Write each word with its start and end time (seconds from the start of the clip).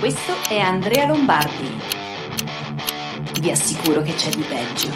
Questo 0.00 0.32
è 0.48 0.58
Andrea 0.58 1.04
Lombardi. 1.04 1.78
Vi 3.38 3.50
assicuro 3.50 4.00
che 4.00 4.14
c'è 4.14 4.30
di 4.30 4.40
peggio. 4.40 4.88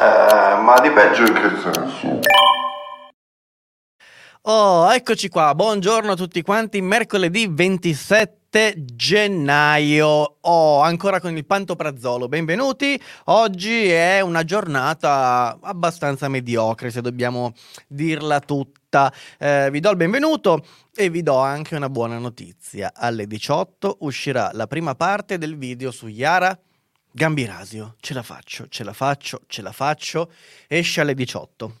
Eh, 0.00 0.60
ma 0.62 0.80
di 0.80 0.90
peggio 0.90 1.22
in 1.24 1.34
che 1.34 1.50
senso? 1.60 2.20
Oh, 4.44 4.94
eccoci 4.94 5.28
qua. 5.28 5.54
Buongiorno 5.54 6.12
a 6.12 6.16
tutti 6.16 6.40
quanti. 6.40 6.80
Mercoledì 6.80 7.48
27 7.48 8.43
gennaio. 8.94 10.36
Oh, 10.42 10.80
ancora 10.80 11.18
con 11.18 11.36
il 11.36 11.44
pantoprazzolo. 11.44 12.28
Benvenuti. 12.28 13.00
Oggi 13.24 13.88
è 13.88 14.20
una 14.20 14.44
giornata 14.44 15.58
abbastanza 15.60 16.28
mediocre, 16.28 16.90
se 16.90 17.00
dobbiamo 17.00 17.52
dirla 17.88 18.38
tutta. 18.38 19.12
Eh, 19.38 19.70
vi 19.72 19.80
do 19.80 19.90
il 19.90 19.96
benvenuto 19.96 20.64
e 20.94 21.10
vi 21.10 21.24
do 21.24 21.36
anche 21.36 21.74
una 21.74 21.88
buona 21.90 22.18
notizia. 22.18 22.92
Alle 22.94 23.26
18 23.26 23.96
uscirà 24.00 24.50
la 24.52 24.68
prima 24.68 24.94
parte 24.94 25.36
del 25.36 25.56
video 25.56 25.90
su 25.90 26.06
Yara 26.06 26.56
Gambirasio. 27.10 27.96
Ce 27.98 28.14
la 28.14 28.22
faccio, 28.22 28.68
ce 28.68 28.84
la 28.84 28.92
faccio, 28.92 29.40
ce 29.48 29.62
la 29.62 29.72
faccio. 29.72 30.30
Esce 30.68 31.00
alle 31.00 31.14
18. 31.14 31.78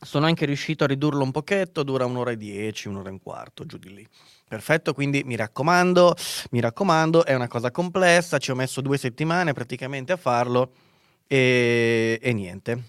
Sono 0.00 0.26
anche 0.26 0.46
riuscito 0.46 0.82
a 0.82 0.88
ridurlo 0.88 1.22
un 1.22 1.30
pochetto, 1.30 1.84
dura 1.84 2.06
un'ora 2.06 2.32
e 2.32 2.36
dieci, 2.36 2.88
un'ora 2.88 3.08
e 3.08 3.12
un 3.12 3.22
quarto, 3.22 3.64
giù 3.64 3.76
di 3.78 3.94
lì. 3.94 4.08
Perfetto, 4.52 4.92
quindi 4.92 5.22
mi 5.24 5.34
raccomando, 5.34 6.14
mi 6.50 6.60
raccomando, 6.60 7.24
è 7.24 7.32
una 7.32 7.48
cosa 7.48 7.70
complessa, 7.70 8.36
ci 8.36 8.50
ho 8.50 8.54
messo 8.54 8.82
due 8.82 8.98
settimane 8.98 9.54
praticamente 9.54 10.12
a 10.12 10.18
farlo 10.18 10.72
e, 11.26 12.18
e 12.20 12.32
niente. 12.34 12.82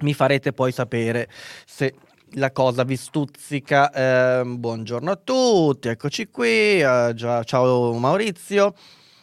Mi 0.00 0.12
farete 0.12 0.52
poi 0.52 0.70
sapere 0.70 1.30
se 1.64 1.94
la 2.32 2.52
cosa 2.52 2.84
vi 2.84 2.96
stuzzica. 2.96 3.90
Eh, 3.90 4.44
buongiorno 4.44 5.10
a 5.10 5.16
tutti, 5.16 5.88
eccoci 5.88 6.28
qui. 6.28 6.82
Eh, 6.82 7.12
già, 7.14 7.42
ciao 7.42 7.94
Maurizio. 7.94 8.74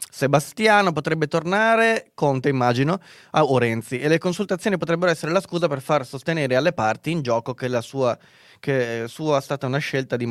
Sebastiano 0.10 0.92
potrebbe 0.92 1.28
tornare, 1.28 2.10
Conte 2.16 2.50
immagino, 2.50 3.00
a 3.30 3.44
o 3.44 3.60
Renzi, 3.60 4.00
e 4.00 4.08
le 4.08 4.18
consultazioni 4.18 4.80
potrebbero 4.80 5.12
essere 5.12 5.32
la 5.32 5.40
scusa 5.40 5.68
per 5.68 5.82
far 5.82 6.04
sostenere 6.04 6.56
alle 6.56 6.74
parti 6.74 7.12
in 7.12 7.22
gioco 7.22 7.54
che 7.54 7.68
la 7.68 7.82
sua, 7.82 8.18
che 8.60 9.06
sia 9.08 9.40
stata 9.40 9.66
una 9.66 9.80
scelta 9.80 10.16
di 10.16 10.26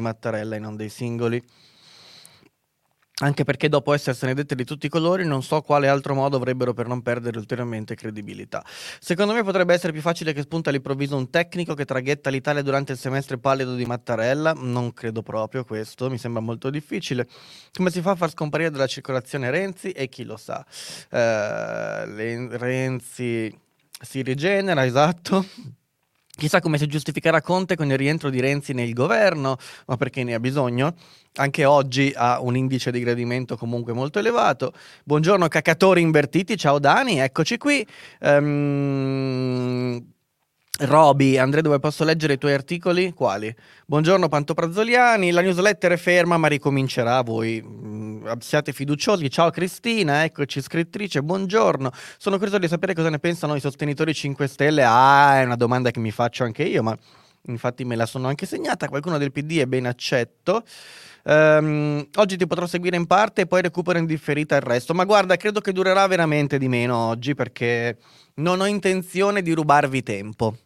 Mattarella 0.00 0.56
e 0.56 0.58
non 0.58 0.76
dei 0.76 0.88
singoli. 0.88 1.42
Anche 3.22 3.44
perché 3.44 3.68
dopo 3.68 3.92
essersene 3.92 4.32
dette 4.32 4.54
di 4.54 4.64
tutti 4.64 4.86
i 4.86 4.88
colori 4.88 5.26
non 5.26 5.42
so 5.42 5.60
quale 5.60 5.88
altro 5.88 6.14
modo 6.14 6.38
avrebbero 6.38 6.72
per 6.72 6.86
non 6.86 7.02
perdere 7.02 7.36
ulteriormente 7.36 7.94
credibilità. 7.94 8.64
Secondo 8.98 9.34
me 9.34 9.42
potrebbe 9.42 9.74
essere 9.74 9.92
più 9.92 10.00
facile 10.00 10.32
che 10.32 10.40
spunta 10.40 10.70
all'improvviso 10.70 11.18
un 11.18 11.28
tecnico 11.28 11.74
che 11.74 11.84
traghetta 11.84 12.30
l'Italia 12.30 12.62
durante 12.62 12.92
il 12.92 12.98
semestre 12.98 13.36
pallido 13.36 13.74
di 13.74 13.84
Mattarella, 13.84 14.54
non 14.54 14.94
credo 14.94 15.22
proprio 15.22 15.64
questo, 15.64 16.08
mi 16.08 16.16
sembra 16.16 16.40
molto 16.40 16.70
difficile. 16.70 17.28
Come 17.74 17.90
si 17.90 18.00
fa 18.00 18.12
a 18.12 18.16
far 18.16 18.30
scomparire 18.30 18.70
dalla 18.70 18.86
circolazione 18.86 19.50
Renzi 19.50 19.90
e 19.90 20.08
chi 20.08 20.24
lo 20.24 20.38
sa? 20.38 20.64
Uh, 21.10 22.56
Renzi 22.56 23.54
si 24.00 24.22
rigenera, 24.22 24.86
esatto. 24.86 25.44
Chissà 26.40 26.60
come 26.60 26.78
si 26.78 26.86
giustificherà 26.86 27.42
Conte 27.42 27.76
con 27.76 27.90
il 27.90 27.98
rientro 27.98 28.30
di 28.30 28.40
Renzi 28.40 28.72
nel 28.72 28.94
governo, 28.94 29.58
ma 29.84 29.98
perché 29.98 30.24
ne 30.24 30.32
ha 30.32 30.40
bisogno? 30.40 30.94
Anche 31.34 31.66
oggi 31.66 32.10
ha 32.16 32.40
un 32.40 32.56
indice 32.56 32.90
di 32.90 33.00
gradimento 33.00 33.58
comunque 33.58 33.92
molto 33.92 34.20
elevato. 34.20 34.72
Buongiorno 35.04 35.48
cacatori 35.48 36.00
invertiti, 36.00 36.56
ciao 36.56 36.78
Dani, 36.78 37.18
eccoci 37.18 37.58
qui. 37.58 37.86
Um, 38.20 40.02
Roby, 40.82 41.36
Andrea, 41.36 41.60
dove 41.60 41.78
posso 41.78 42.04
leggere 42.04 42.34
i 42.34 42.38
tuoi 42.38 42.54
articoli? 42.54 43.12
Quali? 43.12 43.54
Buongiorno 43.84 44.28
Pantoprazzoliani, 44.28 45.30
la 45.30 45.42
newsletter 45.42 45.92
è 45.92 45.96
ferma 45.98 46.38
ma 46.38 46.48
ricomincerà, 46.48 47.20
voi 47.20 47.60
mh, 47.60 47.86
mm, 47.86 48.38
siate 48.38 48.72
fiduciosi. 48.72 49.28
Ciao 49.28 49.50
Cristina, 49.50 50.24
eccoci 50.24 50.62
scrittrice, 50.62 51.22
buongiorno. 51.22 51.90
Sono 52.16 52.36
curioso 52.36 52.56
di 52.56 52.66
sapere 52.66 52.94
cosa 52.94 53.10
ne 53.10 53.18
pensano 53.18 53.54
i 53.56 53.60
sostenitori 53.60 54.14
5 54.14 54.46
Stelle. 54.46 54.82
Ah, 54.82 55.40
è 55.40 55.44
una 55.44 55.56
domanda 55.56 55.90
che 55.90 56.00
mi 56.00 56.10
faccio 56.10 56.44
anche 56.44 56.62
io, 56.62 56.82
ma 56.82 56.96
infatti 57.42 57.84
me 57.84 57.94
la 57.94 58.06
sono 58.06 58.28
anche 58.28 58.46
segnata. 58.46 58.88
Qualcuno 58.88 59.18
del 59.18 59.32
PD 59.32 59.58
è 59.58 59.66
ben 59.66 59.84
accetto. 59.84 60.62
Um, 61.24 62.08
oggi 62.14 62.38
ti 62.38 62.46
potrò 62.46 62.66
seguire 62.66 62.96
in 62.96 63.06
parte 63.06 63.42
e 63.42 63.46
poi 63.46 63.60
recupero 63.60 63.98
in 63.98 64.06
differita 64.06 64.56
il 64.56 64.62
resto. 64.62 64.94
Ma 64.94 65.04
guarda, 65.04 65.36
credo 65.36 65.60
che 65.60 65.72
durerà 65.72 66.06
veramente 66.06 66.56
di 66.56 66.68
meno 66.68 66.96
oggi 66.96 67.34
perché 67.34 67.98
non 68.36 68.62
ho 68.62 68.66
intenzione 68.66 69.42
di 69.42 69.52
rubarvi 69.52 70.02
tempo. 70.02 70.56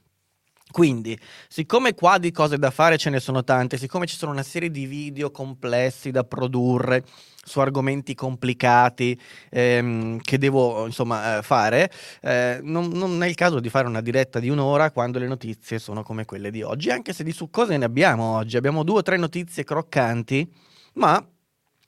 Quindi, 0.74 1.16
siccome 1.46 1.94
qua 1.94 2.18
di 2.18 2.32
cose 2.32 2.58
da 2.58 2.72
fare 2.72 2.96
ce 2.96 3.08
ne 3.08 3.20
sono 3.20 3.44
tante, 3.44 3.78
siccome 3.78 4.06
ci 4.06 4.16
sono 4.16 4.32
una 4.32 4.42
serie 4.42 4.72
di 4.72 4.86
video 4.86 5.30
complessi 5.30 6.10
da 6.10 6.24
produrre 6.24 7.04
su 7.44 7.60
argomenti 7.60 8.16
complicati 8.16 9.16
ehm, 9.50 10.18
che 10.18 10.36
devo 10.36 10.84
insomma 10.86 11.38
eh, 11.38 11.42
fare, 11.42 11.88
eh, 12.22 12.58
non, 12.60 12.88
non, 12.88 13.22
è 13.22 13.28
il 13.28 13.36
caso 13.36 13.60
di 13.60 13.68
fare 13.68 13.86
una 13.86 14.00
diretta 14.00 14.40
di 14.40 14.48
un'ora 14.48 14.90
quando 14.90 15.20
le 15.20 15.28
notizie 15.28 15.78
sono 15.78 16.02
come 16.02 16.24
quelle 16.24 16.50
di 16.50 16.62
oggi, 16.62 16.90
anche 16.90 17.12
se 17.12 17.22
di 17.22 17.30
su 17.30 17.50
cose 17.50 17.76
ne 17.76 17.84
abbiamo 17.84 18.34
oggi. 18.34 18.56
Abbiamo 18.56 18.82
due 18.82 18.98
o 18.98 19.02
tre 19.02 19.16
notizie 19.16 19.62
croccanti, 19.62 20.52
ma 20.94 21.24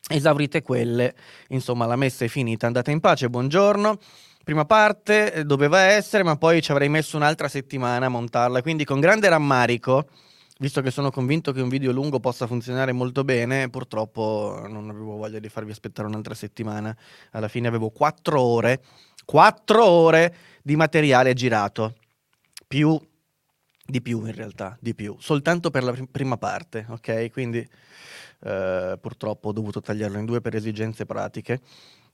esaurite 0.09 0.63
quelle. 0.63 1.13
Insomma, 1.49 1.87
la 1.87 1.97
messa 1.97 2.25
è 2.25 2.29
finita, 2.29 2.69
andate 2.69 2.93
in 2.93 3.01
pace, 3.01 3.29
buongiorno 3.29 3.99
prima 4.47 4.65
parte 4.65 5.33
eh, 5.33 5.45
doveva 5.45 5.81
essere, 5.81 6.23
ma 6.23 6.37
poi 6.37 6.63
ci 6.63 6.71
avrei 6.71 6.89
messo 6.89 7.17
un'altra 7.17 7.49
settimana 7.49 8.07
a 8.07 8.09
montarla. 8.09 8.63
Quindi 8.63 8.85
con 8.85 9.01
grande 9.01 9.29
rammarico, 9.29 10.07
visto 10.61 10.81
che 10.83 10.93
sono 10.93 11.11
convinto 11.11 11.51
che 11.51 11.61
un 11.61 11.69
video 11.69 11.91
lungo 11.91 12.21
possa 12.21 12.47
funzionare 12.47 12.93
molto 12.93 13.25
bene, 13.25 13.69
purtroppo 13.71 14.65
non 14.69 14.89
avevo 14.89 15.17
voglia 15.17 15.41
di 15.41 15.49
farvi 15.49 15.73
aspettare 15.73 16.07
un'altra 16.07 16.35
settimana. 16.35 16.97
Alla 17.33 17.49
fine 17.49 17.67
avevo 17.67 17.91
quattro 17.91 18.41
ore, 18.41 18.85
quattro 19.25 19.85
ore 19.85 20.33
di 20.63 20.77
materiale 20.77 21.35
girato. 21.35 21.97
Più 22.69 22.97
di 23.85 24.01
più 24.01 24.27
in 24.27 24.35
realtà, 24.35 24.77
di 24.81 24.95
più, 24.95 25.17
soltanto 25.19 25.71
per 25.71 25.83
la 25.83 25.91
pr- 25.91 26.09
prima 26.09 26.37
parte, 26.37 26.87
ok? 26.89 27.33
Quindi 27.33 27.69
eh, 28.45 28.99
purtroppo 29.01 29.49
ho 29.49 29.53
dovuto 29.53 29.81
tagliarlo 29.81 30.19
in 30.19 30.25
due 30.25 30.41
per 30.41 30.55
esigenze 30.55 31.05
pratiche. 31.05 31.61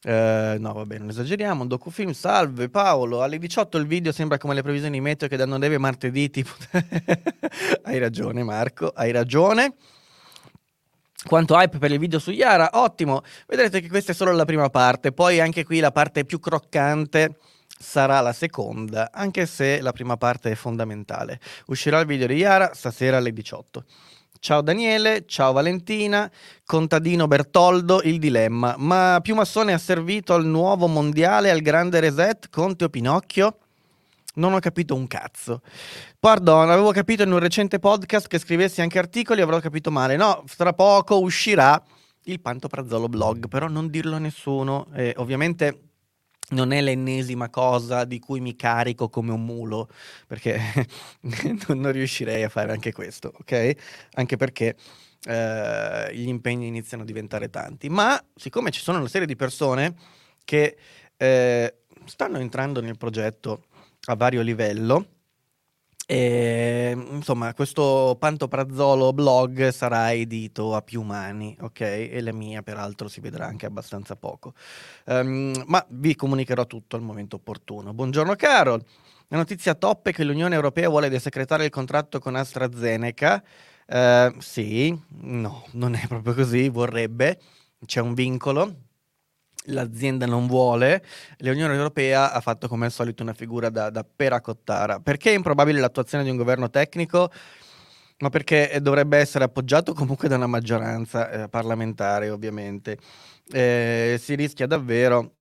Eh, 0.04 0.56
no, 0.58 0.72
vabbè, 0.72 0.98
non 0.98 1.08
esageriamo. 1.10 1.62
Un 1.62 1.68
docufilm, 1.68 2.12
salve 2.12 2.68
Paolo. 2.68 3.22
Alle 3.22 3.38
18 3.38 3.78
il 3.78 3.86
video 3.86 4.12
sembra 4.12 4.38
come 4.38 4.54
le 4.54 4.62
previsioni 4.62 5.00
meteo 5.00 5.28
che 5.28 5.36
danno 5.36 5.56
neve 5.56 5.78
martedì. 5.78 6.30
Tipo... 6.30 6.50
hai 7.84 7.98
ragione, 7.98 8.42
Marco, 8.42 8.88
hai 8.88 9.12
ragione. 9.12 9.74
Quanto 11.24 11.54
hype 11.54 11.78
per 11.78 11.92
il 11.92 12.00
video 12.00 12.18
su 12.18 12.32
Yara? 12.32 12.70
Ottimo. 12.72 13.22
Vedrete 13.46 13.80
che 13.80 13.88
questa 13.88 14.10
è 14.10 14.14
solo 14.14 14.32
la 14.32 14.44
prima 14.44 14.68
parte. 14.70 15.12
Poi 15.12 15.38
anche 15.38 15.64
qui 15.64 15.78
la 15.78 15.92
parte 15.92 16.24
più 16.24 16.40
croccante 16.40 17.36
sarà 17.78 18.20
la 18.20 18.32
seconda, 18.32 19.10
anche 19.12 19.46
se 19.46 19.80
la 19.80 19.92
prima 19.92 20.16
parte 20.16 20.50
è 20.50 20.54
fondamentale. 20.54 21.40
Uscirà 21.66 22.00
il 22.00 22.06
video 22.06 22.26
di 22.26 22.34
Yara 22.34 22.74
stasera 22.74 23.18
alle 23.18 23.32
18. 23.32 23.84
Ciao 24.44 24.60
Daniele, 24.60 25.24
ciao 25.24 25.52
Valentina, 25.52 26.28
contadino 26.64 27.28
Bertoldo, 27.28 28.02
il 28.02 28.18
dilemma. 28.18 28.74
Ma 28.76 29.20
più 29.22 29.36
massone 29.36 29.72
ha 29.72 29.78
servito 29.78 30.34
al 30.34 30.44
nuovo 30.44 30.88
mondiale, 30.88 31.48
al 31.48 31.60
grande 31.60 32.00
reset, 32.00 32.50
Conte 32.50 32.86
o 32.86 32.88
Pinocchio? 32.88 33.58
Non 34.34 34.52
ho 34.52 34.58
capito 34.58 34.96
un 34.96 35.06
cazzo. 35.06 35.60
Pardon, 36.18 36.70
avevo 36.70 36.90
capito 36.90 37.22
in 37.22 37.30
un 37.30 37.38
recente 37.38 37.78
podcast 37.78 38.26
che 38.26 38.40
scrivessi 38.40 38.80
anche 38.80 38.98
articoli, 38.98 39.42
avrò 39.42 39.60
capito 39.60 39.92
male. 39.92 40.16
No, 40.16 40.42
tra 40.56 40.72
poco 40.72 41.20
uscirà 41.20 41.80
il 42.24 42.40
Pantoprazzolo 42.40 43.06
blog, 43.06 43.46
però 43.46 43.68
non 43.68 43.90
dirlo 43.90 44.16
a 44.16 44.18
nessuno. 44.18 44.88
Eh, 44.92 45.14
ovviamente 45.18 45.91
non 46.50 46.72
è 46.72 46.80
l'ennesima 46.80 47.48
cosa 47.48 48.04
di 48.04 48.18
cui 48.18 48.40
mi 48.40 48.54
carico 48.56 49.08
come 49.08 49.32
un 49.32 49.44
mulo, 49.44 49.88
perché 50.26 50.60
non 51.68 51.92
riuscirei 51.92 52.42
a 52.42 52.48
fare 52.48 52.72
anche 52.72 52.92
questo, 52.92 53.32
ok? 53.38 53.74
Anche 54.14 54.36
perché 54.36 54.76
eh, 55.24 56.10
gli 56.12 56.28
impegni 56.28 56.66
iniziano 56.66 57.02
a 57.02 57.06
diventare 57.06 57.48
tanti. 57.48 57.88
Ma 57.88 58.22
siccome 58.34 58.70
ci 58.70 58.80
sono 58.80 58.98
una 58.98 59.08
serie 59.08 59.26
di 59.26 59.36
persone 59.36 59.94
che 60.44 60.76
eh, 61.16 61.74
stanno 62.04 62.38
entrando 62.38 62.80
nel 62.80 62.96
progetto 62.96 63.64
a 64.06 64.16
vario 64.16 64.42
livello, 64.42 65.06
e, 66.12 66.94
insomma, 67.12 67.54
questo 67.54 68.16
Pantoprazzolo 68.18 69.14
blog 69.14 69.70
sarà 69.70 70.12
edito 70.12 70.74
a 70.74 70.82
più 70.82 71.00
mani, 71.00 71.56
ok? 71.58 71.80
E 71.80 72.20
la 72.20 72.34
mia, 72.34 72.60
peraltro, 72.60 73.08
si 73.08 73.22
vedrà 73.22 73.46
anche 73.46 73.64
abbastanza 73.64 74.14
poco. 74.14 74.52
Um, 75.06 75.64
ma 75.68 75.82
vi 75.88 76.14
comunicherò 76.14 76.66
tutto 76.66 76.96
al 76.96 77.02
momento 77.02 77.36
opportuno. 77.36 77.94
Buongiorno, 77.94 78.34
Carol. 78.34 78.84
La 79.28 79.38
notizia 79.38 79.74
top 79.74 80.08
è 80.08 80.12
che 80.12 80.24
l'Unione 80.24 80.54
Europea 80.54 80.90
vuole 80.90 81.08
desecretare 81.08 81.64
il 81.64 81.70
contratto 81.70 82.18
con 82.18 82.36
AstraZeneca. 82.36 83.42
Uh, 83.86 84.38
sì, 84.38 84.94
no, 85.20 85.64
non 85.70 85.94
è 85.94 86.06
proprio 86.08 86.34
così, 86.34 86.68
vorrebbe. 86.68 87.40
C'è 87.86 88.00
un 88.02 88.12
vincolo 88.12 88.74
l'azienda 89.66 90.26
non 90.26 90.46
vuole, 90.46 91.04
l'Unione 91.38 91.74
Europea 91.74 92.32
ha 92.32 92.40
fatto 92.40 92.68
come 92.68 92.86
al 92.86 92.92
solito 92.92 93.22
una 93.22 93.34
figura 93.34 93.70
da, 93.70 93.90
da 93.90 94.04
peracottara. 94.04 95.00
Perché 95.00 95.30
è 95.30 95.34
improbabile 95.34 95.80
l'attuazione 95.80 96.24
di 96.24 96.30
un 96.30 96.36
governo 96.36 96.70
tecnico? 96.70 97.30
Ma 98.18 98.28
perché 98.28 98.78
dovrebbe 98.80 99.18
essere 99.18 99.44
appoggiato 99.44 99.94
comunque 99.94 100.28
da 100.28 100.36
una 100.36 100.46
maggioranza 100.46 101.30
eh, 101.30 101.48
parlamentare, 101.48 102.30
ovviamente. 102.30 102.98
Eh, 103.50 104.16
si 104.20 104.34
rischia 104.36 104.66
davvero 104.66 105.36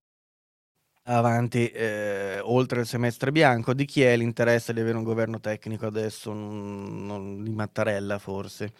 avanti 1.04 1.68
eh, 1.70 2.40
oltre 2.42 2.82
il 2.82 2.88
semestre 2.88 3.32
bianco. 3.32 3.74
Di 3.74 3.86
chi 3.86 4.02
è 4.02 4.16
l'interesse 4.16 4.74
di 4.74 4.80
avere 4.80 4.98
un 4.98 5.04
governo 5.04 5.40
tecnico 5.40 5.86
adesso? 5.86 6.34
Non, 6.34 7.06
non, 7.06 7.44
di 7.44 7.52
Mattarella, 7.52 8.18
forse 8.18 8.74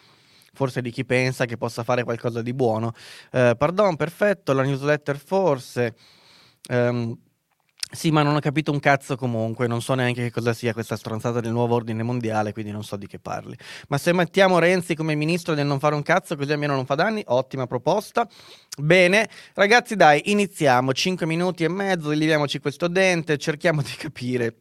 forse 0.52 0.82
di 0.82 0.90
chi 0.90 1.04
pensa 1.04 1.44
che 1.44 1.56
possa 1.56 1.82
fare 1.82 2.04
qualcosa 2.04 2.42
di 2.42 2.52
buono. 2.52 2.92
Eh, 3.30 3.54
pardon, 3.56 3.96
perfetto, 3.96 4.52
la 4.52 4.62
newsletter 4.62 5.18
forse. 5.18 5.94
Um, 6.68 7.18
sì, 7.94 8.10
ma 8.10 8.22
non 8.22 8.34
ho 8.34 8.40
capito 8.40 8.72
un 8.72 8.80
cazzo 8.80 9.16
comunque, 9.16 9.66
non 9.66 9.82
so 9.82 9.92
neanche 9.92 10.22
che 10.22 10.30
cosa 10.30 10.54
sia 10.54 10.72
questa 10.72 10.96
stronzata 10.96 11.40
del 11.40 11.52
nuovo 11.52 11.74
ordine 11.74 12.02
mondiale, 12.02 12.54
quindi 12.54 12.70
non 12.72 12.84
so 12.84 12.96
di 12.96 13.06
che 13.06 13.18
parli. 13.18 13.54
Ma 13.88 13.98
se 13.98 14.14
mettiamo 14.14 14.58
Renzi 14.58 14.94
come 14.94 15.14
ministro 15.14 15.54
del 15.54 15.66
non 15.66 15.78
fare 15.78 15.94
un 15.94 16.02
cazzo, 16.02 16.34
così 16.34 16.52
almeno 16.52 16.74
non 16.74 16.86
fa 16.86 16.94
danni, 16.94 17.22
ottima 17.26 17.66
proposta. 17.66 18.26
Bene, 18.78 19.28
ragazzi 19.52 19.94
dai, 19.94 20.30
iniziamo, 20.30 20.94
5 20.94 21.26
minuti 21.26 21.64
e 21.64 21.68
mezzo, 21.68 22.08
rileviamoci 22.10 22.60
questo 22.60 22.88
dente, 22.88 23.36
cerchiamo 23.36 23.82
di 23.82 23.92
capire 23.94 24.56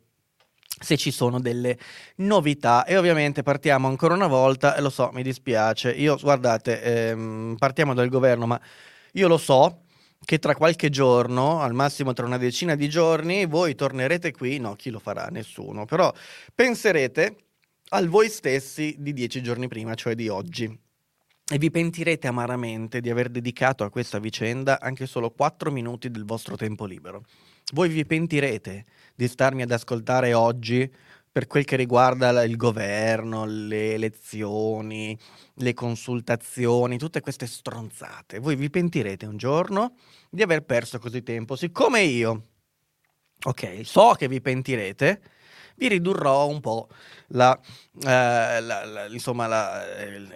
se 0.79 0.97
ci 0.97 1.12
sono 1.12 1.39
delle 1.39 1.77
novità. 2.18 2.85
E 2.85 2.97
ovviamente 2.97 3.44
partiamo 3.44 3.88
ancora 3.88 4.13
una 4.13 4.27
volta 4.27 4.75
e 4.75 4.81
lo 4.81 4.89
so 4.89 5.09
mi 5.13 5.23
dispiace. 5.23 5.91
Io 5.91 6.18
guardate 6.18 6.81
ehm, 6.81 7.56
partiamo 7.57 7.94
dal 7.94 8.09
governo 8.09 8.45
ma 8.45 8.59
io 9.13 9.27
lo 9.27 9.38
so 9.38 9.83
che 10.23 10.39
tra 10.39 10.56
qualche 10.56 10.89
giorno 10.89 11.62
al 11.62 11.73
massimo 11.73 12.13
tra 12.13 12.25
una 12.25 12.38
decina 12.38 12.75
di 12.75 12.89
giorni 12.89 13.45
voi 13.45 13.75
tornerete 13.75 14.31
qui. 14.31 14.59
No 14.59 14.75
chi 14.75 14.89
lo 14.89 15.00
farà? 15.00 15.27
Nessuno. 15.27 15.85
Però 15.85 16.12
penserete 16.53 17.35
al 17.89 18.07
voi 18.07 18.29
stessi 18.29 18.95
di 19.00 19.13
dieci 19.13 19.41
giorni 19.44 19.68
prima 19.68 19.95
cioè 19.95 20.15
di 20.15 20.27
oggi. 20.27 20.79
E 21.53 21.57
vi 21.57 21.69
pentirete 21.69 22.27
amaramente 22.27 23.01
di 23.01 23.09
aver 23.09 23.27
dedicato 23.27 23.83
a 23.83 23.89
questa 23.89 24.19
vicenda 24.19 24.79
anche 24.79 25.06
solo 25.06 25.31
quattro 25.31 25.69
minuti 25.69 26.09
del 26.09 26.23
vostro 26.23 26.56
tempo 26.56 26.85
libero 26.85 27.25
voi 27.73 27.89
vi 27.89 28.06
pentirete 28.06 28.85
di 29.15 29.27
starmi 29.27 29.62
ad 29.62 29.71
ascoltare 29.71 30.33
oggi 30.33 30.91
per 31.31 31.47
quel 31.47 31.63
che 31.63 31.77
riguarda 31.77 32.44
il 32.44 32.57
governo, 32.57 33.45
le 33.45 33.94
elezioni, 33.94 35.18
le 35.56 35.73
consultazioni, 35.73 36.97
tutte 36.97 37.21
queste 37.21 37.47
stronzate. 37.47 38.39
Voi 38.39 38.57
vi 38.57 38.69
pentirete 38.69 39.25
un 39.25 39.38
giorno 39.38 39.95
di 40.29 40.41
aver 40.41 40.63
perso 40.63 41.00
così 41.00 41.23
tempo, 41.23 41.56
siccome 41.56 42.01
io, 42.01 42.47
ok, 43.44 43.79
so 43.85 44.13
che 44.18 44.27
vi 44.27 44.41
pentirete, 44.41 45.21
vi 45.81 45.88
ridurrò 45.88 46.48
un 46.48 46.60
po' 46.60 46.89
la, 47.30 47.60
eh, 48.04 48.62
la, 48.62 48.86
la, 48.86 49.07
insomma, 49.07 49.48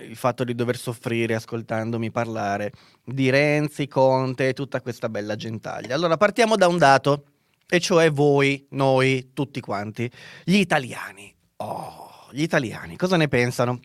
il 0.02 0.16
fatto 0.16 0.44
di 0.44 0.56
dover 0.56 0.76
soffrire 0.76 1.36
ascoltandomi 1.36 2.10
parlare 2.10 2.72
di 3.04 3.30
Renzi, 3.30 3.88
Conte 3.88 4.48
e 4.50 4.54
tutta 4.54 4.82
questa 4.82 5.08
bella 5.08 5.36
gentaglia. 5.36 5.94
Allora 5.94 6.18
partiamo 6.18 6.56
da 6.56 6.68
un 6.68 6.80
dato 6.80 7.26
e 7.68 7.80
cioè 7.80 8.12
voi, 8.12 8.66
noi, 8.72 9.34
tutti 9.34 9.60
quanti, 9.60 10.10
gli 10.44 10.56
italiani. 10.56 11.32
Oh, 11.58 12.28
gli 12.32 12.42
italiani, 12.42 12.98
cosa 12.98 13.16
ne 13.16 13.28
pensano? 13.28 13.80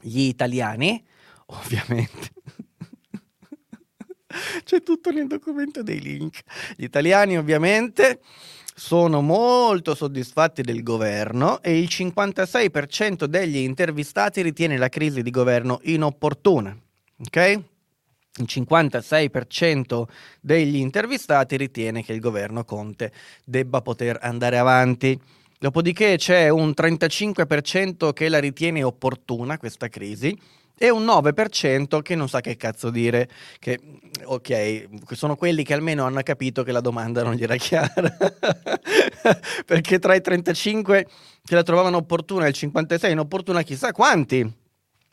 Gli 0.00 0.20
italiani, 0.20 1.04
ovviamente. 1.46 2.30
C'è 4.64 4.82
tutto 4.82 5.10
nel 5.10 5.26
documento 5.26 5.82
dei 5.82 6.00
link. 6.00 6.40
Gli 6.76 6.84
italiani, 6.84 7.36
ovviamente, 7.36 8.20
sono 8.78 9.20
molto 9.22 9.96
soddisfatti 9.96 10.62
del 10.62 10.84
governo 10.84 11.60
e 11.62 11.78
il 11.80 11.88
56% 11.90 13.24
degli 13.24 13.56
intervistati 13.56 14.40
ritiene 14.40 14.76
la 14.78 14.88
crisi 14.88 15.22
di 15.22 15.30
governo 15.30 15.80
inopportuna. 15.82 16.76
Ok? 17.26 17.60
il 18.38 18.46
56% 18.48 20.04
degli 20.40 20.76
intervistati 20.76 21.56
ritiene 21.56 22.04
che 22.04 22.12
il 22.12 22.20
governo 22.20 22.64
Conte 22.64 23.10
debba 23.44 23.80
poter 23.80 24.16
andare 24.22 24.58
avanti. 24.58 25.18
Dopodiché 25.58 26.16
c'è 26.16 26.48
un 26.48 26.68
35% 26.70 28.12
che 28.12 28.28
la 28.28 28.38
ritiene 28.38 28.84
opportuna 28.84 29.58
questa 29.58 29.88
crisi 29.88 30.38
e 30.78 30.90
un 30.90 31.04
9% 31.04 32.00
che 32.00 32.14
non 32.14 32.28
sa 32.28 32.40
che 32.40 32.56
cazzo 32.56 32.90
dire, 32.90 33.28
che 33.58 33.78
ok, 34.24 34.88
sono 35.12 35.36
quelli 35.36 35.64
che 35.64 35.74
almeno 35.74 36.04
hanno 36.04 36.22
capito 36.22 36.62
che 36.62 36.72
la 36.72 36.80
domanda 36.80 37.22
non 37.22 37.34
gli 37.34 37.42
era 37.42 37.56
chiara, 37.56 38.16
perché 39.66 39.98
tra 39.98 40.14
i 40.14 40.20
35 40.20 41.06
che 41.44 41.54
la 41.54 41.62
trovavano 41.62 41.96
opportuna 41.96 42.46
e 42.46 42.48
il 42.48 42.54
56 42.54 43.12
inopportuna 43.12 43.62
chissà 43.62 43.92
quanti 43.92 44.66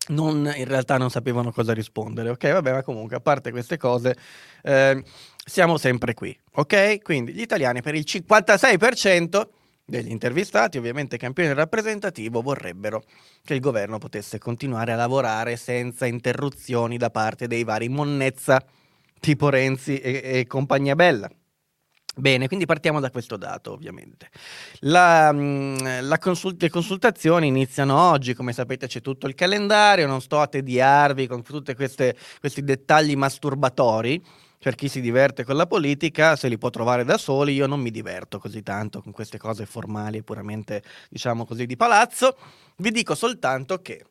non, 0.07 0.51
in 0.55 0.65
realtà 0.65 0.97
non 0.97 1.09
sapevano 1.09 1.51
cosa 1.51 1.73
rispondere. 1.73 2.29
Ok, 2.29 2.51
vabbè, 2.51 2.71
ma 2.71 2.83
comunque, 2.83 3.15
a 3.15 3.19
parte 3.19 3.51
queste 3.51 3.77
cose, 3.77 4.15
eh, 4.61 5.03
siamo 5.43 5.77
sempre 5.77 6.13
qui. 6.13 6.37
Ok? 6.53 7.01
Quindi 7.01 7.33
gli 7.33 7.41
italiani 7.41 7.81
per 7.81 7.95
il 7.95 8.05
56% 8.07 9.47
degli 9.85 10.09
intervistati, 10.09 10.77
ovviamente 10.77 11.17
campione 11.17 11.53
rappresentativo, 11.53 12.41
vorrebbero 12.41 13.03
che 13.43 13.53
il 13.53 13.59
governo 13.59 13.99
potesse 13.99 14.39
continuare 14.39 14.91
a 14.91 14.95
lavorare 14.95 15.55
senza 15.57 16.05
interruzioni 16.07 16.97
da 16.97 17.11
parte 17.11 17.47
dei 17.47 17.63
vari 17.63 17.87
monnezza 17.87 18.63
tipo 19.19 19.49
Renzi 19.49 19.97
e, 19.99 20.21
e 20.23 20.47
compagnia 20.47 20.95
bella. 20.95 21.29
Bene, 22.17 22.47
quindi 22.47 22.65
partiamo 22.65 23.01
da 23.01 23.11
questo 23.11 23.35
dato 23.35 23.73
ovviamente. 23.73 24.29
La, 24.81 25.31
mm, 25.33 25.75
la 26.01 26.17
consult- 26.17 26.61
le 26.61 26.69
consultazioni 26.69 27.47
iniziano 27.47 27.99
oggi, 28.09 28.33
come 28.33 28.53
sapete 28.53 28.87
c'è 28.87 29.01
tutto 29.01 29.27
il 29.27 29.35
calendario, 29.35 30.07
non 30.07 30.21
sto 30.21 30.39
a 30.39 30.47
tediarvi 30.47 31.27
con 31.27 31.43
tutti 31.43 31.75
questi 31.75 32.63
dettagli 32.63 33.15
masturbatori, 33.17 34.23
per 34.65 34.73
chi 34.73 34.89
si 34.89 34.99
diverte 34.99 35.43
con 35.43 35.57
la 35.57 35.67
politica, 35.67 36.35
se 36.35 36.47
li 36.47 36.57
può 36.57 36.71
trovare 36.71 37.03
da 37.03 37.19
soli, 37.19 37.53
io 37.53 37.67
non 37.67 37.79
mi 37.79 37.91
diverto 37.91 38.39
così 38.39 38.63
tanto 38.63 38.99
con 38.99 39.11
queste 39.11 39.37
cose 39.37 39.67
formali 39.67 40.17
e 40.17 40.23
puramente, 40.23 40.81
diciamo 41.07 41.45
così, 41.45 41.67
di 41.67 41.75
palazzo. 41.75 42.35
Vi 42.77 42.89
dico 42.89 43.13
soltanto 43.13 43.79
che, 43.83 44.03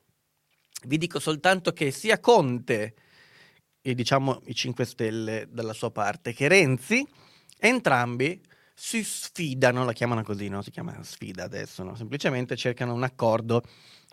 vi 0.84 0.96
dico 0.96 1.18
soltanto 1.18 1.72
che 1.72 1.90
sia 1.90 2.20
Conte 2.20 2.94
e 3.82 3.94
diciamo 3.96 4.42
i 4.44 4.54
5 4.54 4.84
Stelle 4.84 5.48
dalla 5.50 5.72
sua 5.72 5.90
parte, 5.90 6.32
che 6.32 6.46
Renzi 6.46 7.04
Entrambi 7.58 8.40
si 8.72 9.02
sfidano, 9.02 9.84
la 9.84 9.92
chiamano 9.92 10.22
così, 10.22 10.46
no? 10.46 10.62
Si 10.62 10.70
chiama 10.70 11.02
sfida 11.02 11.42
adesso, 11.42 11.82
no? 11.82 11.96
Semplicemente 11.96 12.54
cercano 12.54 12.94
un 12.94 13.02
accordo 13.02 13.60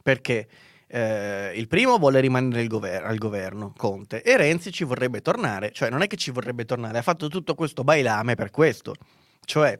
perché 0.02 0.48
eh, 0.94 1.54
il 1.56 1.68
primo 1.68 1.98
vuole 1.98 2.20
rimanere 2.20 2.68
gover- 2.68 3.06
al 3.06 3.18
governo, 3.18 3.74
Conte, 3.78 4.22
e 4.24 4.36
Renzi 4.36 4.74
ci 4.74 4.84
vorrebbe 4.84 5.22
tornare, 5.22 5.72
cioè 5.72 5.90
non 5.90 6.02
è 6.02 6.08
che 6.08 6.18
ci 6.18 6.32
vorrebbe 6.32 6.66
tornare, 6.66 6.98
ha 6.98 7.02
fatto 7.02 7.30
tutto 7.30 7.56
questo 7.56 7.86
bailame 7.86 8.36
per 8.36 8.52
questo, 8.52 8.96
cioè 9.46 9.80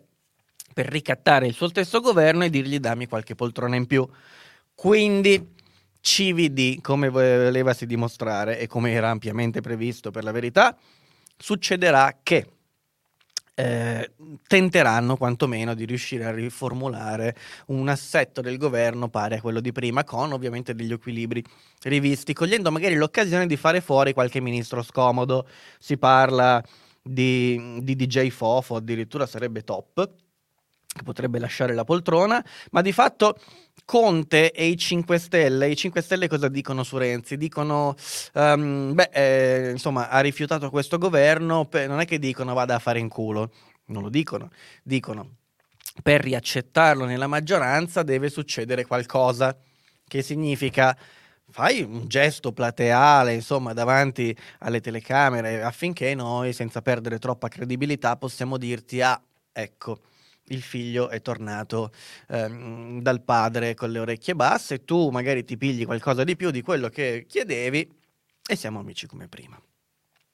per 0.74 0.86
ricattare 0.88 1.48
il 1.48 1.54
suo 1.54 1.68
stesso 1.68 2.00
governo 2.00 2.46
e 2.46 2.50
dirgli 2.50 2.80
dammi 2.80 3.08
qualche 3.08 3.36
poltrona 3.36 3.76
in 3.76 3.88
più. 3.88 4.08
Quindi 4.74 5.54
CVD, 6.00 6.80
come 6.80 7.10
volevasi 7.10 7.86
dimostrare 7.86 8.58
e 8.58 8.68
come 8.68 8.92
era 8.94 9.10
ampiamente 9.10 9.60
previsto 9.60 10.12
per 10.12 10.24
la 10.24 10.32
verità, 10.32 10.78
succederà 11.38 12.20
che 12.24 12.48
eh, 13.54 14.12
tenteranno 14.48 15.18
quantomeno 15.18 15.74
di 15.74 15.86
riuscire 15.86 16.26
a 16.26 16.32
riformulare 16.32 17.36
un 17.68 17.88
assetto 17.90 18.42
del 18.42 18.58
governo 18.58 19.10
pari 19.10 19.36
a 19.36 19.42
quello 19.42 19.60
di 19.60 19.72
prima, 19.72 20.04
con 20.04 20.32
ovviamente 20.32 20.74
degli 20.74 20.92
equilibri 20.92 21.44
rivisti, 21.84 22.34
cogliendo 22.34 22.72
magari 22.72 22.96
l'occasione 22.96 23.48
di 23.48 23.58
fare 23.58 23.82
fuori 23.82 24.14
qualche 24.14 24.40
ministro 24.40 24.82
scomodo. 24.82 25.48
Si 25.80 25.98
parla 25.98 26.64
di, 27.02 27.80
di 27.82 27.96
DJ 27.96 28.30
Fofo, 28.30 28.76
addirittura 28.76 29.26
sarebbe 29.26 29.64
top 29.64 30.10
che 30.94 31.04
potrebbe 31.04 31.40
lasciare 31.40 31.74
la 31.74 31.84
poltrona, 31.84 32.44
ma 32.72 32.82
di 32.82 32.92
fatto 32.92 33.38
Conte 33.86 34.52
e 34.52 34.68
i 34.68 34.78
5 34.78 35.18
Stelle, 35.18 35.70
i 35.70 35.76
5 35.76 36.02
Stelle 36.02 36.28
cosa 36.28 36.48
dicono 36.48 36.84
su 36.84 36.98
Renzi? 36.98 37.38
Dicono, 37.38 37.96
um, 38.34 38.94
beh, 38.94 39.10
eh, 39.12 39.70
insomma, 39.72 40.10
ha 40.10 40.20
rifiutato 40.20 40.70
questo 40.70 40.98
governo, 40.98 41.66
per, 41.66 41.88
non 41.88 42.00
è 42.00 42.06
che 42.06 42.20
dicono 42.20 42.54
vada 42.54 42.76
a 42.76 42.80
fare 42.80 43.00
in 43.00 43.10
culo, 43.10 43.52
non 43.86 44.04
lo 44.04 44.10
dicono, 44.10 44.50
dicono 44.84 45.38
per 46.02 46.22
riaccettarlo 46.22 47.06
nella 47.06 47.28
maggioranza 47.28 48.04
deve 48.04 48.30
succedere 48.30 48.86
qualcosa, 48.86 49.56
che 50.08 50.22
significa 50.22 50.98
fai 51.50 51.82
un 51.82 52.08
gesto 52.08 52.54
plateale, 52.54 53.34
insomma, 53.34 53.74
davanti 53.74 54.36
alle 54.60 54.80
telecamere 54.80 55.62
affinché 55.62 56.16
noi, 56.16 56.54
senza 56.54 56.82
perdere 56.82 57.20
troppa 57.20 57.50
credibilità, 57.50 58.16
possiamo 58.16 58.58
dirti, 58.58 59.02
ah, 59.02 59.22
ecco, 59.52 60.00
il 60.52 60.62
figlio 60.62 61.10
è 61.10 61.22
tornato 61.22 61.92
ehm, 62.30 63.02
dal 63.02 63.22
padre 63.22 63.74
con 63.74 63.92
le 63.92 64.00
orecchie 64.00 64.36
basse, 64.36 64.84
tu 64.84 65.10
magari 65.10 65.44
ti 65.44 65.58
pigli 65.58 65.86
qualcosa 65.86 66.24
di 66.24 66.36
più 66.36 66.52
di 66.52 66.62
quello 66.62 66.90
che 66.90 67.26
chiedevi 67.28 67.90
e 68.48 68.56
siamo 68.56 68.80
amici 68.80 69.08
come 69.08 69.28
prima. 69.28 69.62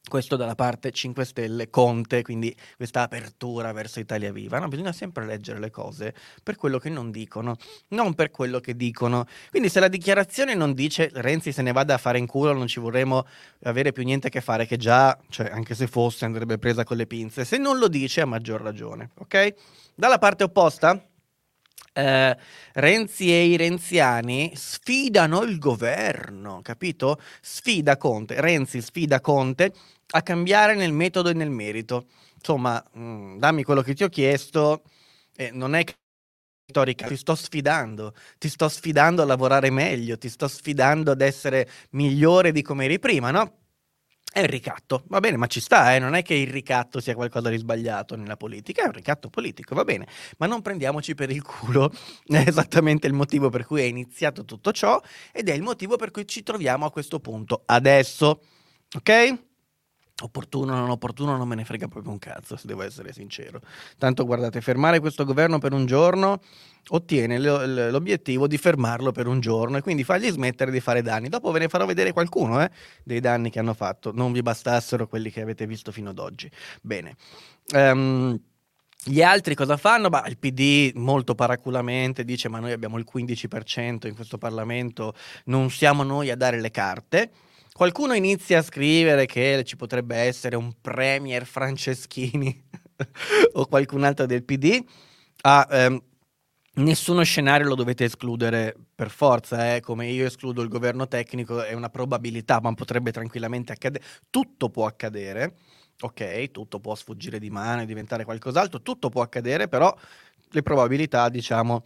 Questo 0.08 0.36
dalla 0.38 0.56
parte 0.56 0.92
5 0.92 1.26
Stelle, 1.26 1.70
Conte, 1.70 2.22
quindi 2.22 2.56
questa 2.76 3.02
apertura 3.02 3.72
verso 3.74 4.00
Italia 4.00 4.32
Viva. 4.32 4.58
No, 4.60 4.68
bisogna 4.68 4.94
sempre 4.94 5.26
leggere 5.26 5.60
le 5.60 5.70
cose 5.70 6.14
per 6.42 6.56
quello 6.56 6.80
che 6.80 6.90
non 6.90 7.12
dicono, 7.12 7.58
non 7.90 8.14
per 8.14 8.32
quello 8.32 8.60
che 8.60 8.76
dicono. 8.76 9.26
Quindi 9.50 9.70
se 9.70 9.80
la 9.80 9.90
dichiarazione 9.90 10.54
non 10.54 10.74
dice 10.74 11.10
Renzi 11.14 11.52
se 11.52 11.62
ne 11.62 11.72
vada 11.72 11.96
a 11.96 11.98
fare 11.98 12.18
in 12.20 12.26
culo, 12.26 12.54
non 12.54 12.68
ci 12.68 12.80
vorremmo 12.80 13.26
avere 13.64 13.92
più 13.92 14.04
niente 14.04 14.28
a 14.28 14.30
che 14.30 14.42
fare, 14.42 14.66
che 14.66 14.78
già, 14.78 15.18
cioè, 15.30 15.50
anche 15.50 15.76
se 15.76 15.88
fosse, 15.88 16.26
andrebbe 16.26 16.58
presa 16.58 16.84
con 16.84 16.98
le 16.98 17.06
pinze. 17.06 17.44
Se 17.44 17.58
non 17.58 17.78
lo 17.78 17.88
dice, 17.88 18.22
a 18.22 18.26
maggior 18.26 18.62
ragione, 18.62 19.12
ok? 19.18 19.54
Dalla 19.96 20.20
parte 20.20 20.44
opposta, 20.44 21.02
eh, 21.98 22.38
Renzi 22.74 23.32
e 23.32 23.46
i 23.46 23.58
renziani 23.58 24.52
sfidano 24.56 25.42
il 25.42 25.58
governo, 25.58 26.62
capito? 26.62 27.20
Sfida 27.42 27.98
Conte, 27.98 28.40
Renzi 28.40 28.82
sfida 28.82 29.20
Conte 29.20 29.74
a 30.12 30.22
cambiare 30.22 30.76
nel 30.76 30.94
metodo 30.94 31.30
e 31.30 31.34
nel 31.34 31.50
merito. 31.50 32.08
Insomma, 32.36 32.84
mh, 32.94 33.02
mm, 33.02 33.38
dammi 33.40 33.64
quello 33.64 33.82
che 33.82 33.94
ti 33.94 34.04
ho 34.04 34.10
chiesto, 34.10 34.84
eh, 35.36 35.52
non 35.52 35.76
è 35.76 35.84
che 35.84 35.96
ti 37.08 37.16
sto 37.16 37.36
sfidando, 37.36 38.14
ti 38.38 38.50
sto 38.50 38.68
sfidando 38.68 39.22
a 39.22 39.26
lavorare 39.26 39.70
meglio, 39.70 40.18
ti 40.18 40.30
sto 40.30 40.48
sfidando 40.48 41.12
ad 41.12 41.22
essere 41.22 41.70
migliore 41.92 42.52
di 42.52 42.62
come 42.62 42.86
eri 42.86 43.00
prima, 43.00 43.32
no? 43.32 43.60
È 44.30 44.42
il 44.42 44.50
ricatto, 44.50 45.04
va 45.08 45.20
bene, 45.20 45.38
ma 45.38 45.48
ci 45.48 45.62
sta, 45.62 45.96
eh? 45.96 46.00
non 46.00 46.14
è 46.14 46.22
che 46.22 46.34
il 46.36 46.50
ricatto 46.50 47.00
sia 47.00 47.16
qualcosa 47.16 47.50
di 47.50 47.58
sbagliato 47.58 48.16
nella 48.16 48.36
politica, 48.36 48.84
è 48.84 48.86
un 48.88 48.92
ricatto 48.92 49.30
politico, 49.30 49.74
va 49.74 49.84
bene, 49.86 50.08
ma 50.38 50.46
non 50.46 50.62
prendiamoci 50.62 51.16
per 51.16 51.32
il 51.32 51.42
culo, 51.42 51.92
è 52.28 52.44
esattamente 52.46 53.08
il 53.08 53.14
motivo 53.14 53.50
per 53.50 53.66
cui 53.66 53.82
è 53.82 53.86
iniziato 53.86 54.44
tutto 54.44 54.72
ciò 54.74 55.02
ed 55.32 55.48
è 55.50 55.54
il 55.54 55.64
motivo 55.64 55.96
per 55.96 56.12
cui 56.12 56.28
ci 56.28 56.44
troviamo 56.44 56.86
a 56.86 56.92
questo 56.92 57.20
punto 57.20 57.64
adesso, 57.66 58.42
ok? 58.96 59.47
Opportuno 60.24 60.74
o 60.74 60.76
non 60.76 60.90
opportuno 60.90 61.38
non 61.38 61.48
me 61.48 61.54
ne 61.54 61.64
frega 61.64 61.88
proprio 61.88 62.12
un 62.12 62.18
cazzo, 62.18 62.56
se 62.56 62.66
devo 62.66 62.82
essere 62.82 63.14
sincero. 63.14 63.62
Tanto 63.98 64.26
guardate, 64.26 64.62
fermare 64.62 65.00
questo 65.00 65.26
governo 65.26 65.60
per 65.60 65.74
un 65.74 65.86
giorno 65.86 66.40
ottiene 66.90 67.38
l'obiettivo 67.40 68.48
di 68.48 68.58
fermarlo 68.58 69.12
per 69.12 69.28
un 69.28 69.40
giorno 69.40 69.78
e 69.78 69.82
quindi 69.82 70.04
fargli 70.04 70.30
smettere 70.30 70.72
di 70.72 70.80
fare 70.80 71.02
danni. 71.02 71.30
Dopo 71.30 71.52
ve 71.52 71.60
ne 71.60 71.68
farò 71.68 71.86
vedere 71.86 72.14
qualcuno 72.14 72.62
eh, 72.62 72.72
dei 73.04 73.20
danni 73.20 73.50
che 73.50 73.60
hanno 73.60 73.74
fatto, 73.74 74.12
non 74.14 74.32
vi 74.32 74.42
bastassero 74.42 75.08
quelli 75.08 75.32
che 75.32 75.42
avete 75.42 75.68
visto 75.68 75.92
fino 75.92 76.10
ad 76.10 76.20
oggi. 76.20 76.50
Bene. 76.82 77.16
Um, 77.74 78.40
gli 79.04 79.22
altri 79.22 79.56
cosa 79.56 79.78
fanno? 79.78 80.10
Bah, 80.10 80.26
il 80.28 80.38
PD 80.38 80.92
molto 80.96 81.36
paraculamente 81.36 82.26
dice 82.26 82.50
ma 82.50 82.60
noi 82.60 82.72
abbiamo 82.72 82.98
il 82.98 83.08
15% 83.12 84.08
in 84.08 84.16
questo 84.16 84.38
Parlamento, 84.38 85.14
non 85.46 85.70
siamo 85.70 86.04
noi 86.04 86.30
a 86.30 86.36
dare 86.36 86.60
le 86.60 86.72
carte. 86.72 87.32
Qualcuno 87.78 88.14
inizia 88.16 88.58
a 88.58 88.62
scrivere 88.64 89.28
che 89.28 89.62
ci 89.64 89.76
potrebbe 89.76 90.16
essere 90.16 90.56
un 90.56 90.74
premier 90.82 91.46
Franceschini 91.46 92.64
o 93.54 93.68
qualcun 93.68 94.04
altro 94.04 94.26
del 94.26 94.44
PD. 94.44 94.84
Ah, 95.44 95.68
ehm, 95.70 96.02
nessuno 96.78 97.22
scenario 97.22 97.68
lo 97.68 97.76
dovete 97.76 98.06
escludere 98.06 98.76
per 98.96 99.12
forza, 99.12 99.76
eh? 99.76 99.82
come 99.82 100.08
io 100.08 100.26
escludo 100.26 100.64
il 100.64 100.70
governo 100.70 101.08
tecnico, 101.08 101.62
è 101.62 101.74
una 101.74 101.90
probabilità, 101.90 102.60
ma 102.60 102.74
potrebbe 102.74 103.12
tranquillamente 103.12 103.74
accadere. 103.74 104.04
Tutto 104.32 104.72
può 104.72 104.88
accadere, 104.88 105.58
ok, 106.00 106.50
tutto 106.50 106.80
può 106.80 106.96
sfuggire 106.96 107.38
di 107.38 107.52
mano 107.52 107.84
e 107.84 107.86
diventare 107.86 108.26
qualcos'altro, 108.26 108.82
tutto 108.82 109.10
può 109.10 109.22
accadere, 109.22 109.68
però 109.68 109.96
le 110.50 110.64
probabilità, 110.64 111.30
diciamo, 111.30 111.84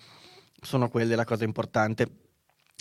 sono 0.62 0.88
quelle 0.88 1.16
la 1.16 1.26
cosa 1.26 1.44
importante. 1.44 2.31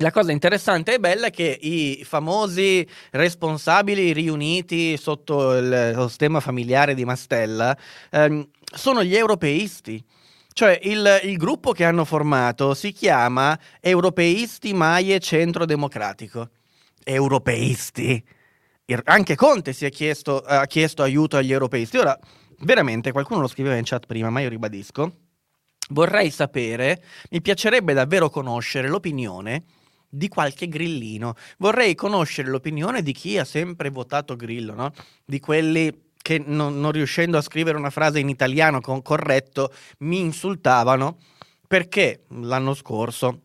La 0.03 0.11
cosa 0.11 0.33
interessante 0.33 0.95
e 0.95 0.99
bella 0.99 1.27
è 1.27 1.31
che 1.31 1.59
i 1.61 2.03
famosi 2.05 2.89
responsabili 3.11 4.15
riuniti 4.15 4.97
sotto 4.97 5.55
il, 5.55 5.93
lo 5.95 6.09
stemma 6.09 6.41
familiare 6.41 6.95
di 6.95 7.05
Mastella 7.05 7.77
ehm, 8.11 8.49
sono 8.65 9.05
gli 9.05 9.15
europeisti. 9.15 10.03
Cioè 10.55 10.79
il, 10.85 11.21
il, 11.25 11.37
gruppo 11.37 11.73
che 11.73 11.85
hanno 11.85 12.07
formato 12.07 12.73
si 12.73 12.93
chiama 12.93 13.59
Europeisti 13.79 14.73
Maie 14.73 15.19
Centro 15.19 15.67
Democratico. 15.67 16.49
Europeisti. 17.05 18.25
Anche 19.05 19.35
Conte 19.35 19.75
si 19.75 19.85
è 19.85 19.91
chiesto, 19.91 20.39
ha 20.39 20.65
chiesto 20.65 21.03
aiuto 21.03 21.37
agli 21.37 21.53
europeisti. 21.53 21.99
Ora, 21.99 22.19
veramente, 22.61 23.13
qualcuno 23.13 23.43
lo 23.43 23.49
scriveva 23.49 23.77
in 23.77 23.85
chat 23.85 24.07
prima, 24.07 24.31
ma 24.31 24.41
io 24.41 24.49
ribadisco. 24.49 25.13
Vorrei 25.91 26.31
sapere, 26.31 27.03
mi 27.33 27.43
piacerebbe 27.43 27.93
davvero 27.93 28.31
conoscere 28.31 28.89
l'opinione 28.89 29.65
di 30.11 30.29
qualche 30.29 30.69
grillino. 30.69 31.35
Vorrei 31.59 31.95
conoscere 31.95 32.51
l'opinione 32.51 33.03
di 33.03 33.13
chi 33.13 33.39
ha 33.39 33.45
sempre 33.45 33.89
votato 33.91 34.37
Grillo, 34.37 34.75
no? 34.75 34.93
Di 35.25 35.39
quelli 35.39 36.09
che 36.21 36.43
non, 36.45 36.79
non 36.81 36.93
riuscendo 36.93 37.39
a 37.39 37.43
scrivere 37.43 37.79
una 37.79 37.91
frase 37.91 38.19
in 38.19 38.29
italiano 38.29 38.81
con 38.81 39.01
corretto 39.01 39.73
mi 40.01 40.21
insultavano 40.21 41.19
perché 41.67 42.25
l'anno 42.29 42.75
scorso 42.75 43.45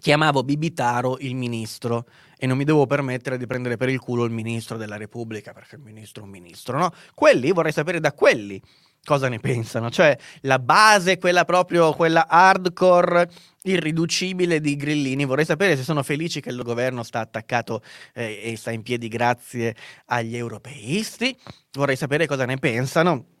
chiamavo 0.00 0.42
Bibitaro 0.42 1.18
il 1.20 1.36
ministro 1.36 2.06
e 2.36 2.46
non 2.46 2.56
mi 2.56 2.64
devo 2.64 2.86
permettere 2.86 3.36
di 3.36 3.46
prendere 3.46 3.76
per 3.76 3.90
il 3.90 4.00
culo 4.00 4.24
il 4.24 4.32
ministro 4.32 4.76
della 4.76 4.96
Repubblica 4.96 5.52
perché 5.52 5.76
il 5.76 5.82
ministro 5.82 6.22
è 6.22 6.24
un 6.24 6.30
ministro, 6.30 6.78
no? 6.78 6.92
Quelli 7.14 7.52
vorrei 7.52 7.72
sapere 7.72 8.00
da 8.00 8.12
quelli 8.12 8.60
cosa 9.04 9.28
ne 9.28 9.38
pensano, 9.38 9.90
cioè 9.90 10.16
la 10.42 10.58
base, 10.58 11.18
quella 11.18 11.44
proprio, 11.44 11.92
quella 11.94 12.26
hardcore, 12.28 13.30
irriducibile 13.62 14.60
di 14.60 14.76
Grillini. 14.76 15.24
Vorrei 15.24 15.44
sapere 15.44 15.76
se 15.76 15.82
sono 15.82 16.02
felici 16.02 16.40
che 16.40 16.50
il 16.50 16.62
governo 16.62 17.02
sta 17.02 17.20
attaccato 17.20 17.82
eh, 18.14 18.40
e 18.42 18.56
sta 18.56 18.70
in 18.70 18.82
piedi 18.82 19.08
grazie 19.08 19.74
agli 20.06 20.36
europeisti. 20.36 21.36
Vorrei 21.72 21.96
sapere 21.96 22.26
cosa 22.26 22.44
ne 22.44 22.58
pensano 22.58 23.38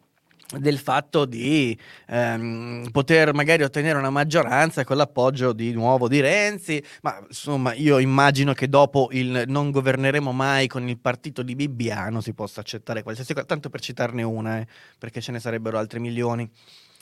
del 0.58 0.78
fatto 0.78 1.24
di 1.24 1.78
ehm, 2.08 2.88
poter 2.90 3.32
magari 3.34 3.62
ottenere 3.62 3.98
una 3.98 4.10
maggioranza 4.10 4.84
con 4.84 4.96
l'appoggio 4.96 5.52
di 5.52 5.72
nuovo 5.72 6.08
di 6.08 6.20
Renzi, 6.20 6.82
ma 7.02 7.18
insomma 7.26 7.72
io 7.74 7.98
immagino 7.98 8.52
che 8.52 8.68
dopo 8.68 9.08
il 9.12 9.44
non 9.46 9.70
governeremo 9.70 10.32
mai 10.32 10.66
con 10.66 10.88
il 10.88 10.98
partito 10.98 11.42
di 11.42 11.54
Bibbiano 11.54 12.20
si 12.20 12.34
possa 12.34 12.60
accettare 12.60 13.02
qualsiasi 13.02 13.32
cosa, 13.32 13.46
tanto 13.46 13.70
per 13.70 13.80
citarne 13.80 14.22
una, 14.22 14.58
eh, 14.58 14.66
perché 14.98 15.20
ce 15.20 15.32
ne 15.32 15.40
sarebbero 15.40 15.78
altri 15.78 16.00
milioni. 16.00 16.48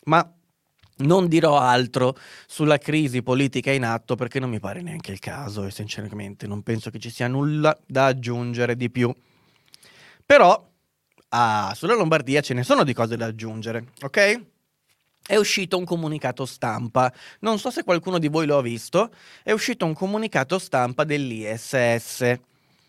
Ma 0.05 0.31
non 0.99 1.28
dirò 1.28 1.59
altro 1.59 2.17
sulla 2.47 2.78
crisi 2.78 3.23
politica 3.23 3.71
in 3.71 3.85
atto 3.85 4.17
perché 4.17 4.40
non 4.40 4.50
mi 4.50 4.59
pare 4.59 4.83
neanche 4.83 5.12
il 5.12 5.21
caso 5.21 5.64
e 5.64 5.71
sinceramente 5.71 6.47
non 6.47 6.62
penso 6.62 6.90
che 6.90 6.99
ci 6.99 7.11
sia 7.11 7.28
nulla 7.28 7.76
da 7.87 8.07
aggiungere 8.07 8.76
di 8.76 8.90
più. 8.90 9.14
Però 10.26 10.69
Ah, 11.31 11.75
sulla 11.77 11.95
Lombardia 11.95 12.41
ce 12.41 12.55
ne 12.55 12.63
sono 12.63 12.85
di 12.85 12.95
cose 12.95 13.17
da 13.17 13.27
aggiungere, 13.27 13.89
ok? 14.01 14.45
È 15.27 15.37
uscito 15.37 15.77
un 15.77 15.85
comunicato 15.85 16.47
stampa, 16.47 17.13
non 17.41 17.59
so 17.59 17.71
se 17.71 17.85
qualcuno 17.85 18.19
di 18.19 18.29
voi 18.29 18.47
lo 18.47 18.57
ha 18.57 18.63
visto, 18.63 19.11
è 19.43 19.53
uscito 19.53 19.85
un 19.85 19.93
comunicato 19.93 20.59
stampa 20.59 21.05
dell'ISS 21.05 22.39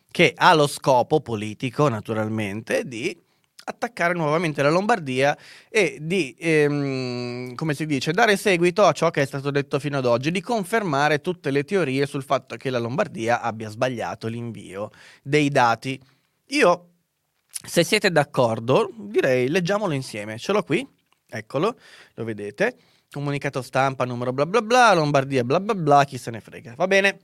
che 0.10 0.34
ha 0.36 0.54
lo 0.54 0.68
scopo 0.68 1.20
politico, 1.20 1.90
naturalmente, 1.90 2.86
di 2.88 3.16
attaccare 3.66 4.14
nuovamente 4.14 4.64
la 4.64 4.70
Lombardia 4.70 5.38
e 5.70 5.98
di, 6.02 6.34
ehm, 6.40 7.56
come 7.56 7.74
si 7.74 7.86
dice, 7.86 8.14
dare 8.14 8.38
seguito 8.38 8.86
a 8.86 8.94
ciò 8.94 9.12
che 9.12 9.22
è 9.22 9.26
stato 9.26 9.52
detto 9.52 9.80
fino 9.80 9.98
ad 9.98 10.06
oggi, 10.06 10.32
di 10.32 10.42
confermare 10.42 11.20
tutte 11.20 11.52
le 11.52 11.66
teorie 11.66 12.06
sul 12.06 12.24
fatto 12.24 12.56
che 12.56 12.70
la 12.70 12.80
Lombardia 12.80 13.42
abbia 13.42 13.70
sbagliato 13.70 14.28
l'invio 14.28 14.92
dei 15.22 15.50
dati. 15.50 16.00
Io 16.48 16.89
se 17.66 17.84
siete 17.84 18.12
d'accordo, 18.12 18.90
direi 18.96 19.50
leggiamolo 19.50 19.94
insieme. 19.94 20.38
Ce 20.38 20.52
l'ho 20.52 20.64
qui, 20.64 20.88
eccolo, 21.28 21.78
lo 22.14 22.24
vedete. 22.24 22.76
Comunicato 23.12 23.62
stampa, 23.62 24.06
numero 24.06 24.32
bla 24.32 24.46
bla 24.46 24.62
bla, 24.62 24.94
Lombardia 24.94 25.44
bla 25.44 25.60
bla 25.60 25.76
bla, 25.76 26.04
chi 26.06 26.18
se 26.18 26.32
ne 26.32 26.40
frega. 26.40 26.76
Va 26.76 26.88
bene? 26.88 27.20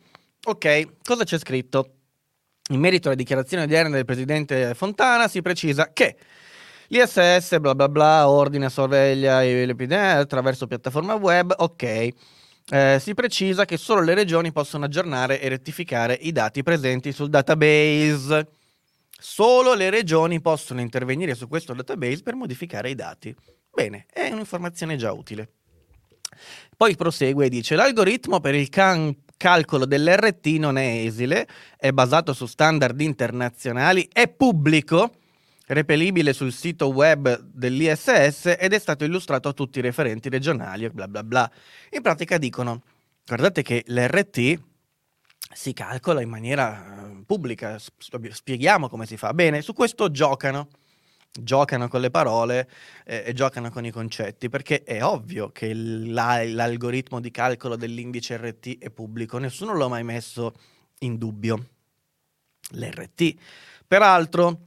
Ok, 0.46 0.98
cosa 1.04 1.24
c'è 1.24 1.38
scritto? 1.38 1.92
In 2.70 2.80
merito 2.80 3.08
alla 3.08 3.16
dichiarazione 3.16 3.64
odierna 3.64 3.96
del 3.96 4.06
presidente 4.06 4.74
Fontana 4.74 5.28
si 5.28 5.42
precisa 5.44 5.92
che 5.94 6.18
l'ISS 6.88 7.60
bla 7.60 7.76
bla 7.76 7.88
bla 7.88 8.28
ordina 8.28 8.70
sorveglia 8.70 9.42
l'epidemia 9.42 10.18
attraverso 10.18 10.66
piattaforma 10.66 11.14
web, 11.14 11.54
ok. 11.56 12.08
Eh, 12.68 12.98
si 13.00 13.14
precisa 13.14 13.66
che 13.66 13.78
solo 13.78 14.02
le 14.02 14.16
regioni 14.16 14.52
possono 14.52 14.86
aggiornare 14.86 15.40
e 15.40 15.48
rettificare 15.50 16.16
i 16.20 16.32
dati 16.32 16.64
presenti 16.64 17.12
sul 17.12 17.30
database. 17.30 18.48
Solo 19.28 19.74
le 19.74 19.90
regioni 19.90 20.40
possono 20.40 20.82
intervenire 20.82 21.34
su 21.34 21.48
questo 21.48 21.74
database 21.74 22.22
per 22.22 22.36
modificare 22.36 22.92
i 22.92 22.96
dati. 22.96 23.36
Bene, 23.74 24.06
è 24.08 24.30
un'informazione 24.30 24.98
già 24.98 25.12
utile. 25.12 25.50
Poi 26.78 26.96
prosegue 26.96 27.48
e 27.48 27.50
dice: 27.50 27.76
L'algoritmo 27.76 28.40
per 28.40 28.54
il 28.54 28.70
can- 28.70 29.24
calcolo 29.36 29.86
dell'RT 29.86 30.46
non 30.60 30.78
è 30.78 31.04
esile, 31.04 31.48
è 31.76 31.92
basato 31.92 32.34
su 32.34 32.46
standard 32.46 33.02
internazionali, 33.02 34.08
è 34.14 34.28
pubblico, 34.28 35.16
repelibile 35.66 36.32
sul 36.32 36.54
sito 36.54 36.90
web 36.90 37.40
dell'ISS 37.42 38.56
ed 38.60 38.74
è 38.74 38.80
stato 38.80 39.06
illustrato 39.06 39.50
a 39.50 39.54
tutti 39.54 39.80
i 39.80 39.82
referenti 39.82 40.30
regionali, 40.30 40.88
bla 40.92 41.08
bla 41.08 41.24
bla. 41.24 41.52
In 41.90 42.04
pratica 42.04 42.38
dicono: 42.38 42.84
guardate 43.26 43.64
che 43.64 43.84
l'RT 43.88 44.62
si 45.56 45.72
calcola 45.72 46.22
in 46.22 46.30
maniera 46.30 47.08
eh, 47.08 47.24
pubblica, 47.26 47.80
spieghiamo 47.80 48.90
come 48.90 49.06
si 49.06 49.16
fa. 49.16 49.34
Bene, 49.34 49.62
su 49.62 49.72
questo 49.72 50.12
giocano, 50.12 50.68
giocano 51.32 51.88
con 51.88 52.02
le 52.02 52.12
parole 52.12 52.70
eh, 53.06 53.24
e 53.26 53.34
giocano 53.34 53.70
con 53.70 53.86
i 53.86 53.90
concetti, 53.90 54.50
perché 54.50 54.84
è 54.84 55.02
ovvio 55.02 55.52
che 55.52 55.74
la, 55.74 56.44
l'algoritmo 56.44 57.22
di 57.22 57.32
calcolo 57.32 57.78
dell'indice 57.78 58.36
RT 58.36 58.80
è 58.80 58.90
pubblico, 58.90 59.38
nessuno 59.38 59.74
l'ha 59.76 59.88
mai 59.88 60.04
messo 60.04 60.54
in 61.00 61.18
dubbio. 61.18 61.70
L'RT. 62.72 63.36
Peraltro 63.88 64.60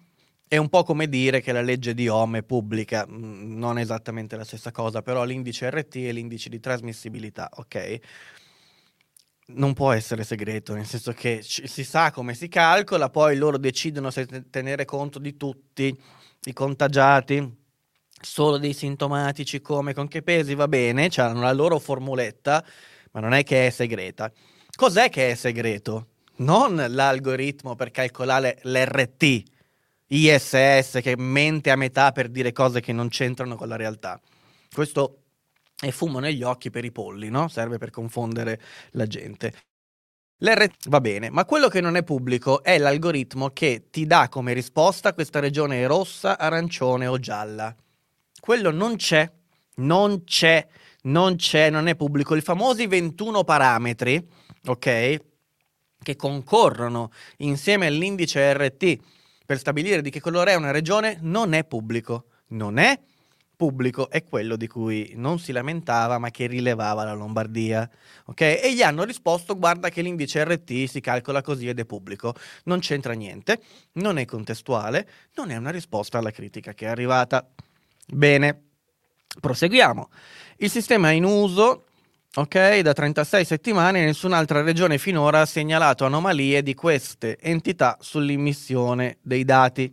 è 0.49 0.57
un 0.57 0.71
po' 0.71 0.85
come 0.85 1.09
dire 1.09 1.43
che 1.43 1.53
la 1.53 1.61
legge 1.61 1.93
di 1.93 2.09
Ohm 2.09 2.37
è 2.37 2.43
pubblica, 2.43 3.07
mm, 3.07 3.59
non 3.59 3.77
è 3.77 3.83
esattamente 3.83 4.37
la 4.37 4.45
stessa 4.45 4.71
cosa, 4.71 5.03
però 5.03 5.25
l'indice 5.25 5.69
RT 5.69 5.97
è 5.97 6.13
l'indice 6.13 6.49
di 6.49 6.61
trasmissibilità, 6.61 7.51
ok? 7.57 8.01
Non 9.51 9.73
può 9.73 9.93
essere 9.93 10.25
segreto, 10.25 10.75
nel 10.75 10.87
senso 10.87 11.13
che 11.13 11.43
ci, 11.43 11.67
si 11.67 11.85
sa 11.85 12.11
come 12.11 12.35
si 12.35 12.49
calcola, 12.49 13.09
poi 13.09 13.37
loro 13.37 13.57
decidono 13.57 14.11
se 14.11 14.27
tenere 14.51 14.85
conto 14.85 15.19
di 15.19 15.37
tutti 15.37 15.97
i 16.45 16.53
contagiati, 16.53 17.57
solo 18.21 18.59
dei 18.59 18.75
sintomatici, 18.75 19.61
come, 19.61 19.95
con 19.95 20.09
che 20.09 20.23
pesi, 20.23 20.55
va 20.55 20.69
bene, 20.69 21.09
hanno 21.17 21.41
la 21.41 21.53
loro 21.53 21.79
formuletta, 21.79 22.65
ma 23.13 23.21
non 23.21 23.33
è 23.33 23.43
che 23.43 23.67
è 23.67 23.71
segreta. 23.71 24.31
Cos'è 24.75 25.09
che 25.09 25.31
è 25.31 25.35
segreto? 25.35 26.09
Non 26.37 26.85
l'algoritmo 26.89 27.75
per 27.75 27.91
calcolare 27.91 28.59
l'RT, 28.63 29.43
ISS, 30.09 31.01
che 31.03 31.15
mente 31.17 31.71
a 31.71 31.77
metà 31.77 32.13
per 32.13 32.29
dire 32.29 32.53
cose 32.53 32.81
che 32.81 32.93
non 32.93 33.09
c'entrano 33.09 33.57
con 33.57 33.69
la 33.69 33.77
realtà. 33.77 34.21
Questo 34.73 35.23
e 35.81 35.93
fumo 35.93 36.19
negli 36.19 36.43
occhi 36.43 36.71
per 36.71 36.85
i 36.85 36.91
polli, 36.91 37.31
no? 37.31 37.49
Serve 37.49 37.79
per 37.79 37.91
confondere 37.91 38.61
la 38.93 39.07
gente. 39.07 39.53
L'RT 40.41 40.89
va 40.89 41.01
bene, 41.01 41.31
ma 41.31 41.45
quello 41.45 41.69
che 41.69 41.81
non 41.81 41.97
è 41.97 42.05
pubblico 42.05 42.63
è 42.63 42.79
l'algoritmo 42.79 43.51
che 43.51 43.87
ti 43.91 44.07
dà 44.07 44.29
come 44.29 44.53
risposta 44.53 45.13
questa 45.13 45.41
regione 45.41 45.87
rossa, 45.87 46.39
arancione 46.39 47.07
o 47.07 47.19
gialla. 47.19 47.75
Quello 48.41 48.71
non 48.71 48.97
c'è, 48.97 49.31
non 49.77 50.23
c'è, 50.25 50.67
non 51.03 51.37
c'è, 51.37 51.71
non 51.71 51.89
è 51.89 51.97
pubblico. 51.97 52.37
I 52.37 52.41
famosi 52.41 52.87
21 52.87 53.43
parametri, 53.43 54.29
ok, 54.67 55.21
che 56.01 56.17
concorrono 56.17 57.11
insieme 57.39 57.87
all'indice 57.87 58.53
RT 58.53 58.99
per 59.45 59.59
stabilire 59.59 60.03
di 60.03 60.11
che 60.11 60.21
colore 60.21 60.53
è 60.53 60.57
una 60.57 60.71
regione, 60.71 61.19
non 61.23 61.53
è 61.53 61.65
pubblico. 61.65 62.27
Non 62.51 62.79
è 62.79 62.97
pubblico 62.97 63.18
pubblico 63.59 64.09
è 64.09 64.23
quello 64.23 64.55
di 64.55 64.69
cui 64.69 65.15
non 65.17 65.41
si 65.41 65.51
lamentava 65.51 66.19
ma 66.19 66.31
che 66.31 66.47
rilevava 66.47 67.03
la 67.03 67.13
Lombardia. 67.13 67.91
Okay? 68.27 68.61
E 68.63 68.73
gli 68.73 68.83
hanno 68.83 69.03
risposto 69.03 69.59
guarda 69.59 69.89
che 69.89 70.01
l'indice 70.01 70.45
RT 70.45 70.85
si 70.85 71.01
calcola 71.01 71.43
così 71.43 71.69
ed 71.69 71.81
è 71.81 71.85
pubblico. 71.85 72.35
Non 72.65 72.79
c'entra 72.79 73.15
niente, 73.15 73.61
non 73.95 74.17
è 74.17 74.25
contestuale, 74.25 75.09
non 75.35 75.51
è 75.51 75.57
una 75.57 75.71
risposta 75.71 76.19
alla 76.19 76.31
critica 76.31 76.73
che 76.73 76.87
è 76.87 76.89
arrivata. 76.89 77.45
Bene, 78.07 78.63
proseguiamo. 79.41 80.09
Il 80.59 80.71
sistema 80.71 81.11
è 81.11 81.15
in 81.15 81.25
uso 81.25 81.87
ok, 82.33 82.79
da 82.79 82.93
36 82.93 83.45
settimane 83.45 84.05
nessun'altra 84.05 84.63
regione 84.63 84.99
finora 84.99 85.41
ha 85.41 85.47
segnalato 85.47 86.05
anomalie 86.05 86.63
di 86.63 86.75
queste 86.75 87.39
entità 87.41 87.97
sull'immissione 88.01 89.19
dei 89.21 89.45
dati. 89.45 89.93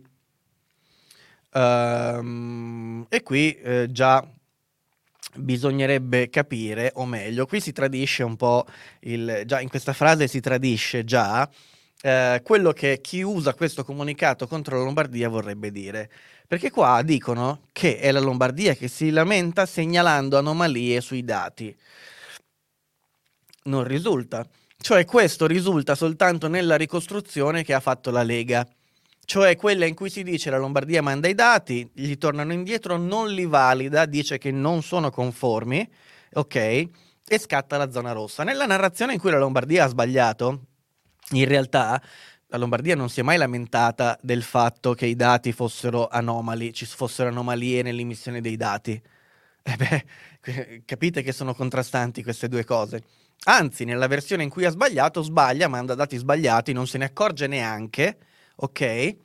Um, 1.52 3.06
e 3.08 3.22
qui 3.22 3.54
eh, 3.54 3.88
già 3.90 4.26
bisognerebbe 5.36 6.28
capire, 6.28 6.92
o 6.94 7.06
meglio, 7.06 7.46
qui 7.46 7.60
si 7.60 7.72
tradisce 7.72 8.22
un 8.22 8.36
po' 8.36 8.66
il, 9.00 9.42
già 9.46 9.60
in 9.60 9.68
questa 9.68 9.92
frase 9.92 10.28
si 10.28 10.40
tradisce 10.40 11.04
già 11.04 11.48
eh, 12.02 12.40
quello 12.44 12.72
che 12.72 13.00
chi 13.00 13.22
usa 13.22 13.54
questo 13.54 13.84
comunicato 13.84 14.46
contro 14.46 14.78
la 14.78 14.84
Lombardia 14.84 15.28
vorrebbe 15.28 15.70
dire. 15.70 16.10
Perché 16.46 16.70
qua 16.70 17.02
dicono 17.02 17.62
che 17.72 17.98
è 17.98 18.12
la 18.12 18.20
Lombardia 18.20 18.74
che 18.74 18.88
si 18.88 19.10
lamenta 19.10 19.66
segnalando 19.66 20.38
anomalie 20.38 21.00
sui 21.00 21.24
dati. 21.24 21.74
Non 23.64 23.84
risulta. 23.84 24.46
Cioè 24.78 25.04
questo 25.04 25.46
risulta 25.46 25.94
soltanto 25.96 26.48
nella 26.48 26.76
ricostruzione 26.76 27.64
che 27.64 27.74
ha 27.74 27.80
fatto 27.80 28.10
la 28.10 28.22
Lega 28.22 28.66
cioè 29.26 29.56
quella 29.56 29.86
in 29.86 29.94
cui 29.96 30.08
si 30.08 30.22
dice 30.22 30.50
la 30.50 30.56
Lombardia 30.56 31.02
manda 31.02 31.26
i 31.26 31.34
dati, 31.34 31.90
gli 31.92 32.16
tornano 32.16 32.52
indietro, 32.52 32.96
non 32.96 33.28
li 33.28 33.44
valida, 33.44 34.06
dice 34.06 34.38
che 34.38 34.52
non 34.52 34.82
sono 34.82 35.10
conformi, 35.10 35.86
ok, 36.34 36.54
e 36.54 37.38
scatta 37.38 37.76
la 37.76 37.90
zona 37.90 38.12
rossa. 38.12 38.44
Nella 38.44 38.66
narrazione 38.66 39.14
in 39.14 39.18
cui 39.18 39.32
la 39.32 39.38
Lombardia 39.38 39.84
ha 39.84 39.88
sbagliato, 39.88 40.66
in 41.32 41.44
realtà 41.44 42.00
la 42.46 42.56
Lombardia 42.56 42.94
non 42.94 43.10
si 43.10 43.18
è 43.18 43.24
mai 43.24 43.36
lamentata 43.36 44.16
del 44.22 44.44
fatto 44.44 44.94
che 44.94 45.06
i 45.06 45.16
dati 45.16 45.50
fossero 45.50 46.06
anomali, 46.06 46.72
ci 46.72 46.86
fossero 46.86 47.28
anomalie 47.28 47.82
nell'emissione 47.82 48.40
dei 48.40 48.56
dati. 48.56 49.02
Eh 49.62 49.76
beh, 49.76 50.82
capite 50.84 51.22
che 51.22 51.32
sono 51.32 51.52
contrastanti 51.52 52.22
queste 52.22 52.46
due 52.46 52.64
cose. 52.64 53.02
Anzi, 53.46 53.84
nella 53.84 54.06
versione 54.06 54.44
in 54.44 54.50
cui 54.50 54.64
ha 54.64 54.70
sbagliato, 54.70 55.20
sbaglia, 55.22 55.66
manda 55.66 55.96
dati 55.96 56.16
sbagliati, 56.16 56.72
non 56.72 56.86
se 56.86 56.98
ne 56.98 57.06
accorge 57.06 57.48
neanche 57.48 58.18
ok? 58.56 59.16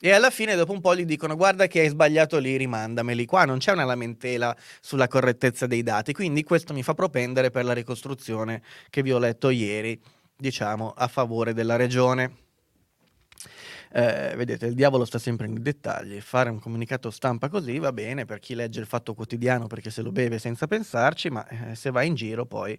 E 0.00 0.12
alla 0.12 0.30
fine, 0.30 0.54
dopo 0.54 0.72
un 0.72 0.80
po', 0.80 0.94
gli 0.94 1.04
dicono: 1.04 1.34
Guarda 1.34 1.66
che 1.66 1.80
hai 1.80 1.88
sbagliato 1.88 2.38
lì, 2.38 2.56
rimandameli. 2.56 3.24
Qua 3.26 3.44
non 3.44 3.58
c'è 3.58 3.72
una 3.72 3.84
lamentela 3.84 4.56
sulla 4.80 5.08
correttezza 5.08 5.66
dei 5.66 5.82
dati. 5.82 6.12
Quindi, 6.12 6.44
questo 6.44 6.72
mi 6.72 6.84
fa 6.84 6.94
propendere 6.94 7.50
per 7.50 7.64
la 7.64 7.72
ricostruzione 7.72 8.62
che 8.90 9.02
vi 9.02 9.12
ho 9.12 9.18
letto 9.18 9.50
ieri, 9.50 10.00
diciamo, 10.36 10.92
a 10.96 11.08
favore 11.08 11.52
della 11.52 11.74
regione. 11.76 12.46
Eh, 13.90 14.34
vedete, 14.36 14.66
il 14.66 14.74
diavolo 14.74 15.04
sta 15.04 15.18
sempre 15.18 15.46
nei 15.48 15.62
dettagli. 15.62 16.20
Fare 16.20 16.50
un 16.50 16.60
comunicato 16.60 17.10
stampa 17.10 17.48
così 17.48 17.78
va 17.78 17.92
bene 17.92 18.24
per 18.24 18.38
chi 18.38 18.54
legge 18.54 18.80
il 18.80 18.86
fatto 18.86 19.14
quotidiano 19.14 19.66
perché 19.66 19.90
se 19.90 20.02
lo 20.02 20.12
beve 20.12 20.38
senza 20.38 20.66
pensarci, 20.66 21.30
ma 21.30 21.46
eh, 21.48 21.74
se 21.74 21.90
va 21.90 22.02
in 22.02 22.14
giro, 22.14 22.44
poi 22.46 22.78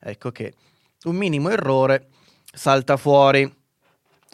ecco 0.00 0.30
che 0.32 0.54
un 1.04 1.16
minimo 1.16 1.48
errore 1.48 2.08
salta 2.52 2.96
fuori. 2.96 3.57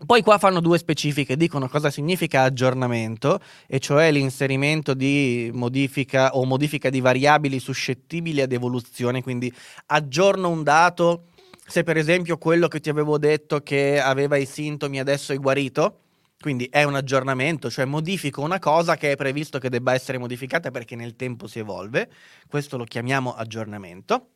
Poi 0.07 0.22
qua 0.22 0.38
fanno 0.38 0.59
due 0.59 0.76
specifiche, 0.76 1.37
dicono 1.37 1.68
cosa 1.68 1.88
significa 1.88 2.42
aggiornamento, 2.42 3.38
e 3.68 3.78
cioè 3.78 4.11
l'inserimento 4.11 4.92
di 4.92 5.50
modifica 5.54 6.37
o 6.37 6.44
modifica 6.44 6.90
di 6.90 7.00
variabili 7.00 7.61
suscettibili 7.61 8.40
ad 8.40 8.50
evoluzione, 8.50 9.22
quindi 9.22 9.52
aggiorno 9.87 10.48
un 10.50 10.64
dato, 10.64 11.26
se 11.64 11.85
per 11.85 11.96
esempio 11.96 12.38
quello 12.38 12.66
che 12.66 12.80
ti 12.80 12.88
avevo 12.90 13.18
detto 13.18 13.61
che 13.61 14.00
aveva 14.00 14.37
i 14.37 14.46
sintomi 14.46 14.98
adesso 14.98 15.33
è 15.33 15.37
guarito, 15.37 16.00
quindi 16.40 16.66
è 16.70 16.83
un 16.83 16.96
aggiornamento, 16.96 17.70
cioè 17.70 17.85
modifico 17.85 18.42
una 18.42 18.59
cosa 18.59 18.96
che 18.96 19.12
è 19.12 19.16
previsto 19.16 19.59
che 19.59 19.70
debba 19.70 19.94
essere 19.94 20.18
modificata 20.18 20.72
perché 20.72 20.96
nel 20.96 21.14
tempo 21.14 21.46
si 21.46 21.61
evolve, 21.61 22.11
questo 22.48 22.76
lo 22.76 22.85
chiamiamo 22.85 23.33
aggiornamento 23.33 24.30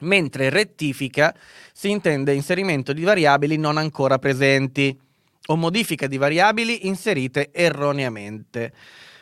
mentre 0.00 0.50
rettifica 0.50 1.34
si 1.72 1.90
intende 1.90 2.34
inserimento 2.34 2.92
di 2.92 3.02
variabili 3.02 3.56
non 3.56 3.76
ancora 3.76 4.18
presenti 4.18 4.98
o 5.46 5.56
modifica 5.56 6.06
di 6.06 6.16
variabili 6.16 6.86
inserite 6.86 7.50
erroneamente. 7.52 8.72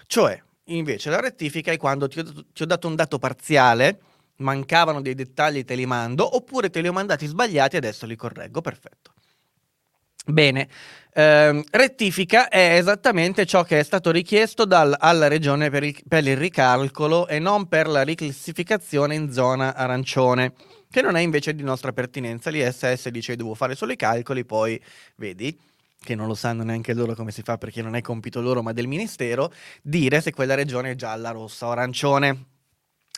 Cioè, 0.06 0.40
invece, 0.66 1.10
la 1.10 1.20
rettifica 1.20 1.72
è 1.72 1.76
quando 1.76 2.08
ti 2.08 2.20
ho, 2.20 2.24
ti 2.52 2.62
ho 2.62 2.66
dato 2.66 2.86
un 2.86 2.94
dato 2.94 3.18
parziale, 3.18 3.98
mancavano 4.36 5.00
dei 5.00 5.14
dettagli 5.14 5.64
te 5.64 5.74
li 5.74 5.86
mando, 5.86 6.36
oppure 6.36 6.70
te 6.70 6.80
li 6.80 6.88
ho 6.88 6.92
mandati 6.92 7.26
sbagliati 7.26 7.76
e 7.76 7.78
adesso 7.78 8.06
li 8.06 8.16
correggo, 8.16 8.60
perfetto. 8.60 9.12
Bene, 10.24 10.68
eh, 11.14 11.64
rettifica 11.70 12.48
è 12.48 12.76
esattamente 12.76 13.44
ciò 13.44 13.64
che 13.64 13.80
è 13.80 13.82
stato 13.82 14.12
richiesto 14.12 14.64
dal, 14.64 14.94
alla 14.96 15.26
regione 15.26 15.68
per 15.68 15.82
il, 15.82 16.00
per 16.06 16.24
il 16.24 16.36
ricalcolo 16.36 17.26
e 17.26 17.40
non 17.40 17.66
per 17.66 17.88
la 17.88 18.02
riclassificazione 18.02 19.16
in 19.16 19.32
zona 19.32 19.74
arancione, 19.74 20.52
che 20.88 21.02
non 21.02 21.16
è 21.16 21.20
invece 21.20 21.54
di 21.56 21.64
nostra 21.64 21.92
pertinenza. 21.92 22.50
L'ISS 22.50 23.08
dice 23.08 23.34
devo 23.34 23.54
fare 23.54 23.74
solo 23.74 23.92
i 23.92 23.96
calcoli, 23.96 24.44
poi 24.44 24.80
vedi 25.16 25.58
che 26.02 26.14
non 26.14 26.28
lo 26.28 26.34
sanno 26.34 26.62
neanche 26.62 26.94
loro 26.94 27.14
come 27.14 27.30
si 27.32 27.42
fa 27.42 27.58
perché 27.58 27.82
non 27.82 27.96
è 27.96 28.00
compito 28.00 28.40
loro 28.40 28.62
ma 28.62 28.72
del 28.72 28.86
ministero, 28.86 29.52
dire 29.82 30.20
se 30.20 30.32
quella 30.32 30.54
regione 30.54 30.92
è 30.92 30.94
gialla, 30.94 31.30
rossa 31.30 31.66
o 31.66 31.70
arancione. 31.70 32.46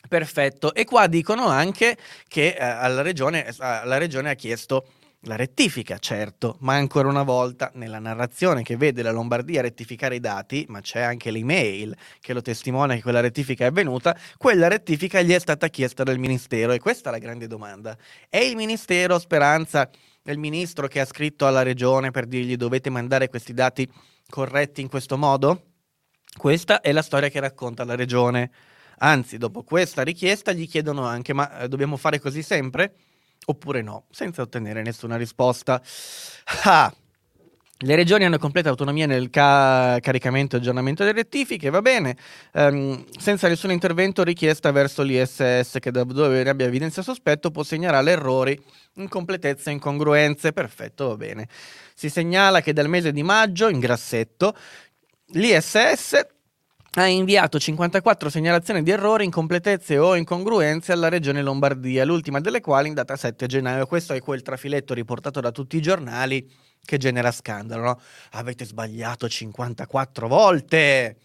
Perfetto, 0.08 0.74
e 0.74 0.84
qua 0.84 1.06
dicono 1.06 1.48
anche 1.48 1.96
che 2.28 2.56
eh, 2.58 2.62
alla 2.62 3.02
regione, 3.02 3.46
eh, 3.46 3.54
la 3.58 3.98
regione 3.98 4.30
ha 4.30 4.34
chiesto 4.34 4.86
la 5.24 5.36
rettifica, 5.36 5.98
certo, 5.98 6.56
ma 6.60 6.74
ancora 6.74 7.08
una 7.08 7.22
volta 7.22 7.70
nella 7.74 7.98
narrazione 7.98 8.62
che 8.62 8.76
vede 8.76 9.02
la 9.02 9.10
Lombardia 9.10 9.62
rettificare 9.62 10.16
i 10.16 10.20
dati, 10.20 10.64
ma 10.68 10.80
c'è 10.80 11.00
anche 11.00 11.30
l'email 11.30 11.96
che 12.20 12.32
lo 12.32 12.42
testimonia 12.42 12.94
che 12.94 13.02
quella 13.02 13.20
rettifica 13.20 13.64
è 13.64 13.68
avvenuta, 13.68 14.16
quella 14.36 14.68
rettifica 14.68 15.22
gli 15.22 15.32
è 15.32 15.38
stata 15.38 15.68
chiesta 15.68 16.02
dal 16.02 16.18
Ministero 16.18 16.72
e 16.72 16.78
questa 16.78 17.08
è 17.08 17.12
la 17.12 17.18
grande 17.18 17.46
domanda. 17.46 17.96
È 18.28 18.38
il 18.38 18.56
Ministero 18.56 19.18
Speranza, 19.18 19.88
il 20.22 20.38
Ministro 20.38 20.88
che 20.88 21.00
ha 21.00 21.04
scritto 21.04 21.46
alla 21.46 21.62
Regione 21.62 22.10
per 22.10 22.26
dirgli 22.26 22.56
dovete 22.56 22.90
mandare 22.90 23.28
questi 23.28 23.54
dati 23.54 23.88
corretti 24.28 24.80
in 24.80 24.88
questo 24.88 25.16
modo? 25.16 25.72
Questa 26.36 26.80
è 26.80 26.92
la 26.92 27.02
storia 27.02 27.28
che 27.28 27.40
racconta 27.40 27.84
la 27.84 27.94
Regione. 27.94 28.50
Anzi, 28.98 29.38
dopo 29.38 29.62
questa 29.62 30.02
richiesta 30.02 30.52
gli 30.52 30.68
chiedono 30.68 31.04
anche 31.04 31.32
ma 31.32 31.60
eh, 31.60 31.68
dobbiamo 31.68 31.96
fare 31.96 32.20
così 32.20 32.42
sempre? 32.42 32.94
Oppure 33.46 33.82
no, 33.82 34.04
senza 34.10 34.42
ottenere 34.42 34.82
nessuna 34.82 35.16
risposta. 35.16 35.82
Ah. 36.64 36.94
Le 37.76 37.96
regioni 37.96 38.24
hanno 38.24 38.38
completa 38.38 38.70
autonomia 38.70 39.04
nel 39.04 39.30
ca- 39.30 39.98
caricamento 40.00 40.54
e 40.54 40.58
aggiornamento 40.60 41.02
delle 41.02 41.18
rettifiche, 41.18 41.70
va 41.70 41.82
bene, 41.82 42.16
um, 42.52 43.04
senza 43.18 43.48
nessun 43.48 43.72
intervento 43.72 44.22
richiesta 44.22 44.70
verso 44.70 45.02
l'ISS 45.02 45.78
che 45.80 45.90
dove 45.90 46.44
ne 46.44 46.48
abbia 46.48 46.66
evidenza 46.66 47.02
sospetto 47.02 47.50
può 47.50 47.64
segnalare 47.64 48.12
errori, 48.12 48.58
incompletezze 48.94 49.70
e 49.70 49.72
incongruenze, 49.72 50.52
perfetto, 50.52 51.08
va 51.08 51.16
bene. 51.16 51.48
Si 51.94 52.08
segnala 52.08 52.62
che 52.62 52.72
dal 52.72 52.88
mese 52.88 53.12
di 53.12 53.24
maggio, 53.24 53.68
in 53.68 53.80
grassetto, 53.80 54.56
l'ISS 55.32 56.33
ha 56.96 57.06
inviato 57.06 57.58
54 57.58 58.30
segnalazioni 58.30 58.82
di 58.82 58.90
errori, 58.90 59.24
incompletezze 59.24 59.98
o 59.98 60.14
incongruenze 60.14 60.92
alla 60.92 61.08
regione 61.08 61.42
Lombardia, 61.42 62.04
l'ultima 62.04 62.40
delle 62.40 62.60
quali 62.60 62.88
in 62.88 62.94
data 62.94 63.16
7 63.16 63.46
gennaio. 63.46 63.86
Questo 63.86 64.12
è 64.12 64.20
quel 64.20 64.42
trafiletto 64.42 64.94
riportato 64.94 65.40
da 65.40 65.50
tutti 65.50 65.76
i 65.76 65.82
giornali 65.82 66.48
che 66.84 66.96
genera 66.98 67.32
scandalo. 67.32 67.82
No? 67.82 68.00
Avete 68.32 68.64
sbagliato 68.64 69.28
54 69.28 70.28
volte. 70.28 71.16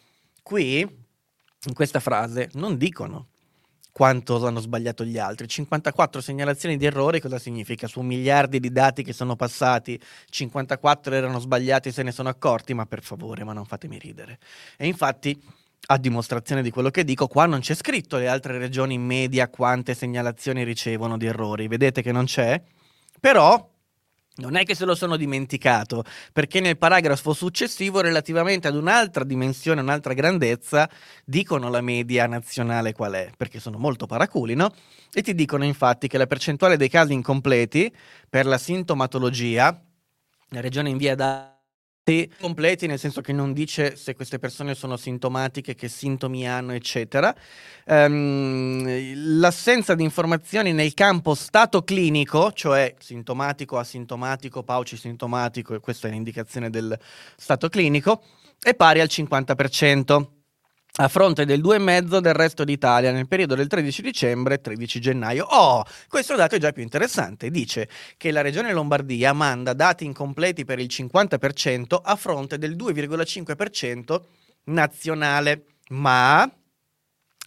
Qui, 0.42 0.80
in 0.80 1.74
questa 1.74 2.00
frase, 2.00 2.50
non 2.54 2.76
dicono 2.78 3.28
quanto 3.92 4.44
hanno 4.46 4.62
sbagliato 4.62 5.04
gli 5.04 5.20
altri. 5.20 5.48
54 5.48 6.22
segnalazioni 6.22 6.78
di 6.78 6.86
errori 6.86 7.20
cosa 7.20 7.38
significa? 7.38 7.86
Su 7.86 8.02
miliardi 8.02 8.60
di 8.60 8.72
dati 8.72 9.04
che 9.04 9.14
sono 9.14 9.36
passati, 9.36 10.00
54 10.30 11.14
erano 11.14 11.38
sbagliati, 11.38 11.92
se 11.92 12.02
ne 12.02 12.12
sono 12.12 12.30
accorti, 12.30 12.74
ma 12.74 12.86
per 12.86 13.04
favore, 13.04 13.44
ma 13.44 13.54
non 13.54 13.66
fatemi 13.66 14.00
ridere. 14.00 14.40
E 14.78 14.88
infatti, 14.88 15.40
a 15.88 15.98
dimostrazione 15.98 16.62
di 16.62 16.70
quello 16.70 16.89
che 16.89 17.04
dico, 17.04 17.28
qua 17.28 17.46
non 17.46 17.62
c'è 17.62 17.74
scritto 17.74 18.18
le 18.18 18.28
altre 18.28 18.58
regioni 18.58 18.94
in 18.94 19.04
media 19.04 19.50
quante 19.50 19.96
segnalazioni 19.96 20.63
ricevono 20.63 21.18
di 21.18 21.26
errori. 21.26 21.68
Vedete 21.68 22.02
che 22.02 22.12
non 22.12 22.26
c'è? 22.26 22.62
Però 23.20 23.70
non 24.39 24.56
è 24.56 24.63
che 24.63 24.76
se 24.76 24.86
lo 24.86 24.96
sono 24.96 25.18
dimenticato, 25.18 26.04
perché 26.32 26.62
nel 26.62 26.78
paragrafo 26.78 27.34
successivo, 27.34 28.00
relativamente 28.00 28.68
ad 28.68 28.76
un'altra 28.76 29.24
dimensione, 29.24 29.82
un'altra 29.82 30.13
grandezza, 30.13 30.89
dicono 31.26 31.70
la 31.70 31.82
media 31.82 32.26
nazionale 32.26 32.94
qual 32.94 33.13
è, 33.13 33.32
perché 33.36 33.60
sono 33.60 33.78
molto 33.78 34.06
paraculi, 34.06 34.56
no? 34.56 34.74
E 35.12 35.22
ti 35.22 35.36
dicono 35.36 35.65
infatti 35.65 36.08
che 36.08 36.18
la 36.18 36.28
percentuale 36.28 36.78
dei 36.78 36.89
casi 36.89 37.13
incompleti 37.13 37.94
per 38.30 38.46
la 38.46 38.58
sintomatologia, 38.58 39.82
la 40.52 40.62
regione 40.62 40.89
invia 40.89 41.15
da 41.15 41.59
completi, 42.39 42.88
nel 42.88 43.00
senso 43.00 43.22
che 43.22 43.34
non 43.34 43.54
dice 43.54 43.95
se 43.95 44.15
queste 44.15 44.39
persone 44.39 44.76
sono 44.76 44.98
sintomatiche, 44.98 45.76
che 45.76 45.88
sintomi 45.88 46.48
hanno, 46.48 46.74
eccetera. 46.74 47.36
Um, 47.86 49.39
l'assenza 49.39 49.95
di 49.95 50.04
informazioni 50.04 50.74
nel 50.74 50.93
campo 50.93 51.36
stato 51.36 51.84
clinico, 51.84 52.52
cioè 52.52 52.95
sintomatico, 53.00 53.78
asintomatico, 53.78 54.63
pauci 54.63 54.98
sintomatico, 54.98 55.76
e 55.76 55.80
questa 55.80 56.08
è 56.08 56.12
l'indicazione 56.12 56.69
del 56.69 56.98
stato 57.36 57.69
clinico, 57.69 58.24
è 58.60 58.74
pari 58.76 59.00
al 59.00 59.08
50% 59.10 60.38
a 61.02 61.08
fronte 61.08 61.45
del 61.45 61.62
2,5 61.62 62.19
del 62.19 62.34
resto 62.34 62.63
d'Italia 62.63 63.12
nel 63.12 63.28
periodo 63.28 63.56
del 63.56 63.67
13 63.67 64.02
dicembre 64.02 64.56
e 64.56 64.62
13 64.62 64.99
gennaio. 64.99 65.45
Oh, 65.45 65.84
questo 66.08 66.36
dato 66.36 66.56
è 66.56 66.60
già 66.60 66.71
più 66.71 66.84
interessante. 66.84 67.49
Dice 67.49 67.88
che 68.17 68.32
la 68.32 68.41
regione 68.41 68.73
Lombardia 68.73 69.32
manda 69.34 69.73
dati 69.73 70.06
incompleti 70.06 70.65
per 70.65 70.80
il 70.80 70.88
50% 70.91 71.99
a 72.02 72.15
fronte 72.15 72.58
del 72.58 72.75
2,5% 72.75 74.21
nazionale. 74.65 75.65
Ma, 75.89 76.49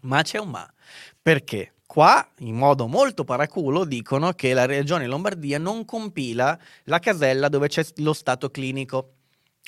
ma 0.02 0.22
c'è 0.22 0.38
un 0.38 0.48
ma. 0.48 0.72
Perché? 1.20 1.74
Qua, 1.85 2.26
in 2.38 2.57
modo 2.57 2.87
molto 2.87 3.22
paraculo, 3.22 3.85
dicono 3.85 4.33
che 4.33 4.55
la 4.55 4.64
regione 4.64 5.07
Lombardia 5.07 5.59
non 5.59 5.85
compila 5.85 6.59
la 6.85 6.98
casella 6.98 7.48
dove 7.48 7.68
c'è 7.68 7.85
lo 7.96 8.14
stato 8.14 8.50
clinico 8.50 9.16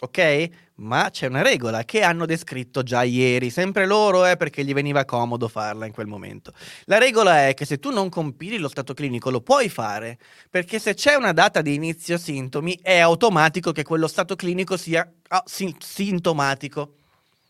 ok? 0.00 0.48
Ma 0.76 1.08
c'è 1.10 1.28
una 1.28 1.42
regola 1.42 1.84
che 1.84 2.02
hanno 2.02 2.26
descritto 2.26 2.82
già 2.82 3.04
ieri, 3.04 3.50
sempre 3.50 3.86
loro, 3.86 4.26
eh, 4.26 4.36
perché 4.36 4.64
gli 4.64 4.74
veniva 4.74 5.04
comodo 5.04 5.46
farla 5.46 5.86
in 5.86 5.92
quel 5.92 6.08
momento. 6.08 6.52
La 6.86 6.98
regola 6.98 7.46
è 7.46 7.54
che 7.54 7.64
se 7.64 7.78
tu 7.78 7.90
non 7.90 8.08
compili 8.08 8.58
lo 8.58 8.68
stato 8.68 8.92
clinico 8.92 9.30
lo 9.30 9.40
puoi 9.40 9.68
fare, 9.68 10.18
perché 10.50 10.80
se 10.80 10.94
c'è 10.94 11.14
una 11.14 11.32
data 11.32 11.62
di 11.62 11.74
inizio 11.74 12.18
sintomi 12.18 12.78
è 12.82 12.98
automatico 12.98 13.70
che 13.70 13.84
quello 13.84 14.08
stato 14.08 14.34
clinico 14.34 14.76
sia 14.76 15.08
ah, 15.28 15.42
sin- 15.46 15.76
sintomatico. 15.78 16.96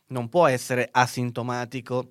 Non 0.08 0.28
può 0.28 0.46
essere 0.46 0.88
asintomatico 0.92 2.10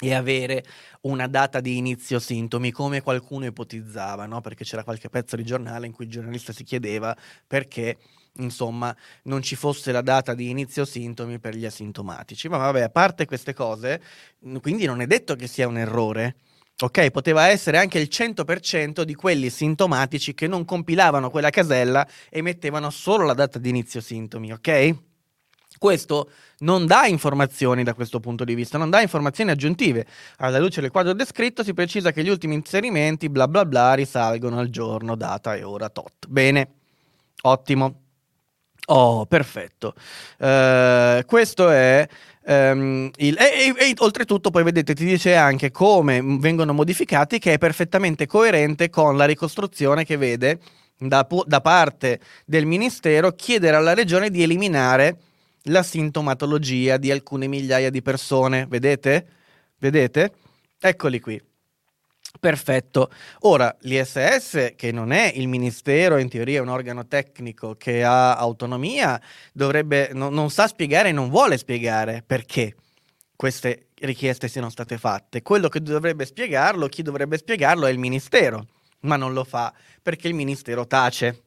e 0.00 0.14
avere 0.14 0.64
una 1.02 1.26
data 1.26 1.60
di 1.60 1.76
inizio 1.76 2.20
sintomi 2.20 2.70
come 2.70 3.02
qualcuno 3.02 3.46
ipotizzava, 3.46 4.26
no? 4.26 4.40
perché 4.40 4.64
c'era 4.64 4.84
qualche 4.84 5.08
pezzo 5.08 5.36
di 5.36 5.44
giornale 5.44 5.86
in 5.86 5.92
cui 5.92 6.04
il 6.04 6.10
giornalista 6.10 6.52
si 6.52 6.64
chiedeva 6.64 7.14
perché 7.46 7.98
insomma, 8.38 8.94
non 9.24 9.42
ci 9.42 9.56
fosse 9.56 9.92
la 9.92 10.00
data 10.00 10.34
di 10.34 10.50
inizio 10.50 10.84
sintomi 10.84 11.38
per 11.38 11.54
gli 11.54 11.64
asintomatici. 11.64 12.48
Ma 12.48 12.56
vabbè, 12.58 12.82
a 12.82 12.88
parte 12.90 13.26
queste 13.26 13.54
cose, 13.54 14.02
quindi 14.60 14.86
non 14.86 15.00
è 15.00 15.06
detto 15.06 15.36
che 15.36 15.46
sia 15.46 15.68
un 15.68 15.78
errore. 15.78 16.36
Ok, 16.80 17.10
poteva 17.10 17.48
essere 17.48 17.76
anche 17.76 17.98
il 17.98 18.08
100% 18.08 19.02
di 19.02 19.14
quelli 19.14 19.50
sintomatici 19.50 20.32
che 20.32 20.46
non 20.46 20.64
compilavano 20.64 21.28
quella 21.28 21.50
casella 21.50 22.06
e 22.30 22.40
mettevano 22.40 22.90
solo 22.90 23.24
la 23.24 23.34
data 23.34 23.58
di 23.58 23.68
inizio 23.68 24.00
sintomi, 24.00 24.52
ok? 24.52 24.94
Questo 25.76 26.30
non 26.58 26.86
dà 26.86 27.06
informazioni 27.06 27.82
da 27.82 27.94
questo 27.94 28.20
punto 28.20 28.44
di 28.44 28.54
vista, 28.54 28.78
non 28.78 28.90
dà 28.90 29.00
informazioni 29.00 29.50
aggiuntive. 29.50 30.06
Alla 30.36 30.58
luce 30.58 30.80
del 30.80 30.90
quadro 30.90 31.14
descritto 31.14 31.64
si 31.64 31.74
precisa 31.74 32.12
che 32.12 32.22
gli 32.22 32.28
ultimi 32.28 32.54
inserimenti 32.54 33.28
bla 33.28 33.48
bla 33.48 33.64
bla 33.64 33.94
risalgono 33.94 34.58
al 34.58 34.68
giorno, 34.68 35.16
data 35.16 35.56
e 35.56 35.64
ora 35.64 35.88
tot. 35.88 36.26
Bene, 36.28 36.74
ottimo. 37.42 38.07
Oh, 38.90 39.26
perfetto. 39.26 39.94
Uh, 40.38 41.22
questo 41.26 41.68
è 41.68 42.08
um, 42.46 43.10
il... 43.16 43.36
E, 43.36 43.74
e, 43.76 43.90
e, 43.90 43.94
oltretutto 43.98 44.50
poi 44.50 44.62
vedete 44.62 44.94
ti 44.94 45.04
dice 45.04 45.34
anche 45.34 45.70
come 45.70 46.22
vengono 46.22 46.72
modificati 46.72 47.38
che 47.38 47.54
è 47.54 47.58
perfettamente 47.58 48.26
coerente 48.26 48.88
con 48.88 49.18
la 49.18 49.26
ricostruzione 49.26 50.06
che 50.06 50.16
vede 50.16 50.60
da, 50.96 51.26
da 51.44 51.60
parte 51.60 52.20
del 52.46 52.64
Ministero 52.64 53.32
chiedere 53.32 53.76
alla 53.76 53.92
Regione 53.92 54.30
di 54.30 54.42
eliminare 54.42 55.18
la 55.64 55.82
sintomatologia 55.82 56.96
di 56.96 57.10
alcune 57.10 57.46
migliaia 57.46 57.90
di 57.90 58.00
persone. 58.00 58.66
Vedete? 58.66 59.26
Vedete? 59.78 60.32
Eccoli 60.80 61.20
qui. 61.20 61.42
Perfetto. 62.40 63.10
Ora, 63.40 63.74
l'ISS, 63.80 64.74
che 64.76 64.92
non 64.92 65.10
è 65.10 65.32
il 65.34 65.48
ministero, 65.48 66.18
in 66.18 66.28
teoria 66.28 66.58
è 66.58 66.62
un 66.62 66.68
organo 66.68 67.06
tecnico 67.06 67.74
che 67.74 68.04
ha 68.04 68.36
autonomia, 68.36 69.20
dovrebbe, 69.52 70.10
no, 70.12 70.28
non 70.28 70.50
sa 70.50 70.68
spiegare 70.68 71.08
e 71.08 71.12
non 71.12 71.30
vuole 71.30 71.58
spiegare 71.58 72.22
perché 72.24 72.76
queste 73.34 73.88
richieste 74.00 74.46
siano 74.48 74.70
state 74.70 74.98
fatte. 74.98 75.42
Quello 75.42 75.68
che 75.68 75.80
dovrebbe 75.82 76.24
spiegarlo, 76.24 76.86
chi 76.86 77.02
dovrebbe 77.02 77.38
spiegarlo 77.38 77.86
è 77.86 77.90
il 77.90 77.98
ministero, 77.98 78.66
ma 79.00 79.16
non 79.16 79.32
lo 79.32 79.44
fa 79.44 79.72
perché 80.02 80.28
il 80.28 80.34
ministero 80.34 80.86
tace. 80.86 81.42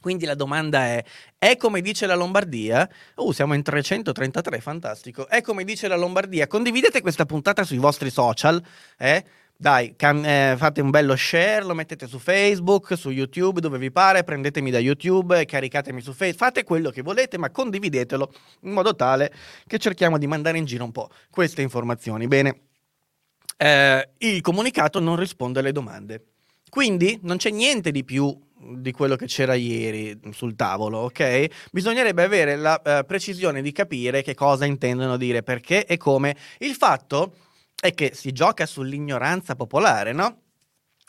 Quindi 0.00 0.24
la 0.24 0.34
domanda 0.34 0.80
è, 0.80 1.04
è 1.38 1.56
come 1.56 1.80
dice 1.80 2.06
la 2.06 2.16
Lombardia? 2.16 2.88
Uh, 3.14 3.30
siamo 3.30 3.54
in 3.54 3.62
333, 3.62 4.60
fantastico. 4.60 5.28
È 5.28 5.40
come 5.42 5.62
dice 5.62 5.86
la 5.86 5.96
Lombardia? 5.96 6.48
Condividete 6.48 7.00
questa 7.00 7.24
puntata 7.24 7.62
sui 7.62 7.78
vostri 7.78 8.10
social, 8.10 8.60
eh? 8.98 9.24
Dai, 9.62 9.94
cam- 9.94 10.24
eh, 10.24 10.56
fate 10.58 10.80
un 10.80 10.90
bello 10.90 11.14
share, 11.14 11.62
lo 11.62 11.72
mettete 11.72 12.08
su 12.08 12.18
Facebook, 12.18 12.96
su 12.96 13.10
YouTube, 13.10 13.60
dove 13.60 13.78
vi 13.78 13.92
pare, 13.92 14.24
prendetemi 14.24 14.72
da 14.72 14.80
YouTube 14.80 15.44
caricatemi 15.44 16.00
su 16.00 16.12
Facebook, 16.12 16.36
fate 16.36 16.64
quello 16.64 16.90
che 16.90 17.00
volete, 17.00 17.38
ma 17.38 17.48
condividetelo 17.48 18.32
in 18.62 18.72
modo 18.72 18.96
tale 18.96 19.32
che 19.68 19.78
cerchiamo 19.78 20.18
di 20.18 20.26
mandare 20.26 20.58
in 20.58 20.64
giro 20.64 20.82
un 20.82 20.90
po' 20.90 21.10
queste 21.30 21.62
informazioni. 21.62 22.26
Bene, 22.26 22.62
eh, 23.56 24.08
il 24.18 24.40
comunicato 24.40 24.98
non 24.98 25.14
risponde 25.14 25.60
alle 25.60 25.70
domande. 25.70 26.24
Quindi 26.68 27.20
non 27.22 27.36
c'è 27.36 27.50
niente 27.50 27.92
di 27.92 28.02
più 28.02 28.36
di 28.74 28.90
quello 28.90 29.14
che 29.14 29.26
c'era 29.26 29.54
ieri 29.54 30.18
sul 30.32 30.56
tavolo, 30.56 30.98
ok? 30.98 31.68
Bisognerebbe 31.70 32.24
avere 32.24 32.56
la 32.56 32.82
uh, 32.84 33.06
precisione 33.06 33.62
di 33.62 33.70
capire 33.70 34.22
che 34.22 34.34
cosa 34.34 34.64
intendono 34.64 35.16
dire, 35.16 35.44
perché 35.44 35.86
e 35.86 35.96
come. 35.98 36.34
Il 36.58 36.74
fatto 36.74 37.34
è 37.82 37.94
che 37.94 38.12
si 38.14 38.30
gioca 38.30 38.64
sull'ignoranza 38.64 39.56
popolare, 39.56 40.12
no? 40.12 40.42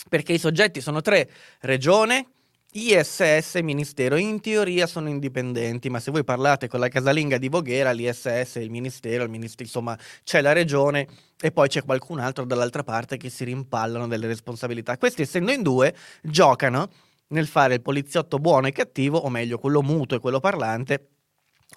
Perché 0.10 0.34
i 0.34 0.40
soggetti 0.40 0.82
sono 0.82 1.02
tre, 1.02 1.30
regione, 1.60 2.30
ISS 2.72 3.58
e 3.58 3.62
Ministero 3.62 4.16
in 4.16 4.42
teoria 4.42 4.88
sono 4.88 5.08
indipendenti, 5.08 5.92
ma 5.92 6.00
se 6.00 6.10
voi 6.10 6.24
parlate 6.24 6.68
con 6.68 6.80
la 6.80 6.88
casalinga 6.88 7.38
di 7.38 7.48
Voghera, 7.48 7.92
l'ISS, 7.92 8.56
il 8.56 8.72
Ministero, 8.72 9.22
il 9.24 9.30
Ministero, 9.30 9.66
insomma, 9.66 9.96
c'è 10.24 10.42
la 10.42 10.52
regione 10.52 11.08
e 11.40 11.52
poi 11.52 11.68
c'è 11.68 11.84
qualcun 11.84 12.18
altro 12.18 12.44
dall'altra 12.44 12.82
parte 12.82 13.18
che 13.18 13.30
si 13.30 13.44
rimpallano 13.44 14.08
delle 14.08 14.26
responsabilità. 14.26 14.98
Questi, 14.98 15.22
essendo 15.22 15.52
in 15.52 15.62
due, 15.62 15.96
giocano 16.24 16.90
nel 17.28 17.46
fare 17.46 17.76
il 17.76 17.82
poliziotto 17.84 18.40
buono 18.40 18.66
e 18.66 18.72
cattivo, 18.72 19.20
o 19.20 19.30
meglio, 19.30 19.60
quello 19.60 19.84
muto 19.84 20.16
e 20.16 20.20
quello 20.20 20.40
parlante. 20.40 21.10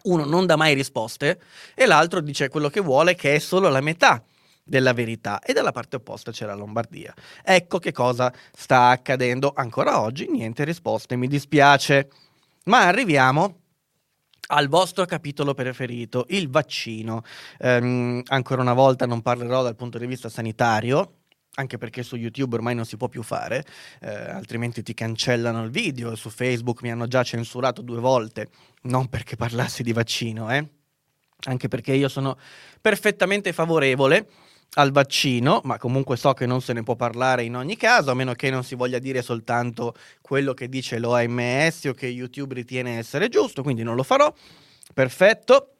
Uno 0.04 0.24
non 0.24 0.46
dà 0.46 0.56
mai 0.56 0.72
risposte 0.72 1.38
e 1.74 1.84
l'altro 1.84 2.22
dice 2.22 2.48
quello 2.48 2.70
che 2.70 2.80
vuole, 2.80 3.14
che 3.14 3.34
è 3.34 3.38
solo 3.38 3.68
la 3.68 3.82
metà 3.82 4.24
della 4.68 4.92
verità 4.92 5.38
e 5.38 5.52
dalla 5.52 5.70
parte 5.70 5.96
opposta 5.96 6.32
c'è 6.32 6.44
la 6.44 6.54
Lombardia. 6.54 7.14
Ecco 7.44 7.78
che 7.78 7.92
cosa 7.92 8.32
sta 8.52 8.88
accadendo 8.88 9.52
ancora 9.54 10.00
oggi, 10.00 10.28
niente 10.28 10.64
risposte, 10.64 11.14
mi 11.14 11.28
dispiace. 11.28 12.10
Ma 12.64 12.86
arriviamo 12.88 13.60
al 14.48 14.66
vostro 14.66 15.04
capitolo 15.04 15.54
preferito, 15.54 16.26
il 16.30 16.50
vaccino. 16.50 17.22
Um, 17.60 18.22
ancora 18.26 18.60
una 18.60 18.74
volta 18.74 19.06
non 19.06 19.22
parlerò 19.22 19.62
dal 19.62 19.76
punto 19.76 19.98
di 19.98 20.06
vista 20.06 20.28
sanitario, 20.28 21.18
anche 21.54 21.78
perché 21.78 22.02
su 22.02 22.16
YouTube 22.16 22.56
ormai 22.56 22.74
non 22.74 22.84
si 22.84 22.96
può 22.96 23.08
più 23.08 23.22
fare, 23.22 23.64
eh, 24.00 24.10
altrimenti 24.10 24.82
ti 24.82 24.94
cancellano 24.94 25.62
il 25.62 25.70
video, 25.70 26.14
su 26.16 26.28
Facebook 26.28 26.82
mi 26.82 26.90
hanno 26.90 27.06
già 27.06 27.22
censurato 27.22 27.82
due 27.82 28.00
volte, 28.00 28.50
non 28.82 29.08
perché 29.08 29.36
parlassi 29.36 29.82
di 29.82 29.92
vaccino, 29.92 30.52
eh? 30.52 30.68
anche 31.44 31.68
perché 31.68 31.92
io 31.92 32.08
sono 32.08 32.36
perfettamente 32.80 33.52
favorevole 33.52 34.28
al 34.74 34.92
vaccino, 34.92 35.60
ma 35.64 35.78
comunque 35.78 36.16
so 36.16 36.34
che 36.34 36.44
non 36.44 36.60
se 36.60 36.72
ne 36.72 36.82
può 36.82 36.96
parlare 36.96 37.44
in 37.44 37.56
ogni 37.56 37.76
caso, 37.76 38.10
a 38.10 38.14
meno 38.14 38.34
che 38.34 38.50
non 38.50 38.62
si 38.62 38.74
voglia 38.74 38.98
dire 38.98 39.22
soltanto 39.22 39.94
quello 40.20 40.52
che 40.52 40.68
dice 40.68 40.98
l'OMS 40.98 41.84
o 41.84 41.92
che 41.92 42.06
YouTube 42.06 42.54
ritiene 42.54 42.98
essere 42.98 43.28
giusto, 43.28 43.62
quindi 43.62 43.82
non 43.82 43.96
lo 43.96 44.02
farò. 44.02 44.32
Perfetto. 44.92 45.70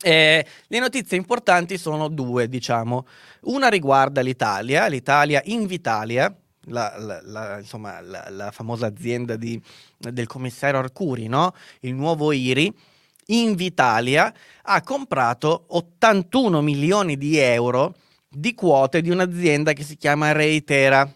Eh, 0.00 0.46
le 0.66 0.78
notizie 0.78 1.16
importanti 1.16 1.78
sono 1.78 2.08
due, 2.08 2.48
diciamo. 2.48 3.06
Una 3.42 3.68
riguarda 3.68 4.22
l'Italia, 4.22 4.86
l'Italia 4.86 5.40
Invitalia, 5.44 6.34
la, 6.66 6.94
la, 6.98 7.20
la, 7.22 7.58
insomma, 7.58 8.00
la, 8.00 8.50
famosa 8.50 8.86
azienda 8.86 9.36
di, 9.36 9.60
del 9.98 10.26
commissario 10.26 10.78
Arcuri, 10.78 11.26
no? 11.26 11.54
il 11.80 11.94
nuovo 11.94 12.32
IRI, 12.32 12.72
Invitalia 13.26 14.32
ha 14.62 14.82
comprato 14.82 15.64
81 15.68 16.60
milioni 16.60 17.16
di 17.16 17.38
euro 17.38 17.94
di 18.34 18.54
quote 18.54 19.00
di 19.00 19.10
un'azienda 19.10 19.72
che 19.72 19.84
si 19.84 19.96
chiama 19.96 20.32
Reitera. 20.32 21.10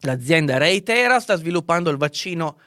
L'azienda 0.00 0.58
Reitera 0.58 1.20
sta 1.20 1.36
sviluppando 1.36 1.90
il 1.90 1.96
vaccino 1.96 2.58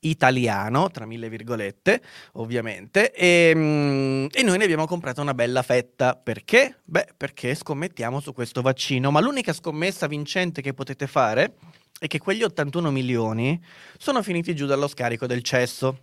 italiano, 0.00 0.90
tra 0.90 1.06
mille 1.06 1.28
virgolette, 1.28 2.02
ovviamente, 2.32 3.12
e, 3.12 3.52
mm, 3.54 4.26
e, 4.32 4.42
noi 4.42 4.58
ne 4.58 4.64
abbiamo 4.64 4.86
comprato 4.86 5.20
una 5.20 5.34
bella 5.34 5.62
fetta. 5.62 6.14
Perché? 6.14 6.80
Beh, 6.84 7.08
perché 7.16 7.54
scommettiamo 7.54 8.20
su 8.20 8.32
questo 8.32 8.62
vaccino, 8.62 9.10
ma 9.10 9.20
l'unica 9.20 9.52
scommessa 9.52 10.06
vincente 10.06 10.62
che 10.62 10.74
potete 10.74 11.06
fare 11.06 11.54
è 11.98 12.06
che 12.06 12.18
quegli 12.18 12.42
81 12.42 12.90
milioni 12.90 13.60
sono 13.98 14.22
finiti 14.22 14.54
giù 14.54 14.66
dallo 14.66 14.88
scarico 14.88 15.26
del 15.26 15.42
cesso. 15.42 15.98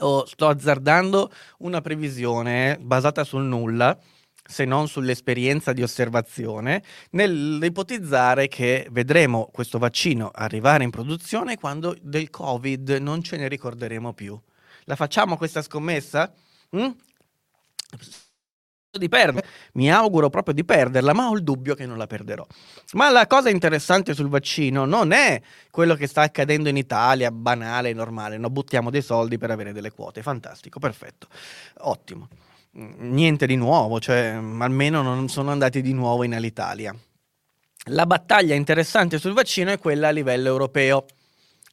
Oh, 0.00 0.26
sto 0.26 0.48
azzardando 0.48 1.32
una 1.58 1.80
previsione 1.80 2.76
basata 2.80 3.24
sul 3.24 3.44
nulla, 3.44 3.98
se 4.46 4.64
non 4.64 4.88
sull'esperienza 4.88 5.72
di 5.72 5.82
osservazione, 5.82 6.82
nell'ipotizzare 7.10 8.48
che 8.48 8.86
vedremo 8.90 9.48
questo 9.52 9.78
vaccino 9.78 10.30
arrivare 10.32 10.84
in 10.84 10.90
produzione 10.90 11.56
quando 11.56 11.96
del 12.00 12.30
Covid 12.30 12.90
non 13.00 13.22
ce 13.22 13.36
ne 13.36 13.48
ricorderemo 13.48 14.12
più. 14.12 14.38
La 14.84 14.96
facciamo 14.96 15.36
questa 15.36 15.62
scommessa? 15.62 16.32
Mm? 16.76 16.90
di 18.98 19.08
perdere. 19.08 19.46
Mi 19.74 19.92
auguro 19.92 20.30
proprio 20.30 20.54
di 20.54 20.64
perderla, 20.64 21.12
ma 21.12 21.28
ho 21.28 21.34
il 21.34 21.42
dubbio 21.42 21.74
che 21.74 21.84
non 21.84 21.98
la 21.98 22.06
perderò. 22.06 22.46
Ma 22.92 23.10
la 23.10 23.26
cosa 23.26 23.50
interessante 23.50 24.14
sul 24.14 24.28
vaccino 24.28 24.86
non 24.86 25.12
è 25.12 25.40
quello 25.70 25.94
che 25.94 26.06
sta 26.06 26.22
accadendo 26.22 26.70
in 26.70 26.78
Italia, 26.78 27.30
banale, 27.30 27.92
normale, 27.92 28.38
no? 28.38 28.48
buttiamo 28.48 28.88
dei 28.88 29.02
soldi 29.02 29.36
per 29.36 29.50
avere 29.50 29.72
delle 29.72 29.90
quote. 29.90 30.22
Fantastico, 30.22 30.78
perfetto, 30.78 31.28
ottimo 31.80 32.28
niente 32.76 33.46
di 33.46 33.56
nuovo, 33.56 34.00
cioè 34.00 34.38
almeno 34.58 35.02
non 35.02 35.28
sono 35.28 35.50
andati 35.50 35.80
di 35.80 35.92
nuovo 35.92 36.24
in 36.24 36.34
Alitalia. 36.34 36.94
La 37.90 38.06
battaglia 38.06 38.54
interessante 38.54 39.18
sul 39.18 39.32
vaccino 39.32 39.70
è 39.70 39.78
quella 39.78 40.08
a 40.08 40.10
livello 40.10 40.48
europeo. 40.48 41.06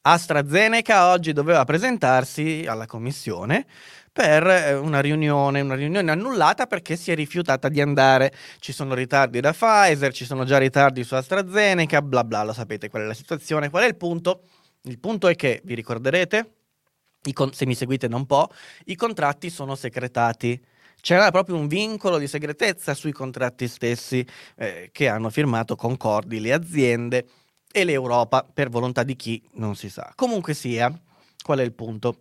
AstraZeneca 0.02 1.10
oggi 1.10 1.32
doveva 1.32 1.64
presentarsi 1.64 2.64
alla 2.66 2.86
commissione 2.86 3.66
per 4.12 4.46
eh, 4.46 4.74
una 4.74 5.00
riunione, 5.00 5.60
una 5.60 5.74
riunione 5.74 6.10
annullata 6.10 6.66
perché 6.66 6.94
si 6.94 7.10
è 7.10 7.14
rifiutata 7.14 7.68
di 7.68 7.80
andare. 7.80 8.32
Ci 8.60 8.72
sono 8.72 8.94
ritardi 8.94 9.40
da 9.40 9.52
Pfizer, 9.52 10.12
ci 10.12 10.24
sono 10.24 10.44
già 10.44 10.58
ritardi 10.58 11.02
su 11.02 11.14
AstraZeneca, 11.14 12.00
bla 12.00 12.22
bla, 12.22 12.44
lo 12.44 12.52
sapete 12.52 12.88
qual 12.88 13.02
è 13.02 13.06
la 13.06 13.14
situazione, 13.14 13.70
qual 13.70 13.82
è 13.82 13.86
il 13.86 13.96
punto? 13.96 14.42
Il 14.82 14.98
punto 14.98 15.26
è 15.26 15.34
che, 15.34 15.62
vi 15.64 15.74
ricorderete, 15.74 16.52
con- 17.32 17.52
se 17.52 17.66
mi 17.66 17.74
seguite 17.74 18.06
da 18.06 18.16
un 18.16 18.26
po', 18.26 18.50
i 18.84 18.94
contratti 18.94 19.50
sono 19.50 19.74
secretati 19.74 20.62
c'era 21.04 21.30
proprio 21.30 21.56
un 21.56 21.66
vincolo 21.66 22.16
di 22.16 22.26
segretezza 22.26 22.94
sui 22.94 23.12
contratti 23.12 23.68
stessi 23.68 24.26
eh, 24.56 24.88
che 24.90 25.06
hanno 25.06 25.28
firmato 25.28 25.76
concordi 25.76 26.40
le 26.40 26.54
aziende 26.54 27.26
e 27.70 27.84
l'Europa 27.84 28.42
per 28.42 28.70
volontà 28.70 29.02
di 29.02 29.14
chi 29.14 29.42
non 29.56 29.76
si 29.76 29.90
sa. 29.90 30.10
Comunque 30.14 30.54
sia, 30.54 30.90
qual 31.44 31.58
è 31.58 31.62
il 31.62 31.74
punto? 31.74 32.20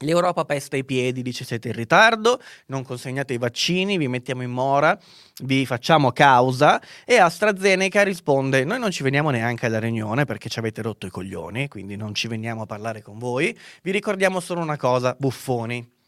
L'Europa 0.00 0.44
pesta 0.44 0.76
i 0.76 0.84
piedi, 0.84 1.22
dice 1.22 1.44
siete 1.44 1.68
in 1.68 1.74
ritardo, 1.74 2.38
non 2.66 2.82
consegnate 2.82 3.32
i 3.32 3.38
vaccini, 3.38 3.96
vi 3.96 4.08
mettiamo 4.08 4.42
in 4.42 4.50
mora, 4.50 4.98
vi 5.44 5.64
facciamo 5.64 6.12
causa 6.12 6.82
e 7.06 7.16
AstraZeneca 7.16 8.02
risponde 8.02 8.64
noi 8.64 8.78
non 8.78 8.90
ci 8.90 9.02
veniamo 9.02 9.30
neanche 9.30 9.64
alla 9.64 9.78
riunione 9.78 10.26
perché 10.26 10.50
ci 10.50 10.58
avete 10.58 10.82
rotto 10.82 11.06
i 11.06 11.10
coglioni, 11.10 11.66
quindi 11.66 11.96
non 11.96 12.14
ci 12.14 12.28
veniamo 12.28 12.60
a 12.60 12.66
parlare 12.66 13.00
con 13.00 13.16
voi, 13.16 13.58
vi 13.82 13.90
ricordiamo 13.90 14.38
solo 14.38 14.60
una 14.60 14.76
cosa, 14.76 15.16
buffoni 15.18 16.00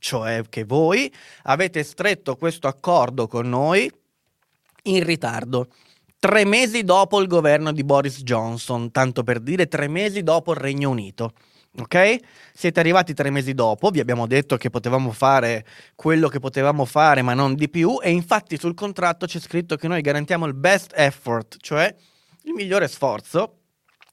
cioè 0.00 0.42
che 0.48 0.64
voi 0.64 1.12
avete 1.44 1.84
stretto 1.84 2.34
questo 2.34 2.66
accordo 2.66 3.28
con 3.28 3.48
noi 3.48 3.88
in 4.84 5.04
ritardo. 5.04 5.68
Tre 6.18 6.44
mesi 6.44 6.82
dopo 6.82 7.20
il 7.20 7.28
governo 7.28 7.72
di 7.72 7.84
Boris 7.84 8.22
Johnson, 8.22 8.90
tanto 8.90 9.22
per 9.22 9.38
dire 9.38 9.68
tre 9.68 9.86
mesi 9.86 10.22
dopo 10.22 10.52
il 10.52 10.58
Regno 10.58 10.90
Unito. 10.90 11.32
Ok? 11.78 12.16
Siete 12.52 12.80
arrivati 12.80 13.14
tre 13.14 13.30
mesi 13.30 13.54
dopo, 13.54 13.90
vi 13.90 14.00
abbiamo 14.00 14.26
detto 14.26 14.56
che 14.56 14.70
potevamo 14.70 15.12
fare 15.12 15.64
quello 15.94 16.28
che 16.28 16.40
potevamo 16.40 16.84
fare, 16.84 17.22
ma 17.22 17.32
non 17.32 17.54
di 17.54 17.70
più, 17.70 18.00
e 18.02 18.10
infatti 18.10 18.58
sul 18.58 18.74
contratto 18.74 19.26
c'è 19.26 19.38
scritto 19.38 19.76
che 19.76 19.86
noi 19.86 20.00
garantiamo 20.00 20.46
il 20.46 20.54
best 20.54 20.92
effort, 20.96 21.56
cioè 21.60 21.94
il 22.42 22.52
migliore 22.54 22.88
sforzo. 22.88 23.54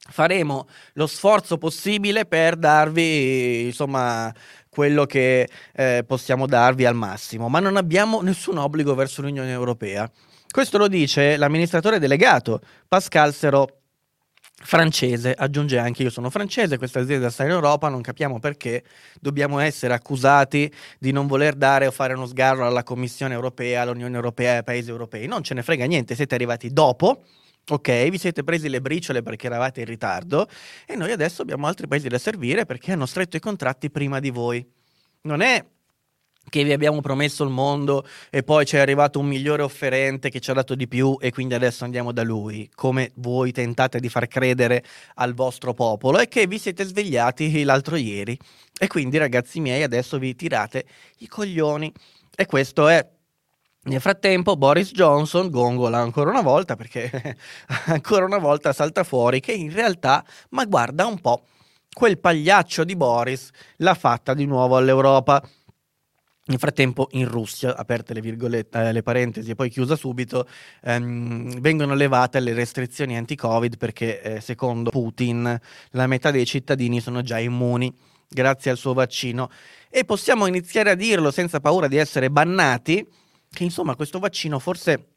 Faremo 0.10 0.68
lo 0.94 1.08
sforzo 1.08 1.58
possibile 1.58 2.26
per 2.26 2.56
darvi, 2.56 3.66
insomma, 3.66 4.34
quello 4.78 5.08
che 5.08 5.50
eh, 5.74 6.04
possiamo 6.06 6.46
darvi 6.46 6.86
al 6.86 6.94
massimo, 6.94 7.50
ma 7.50 7.60
non 7.60 7.78
abbiamo 7.78 8.22
nessun 8.22 8.60
obbligo 8.60 8.94
verso 8.94 9.24
l'Unione 9.24 9.50
Europea. 9.50 10.08
Questo 10.48 10.78
lo 10.78 10.88
dice 10.88 11.36
l'amministratore 11.36 11.98
delegato 11.98 12.62
Pascal 12.88 13.34
Serot 13.34 13.74
francese, 14.60 15.34
aggiunge 15.34 15.80
anche 15.80 16.04
io 16.04 16.12
sono 16.12 16.30
francese, 16.30 16.78
questa 16.78 17.00
azienda 17.00 17.32
sta 17.32 17.44
in 17.44 17.50
Europa, 17.50 17.90
non 17.90 18.02
capiamo 18.02 18.38
perché 18.38 18.84
dobbiamo 19.20 19.58
essere 19.58 19.96
accusati 19.96 20.72
di 21.00 21.12
non 21.12 21.26
voler 21.26 21.56
dare 21.56 21.88
o 21.88 21.92
fare 21.92 22.14
uno 22.14 22.28
sgarro 22.28 22.68
alla 22.68 22.84
Commissione 22.84 23.34
europea, 23.34 23.82
all'Unione 23.82 24.16
europea 24.16 24.54
e 24.54 24.56
ai 24.58 24.64
paesi 24.64 24.92
europei. 24.92 25.26
Non 25.26 25.42
ce 25.42 25.56
ne 25.56 25.64
frega 25.64 25.86
niente, 25.86 26.14
siete 26.14 26.36
arrivati 26.36 26.72
dopo, 26.72 27.24
ok, 27.70 28.10
vi 28.10 28.18
siete 28.18 28.44
presi 28.44 28.70
le 28.70 28.82
briciole 28.82 29.22
perché 29.22 29.48
eravate 29.48 29.82
in 29.82 29.88
ritardo 29.88 30.48
e 30.86 30.96
noi 30.96 31.12
adesso 31.12 31.42
abbiamo 31.42 31.68
altri 31.68 31.88
paesi 31.88 32.08
da 32.08 32.18
servire 32.18 32.66
perché 32.66 32.94
hanno 32.94 33.06
stretto 33.06 33.36
i 33.36 33.42
contratti 33.42 33.92
prima 33.92 34.20
di 34.20 34.30
voi. 34.30 34.66
Non 35.22 35.42
è 35.42 35.66
che 36.50 36.64
vi 36.64 36.72
abbiamo 36.72 37.02
promesso 37.02 37.44
il 37.44 37.50
mondo 37.50 38.08
e 38.30 38.44
poi 38.44 38.64
c'è 38.64 38.78
arrivato 38.78 39.20
un 39.20 39.28
migliore 39.28 39.64
offerente 39.64 40.30
che 40.30 40.40
ci 40.40 40.50
ha 40.50 40.54
dato 40.54 40.76
di 40.76 40.88
più 40.88 41.18
e 41.20 41.32
quindi 41.32 41.54
adesso 41.54 41.84
andiamo 41.84 42.14
da 42.14 42.24
lui, 42.24 42.70
come 42.74 43.12
voi 43.16 43.52
tentate 43.52 44.00
di 44.00 44.08
far 44.08 44.28
credere 44.28 44.84
al 45.16 45.34
vostro 45.34 45.74
popolo, 45.74 46.20
è 46.20 46.28
che 46.28 46.48
vi 46.48 46.58
siete 46.58 46.86
svegliati 46.86 47.64
l'altro 47.64 47.98
ieri 47.98 48.38
e 48.80 48.88
quindi 48.88 49.18
ragazzi 49.18 49.60
miei 49.60 49.84
adesso 49.84 50.18
vi 50.18 50.36
tirate 50.36 50.86
i 51.18 51.28
coglioni 51.28 51.92
e 52.34 52.46
questo 52.46 52.88
è 52.88 53.06
nel 53.88 54.02
frattempo 54.02 54.58
Boris 54.58 54.92
Johnson 54.92 55.50
gongola 55.50 55.98
ancora 55.98 56.30
una 56.30 56.42
volta 56.42 56.76
perché 56.76 57.38
ancora 57.88 58.26
una 58.26 58.38
volta 58.38 58.74
salta 58.74 59.04
fuori 59.04 59.40
che 59.40 59.54
in 59.54 59.72
realtà, 59.72 60.24
ma 60.50 60.66
guarda 60.66 61.06
un 61.06 61.20
po', 61.20 61.46
quel 61.92 62.20
pagliaccio 62.20 62.84
di 62.84 62.96
Boris 62.96 63.50
l'ha 63.78 63.94
fatta 63.94 64.34
di 64.34 64.46
nuovo 64.46 64.78
all'Europa. 64.78 65.42
Nel 66.50 66.60
frattempo 66.60 67.10
in 67.12 67.28
Russia, 67.28 67.76
aperte 67.76 68.14
le, 68.14 68.68
eh, 68.72 68.94
le 68.94 69.02
parentesi 69.02 69.52
e 69.52 69.56
poi 69.56 69.70
chiusa 69.70 69.98
subito, 69.98 70.48
ehm, 70.82 71.60
vengono 71.60 71.94
levate 71.94 72.40
le 72.40 72.54
restrizioni 72.54 73.18
anti-Covid 73.18 73.76
perché 73.76 74.22
eh, 74.22 74.40
secondo 74.40 74.90
Putin 74.90 75.60
la 75.92 76.08
metà 76.08 76.32
dei 76.32 76.46
cittadini 76.46 77.02
sono 77.02 77.22
già 77.22 77.38
immuni 77.38 77.94
grazie 78.30 78.72
al 78.72 78.78
suo 78.78 78.94
vaccino 78.94 79.50
e 79.90 80.06
possiamo 80.06 80.46
iniziare 80.46 80.92
a 80.92 80.96
dirlo 80.96 81.32
senza 81.32 81.60
paura 81.60 81.90
di 81.90 81.98
essere 81.98 82.30
bannati 82.30 83.06
che 83.50 83.64
insomma 83.64 83.96
questo 83.96 84.20
vaccino 84.20 84.60
forse 84.60 85.16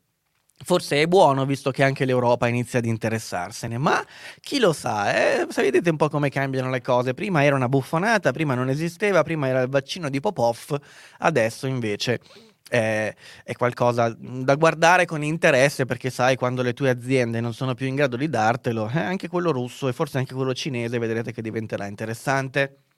Forse 0.62 1.00
è 1.00 1.06
buono 1.06 1.46
visto 1.46 1.70
che 1.70 1.82
anche 1.82 2.04
l'Europa 2.04 2.46
inizia 2.46 2.80
ad 2.80 2.84
interessarsene, 2.84 3.78
ma 3.78 4.04
chi 4.40 4.58
lo 4.58 4.74
sa, 4.74 5.10
eh? 5.14 5.46
Vedete 5.46 5.88
un 5.88 5.96
po' 5.96 6.10
come 6.10 6.28
cambiano 6.28 6.68
le 6.68 6.82
cose, 6.82 7.14
prima 7.14 7.42
era 7.42 7.56
una 7.56 7.68
buffonata, 7.68 8.30
prima 8.30 8.54
non 8.54 8.68
esisteva, 8.68 9.22
prima 9.22 9.48
era 9.48 9.62
il 9.62 9.70
vaccino 9.70 10.10
di 10.10 10.20
Popov, 10.20 10.78
adesso 11.20 11.66
invece 11.66 12.20
è, 12.68 13.14
è, 13.42 13.54
qualcosa 13.54 14.14
da 14.18 14.54
guardare 14.56 15.06
con 15.06 15.24
interesse 15.24 15.86
perché 15.86 16.10
sai 16.10 16.36
quando 16.36 16.60
le 16.60 16.74
tue 16.74 16.90
aziende 16.90 17.40
non 17.40 17.54
sono 17.54 17.72
più 17.72 17.86
in 17.86 17.94
grado 17.94 18.16
di 18.16 18.28
dartelo, 18.28 18.90
eh, 18.94 19.00
anche 19.00 19.28
quello 19.28 19.52
russo 19.52 19.88
e 19.88 19.94
forse 19.94 20.18
anche 20.18 20.34
quello 20.34 20.52
cinese 20.52 20.98
vedrete 20.98 21.32
che 21.32 21.40
diventerà 21.40 21.86
interessante. 21.86 22.89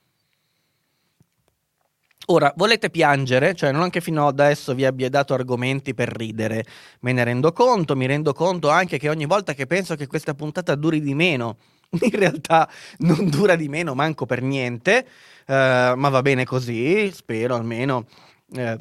Ora, 2.27 2.53
volete 2.57 2.89
piangere? 2.89 3.55
Cioè, 3.55 3.73
non 3.73 3.83
anche 3.83 4.01
fino 4.01 4.27
ad 4.29 4.39
adesso 4.39 4.75
vi 4.75 4.85
abbia 4.85 5.09
dato 5.09 5.35
argomenti 5.35 5.93
per 5.93 6.09
ridere. 6.09 6.65
Me 7.01 7.13
ne 7.13 7.25
rendo 7.25 7.53
conto, 7.53 7.97
mi 7.97 8.07
rendo 8.07 8.33
conto 8.33 8.71
anche 8.71 8.97
che 8.99 9.09
ogni 9.09 9.27
volta 9.27 9.55
che 9.55 9.67
penso 9.67 9.97
che 9.97 10.07
questa 10.07 10.35
puntata 10.35 10.77
duri 10.77 11.01
di 11.01 11.15
meno, 11.15 11.57
in 12.01 12.11
realtà 12.11 12.69
non 12.99 13.29
dura 13.29 13.57
di 13.57 13.69
meno, 13.69 13.95
manco 13.95 14.25
per 14.25 14.41
niente, 14.41 15.07
uh, 15.49 15.53
ma 15.97 16.09
va 16.11 16.23
bene 16.23 16.45
così, 16.45 17.11
spero 17.13 17.57
almeno. 17.57 18.07
Uh, 18.51 18.77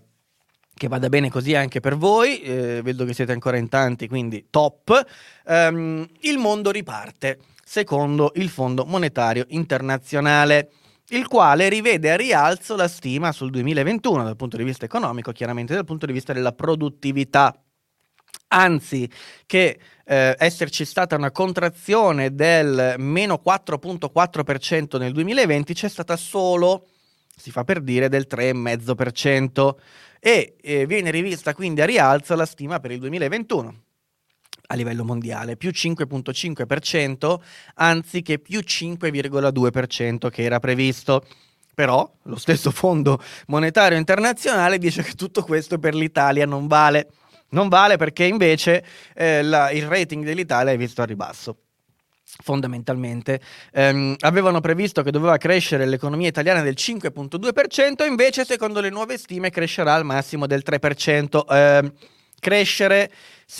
che 0.74 0.88
vada 0.88 1.10
bene 1.10 1.30
così 1.30 1.54
anche 1.54 1.80
per 1.80 1.96
voi, 1.96 2.42
eh, 2.42 2.82
vedo 2.82 3.06
che 3.06 3.14
siete 3.14 3.32
ancora 3.32 3.58
in 3.58 3.70
tanti, 3.70 4.08
quindi 4.08 4.48
top. 4.50 5.06
Um, 5.46 6.08
il 6.22 6.40
mondo 6.40 6.72
riparte, 6.72 7.38
secondo 7.64 8.32
il 8.36 8.50
Fondo 8.50 8.84
Monetario 8.86 9.46
Internazionale, 9.50 10.72
il 11.12 11.28
quale 11.28 11.70
rivede 11.70 12.12
a 12.12 12.16
rialzo 12.16 12.76
la 12.76 12.88
stima 12.88 13.32
sul 13.32 13.50
2021 13.50 14.24
dal 14.24 14.36
punto 14.36 14.58
di 14.58 14.64
vista 14.64 14.86
economico, 14.86 15.32
chiaramente 15.32 15.74
dal 15.74 15.86
punto 15.86 16.06
di 16.06 16.14
vista 16.14 16.34
della 16.34 16.54
produttività. 16.54 17.54
Anzi, 18.54 19.10
che 19.46 19.80
eh, 20.06 20.36
esserci 20.38 20.84
stata 20.84 21.16
una 21.16 21.32
contrazione 21.32 22.34
del 22.34 22.96
meno 22.98 23.42
4.4% 23.44 24.98
nel 25.00 25.14
2020, 25.14 25.74
c'è 25.74 25.90
stata 25.90 26.16
solo, 26.18 26.88
si 27.36 27.52
fa 27.52 27.64
per 27.64 27.82
dire, 27.82 28.10
del 28.10 28.28
3,5% 28.30 29.76
e 30.20 30.56
eh, 30.62 30.86
viene 30.86 31.12
rivista 31.12 31.54
quindi 31.54 31.82
a 31.82 31.86
rialzo 31.86 32.36
la 32.36 32.46
stima 32.46 32.80
per 32.80 32.92
il 32.92 33.00
2021 33.00 33.84
a 34.68 34.76
livello 34.76 35.04
mondiale, 35.04 35.58
più 35.58 35.70
5.5% 35.70 37.40
anziché 37.76 38.40
più 38.40 38.60
5,2% 38.60 40.30
che 40.30 40.44
era 40.44 40.60
previsto. 40.60 41.26
Però 41.74 42.10
lo 42.24 42.36
stesso 42.36 42.70
Fondo 42.70 43.22
Monetario 43.48 43.98
Internazionale 43.98 44.78
dice 44.78 45.04
che 45.04 45.14
tutto 45.14 45.44
questo 45.44 45.80
per 45.80 45.96
l'Italia 45.96 46.46
non 46.46 46.68
vale. 46.68 47.08
Non 47.50 47.70
vale 47.70 47.98
perché 47.98 48.26
invece 48.26 48.84
eh, 49.14 49.42
la, 49.42 49.72
il 49.72 49.88
rating 49.88 50.24
dell'Italia 50.24 50.72
è 50.72 50.78
visto 50.78 51.02
a 51.02 51.06
ribasso 51.06 51.58
fondamentalmente. 52.44 53.42
Um, 53.74 54.16
avevano 54.20 54.62
previsto 54.62 55.04
che 55.04 55.12
doveva 55.12 55.38
crescere 55.38 55.86
l'economia 55.86 56.30
italiana 56.30 56.62
del 56.62 56.76
5.2%, 56.78 58.06
invece 58.08 58.46
secondo 58.46 58.80
le 58.80 58.90
nuove 58.90 59.18
stime 59.18 59.50
crescerà 59.50 59.96
al 59.96 60.06
massimo 60.06 60.48
del 60.48 60.64
3%. 60.66 61.84
Uh, 61.84 61.94
crescere 62.40 63.12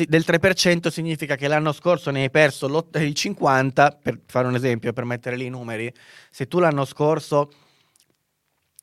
del 0.08 0.24
3% 0.26 0.88
significa 0.88 1.36
che 1.36 1.48
l'anno 1.48 1.74
scorso 1.74 2.12
ne 2.12 2.24
hai 2.24 2.30
perso 2.30 2.66
il 2.68 3.14
50%, 3.16 3.98
per 4.02 4.22
fare 4.26 4.48
un 4.48 4.56
esempio, 4.56 4.94
per 4.94 5.04
mettere 5.04 5.36
lì 5.36 5.46
i 5.46 5.50
numeri, 5.50 5.94
se 6.30 6.48
tu 6.48 6.60
l'anno 6.60 6.86
scorso 6.86 7.52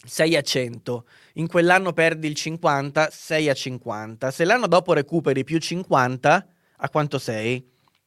sei 0.04 0.36
a 0.36 0.42
100, 0.42 1.06
in 1.34 1.48
quell'anno 1.48 1.92
perdi 1.92 2.28
il 2.28 2.34
50, 2.34 3.08
sei 3.10 3.48
a 3.48 3.54
50, 3.54 4.30
se 4.30 4.44
l'anno 4.44 4.66
dopo 4.66 4.92
recuperi 4.92 5.44
più 5.44 5.58
50, 5.58 6.46
a 6.76 6.88
quanto 6.88 7.18
sei? 7.18 7.66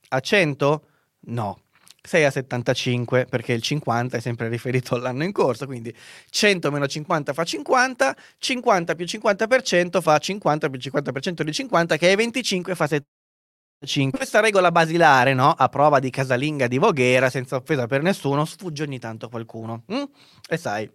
A 0.10 0.20
100? 0.20 0.88
No, 1.22 1.62
6 2.04 2.24
a 2.26 2.32
75 2.32 3.26
perché 3.26 3.54
il 3.54 3.62
50 3.62 4.18
è 4.18 4.20
sempre 4.20 4.48
riferito 4.50 4.96
all'anno 4.96 5.24
in 5.24 5.32
corso, 5.32 5.66
quindi 5.66 5.94
100 6.30 6.72
meno 6.72 6.88
50 6.88 7.34
fa 7.34 7.44
50, 7.44 8.16
50 8.38 8.96
più 8.96 9.06
50% 9.06 10.02
fa 10.02 10.18
50 10.18 10.70
più 10.70 10.80
50% 10.80 11.42
di 11.44 11.52
50 11.52 11.98
che 11.98 12.12
è 12.12 12.16
25 12.16 12.76
fa 12.76 12.88
75. 12.88 14.18
Questa 14.18 14.40
regola 14.40 14.72
basilare, 14.72 15.34
no? 15.34 15.52
a 15.52 15.68
prova 15.70 16.00
di 16.00 16.10
casalinga 16.10 16.68
di 16.68 16.78
Voghera, 16.78 17.30
senza 17.30 17.56
offesa 17.56 17.88
per 17.88 18.02
nessuno, 18.02 18.46
sfugge 18.46 18.84
ogni 18.84 19.00
tanto 19.00 19.28
qualcuno. 19.28 19.84
Mm? 19.92 20.04
E 20.48 20.58
sai, 20.58 20.90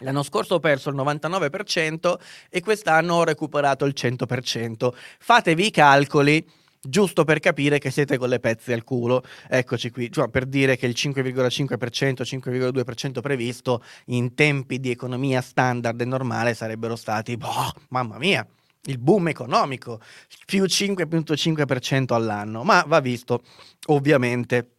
L'anno 0.00 0.22
scorso 0.22 0.56
ho 0.56 0.60
perso 0.60 0.90
il 0.90 0.96
99% 0.96 2.18
e 2.50 2.60
quest'anno 2.60 3.14
ho 3.14 3.24
recuperato 3.24 3.86
il 3.86 3.94
100%. 3.96 4.92
Fatevi 5.18 5.66
i 5.66 5.70
calcoli 5.70 6.46
giusto 6.88 7.24
per 7.24 7.40
capire 7.40 7.78
che 7.78 7.90
siete 7.90 8.18
con 8.18 8.28
le 8.28 8.40
pezze 8.40 8.72
al 8.72 8.84
culo. 8.84 9.22
Eccoci 9.48 9.90
qui, 9.90 10.10
cioè, 10.10 10.28
per 10.28 10.46
dire 10.46 10.76
che 10.76 10.86
il 10.86 10.94
5,5%, 10.96 12.22
5,2% 12.22 13.20
previsto 13.20 13.82
in 14.06 14.34
tempi 14.34 14.80
di 14.80 14.90
economia 14.90 15.40
standard 15.40 16.00
e 16.00 16.04
normale 16.04 16.54
sarebbero 16.54 16.96
stati, 16.96 17.36
boh, 17.36 17.72
mamma 17.88 18.18
mia, 18.18 18.46
il 18.84 18.98
boom 18.98 19.28
economico, 19.28 20.00
più 20.44 20.64
5,5% 20.64 22.14
all'anno, 22.14 22.62
ma 22.62 22.84
va 22.86 23.00
visto 23.00 23.42
ovviamente 23.86 24.70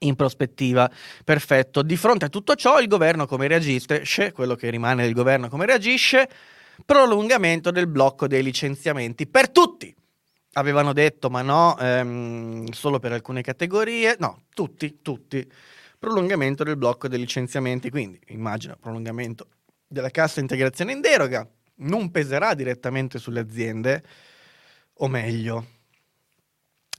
in 0.00 0.14
prospettiva. 0.14 0.90
Perfetto. 1.24 1.82
Di 1.82 1.96
fronte 1.96 2.26
a 2.26 2.28
tutto 2.28 2.54
ciò, 2.54 2.80
il 2.80 2.88
governo 2.88 3.26
come 3.26 3.48
reagisce? 3.48 4.32
Quello 4.32 4.54
che 4.54 4.70
rimane 4.70 5.04
del 5.04 5.14
governo 5.14 5.48
come 5.48 5.66
reagisce? 5.66 6.28
Prolungamento 6.84 7.70
del 7.70 7.88
blocco 7.88 8.28
dei 8.28 8.42
licenziamenti 8.42 9.26
per 9.26 9.50
tutti 9.50 9.92
avevano 10.54 10.92
detto 10.92 11.30
ma 11.30 11.42
no, 11.42 11.78
ehm, 11.78 12.70
solo 12.70 12.98
per 12.98 13.12
alcune 13.12 13.42
categorie, 13.42 14.16
no, 14.18 14.44
tutti, 14.54 15.00
tutti. 15.02 15.46
Prolungamento 15.98 16.64
del 16.64 16.76
blocco 16.76 17.08
dei 17.08 17.18
licenziamenti, 17.18 17.90
quindi 17.90 18.20
immagino 18.28 18.76
prolungamento 18.80 19.48
della 19.86 20.10
cassa 20.10 20.40
integrazione 20.40 20.92
in 20.92 21.00
deroga, 21.00 21.48
non 21.76 22.10
peserà 22.10 22.54
direttamente 22.54 23.18
sulle 23.18 23.40
aziende, 23.40 24.02
o 25.00 25.08
meglio, 25.08 25.66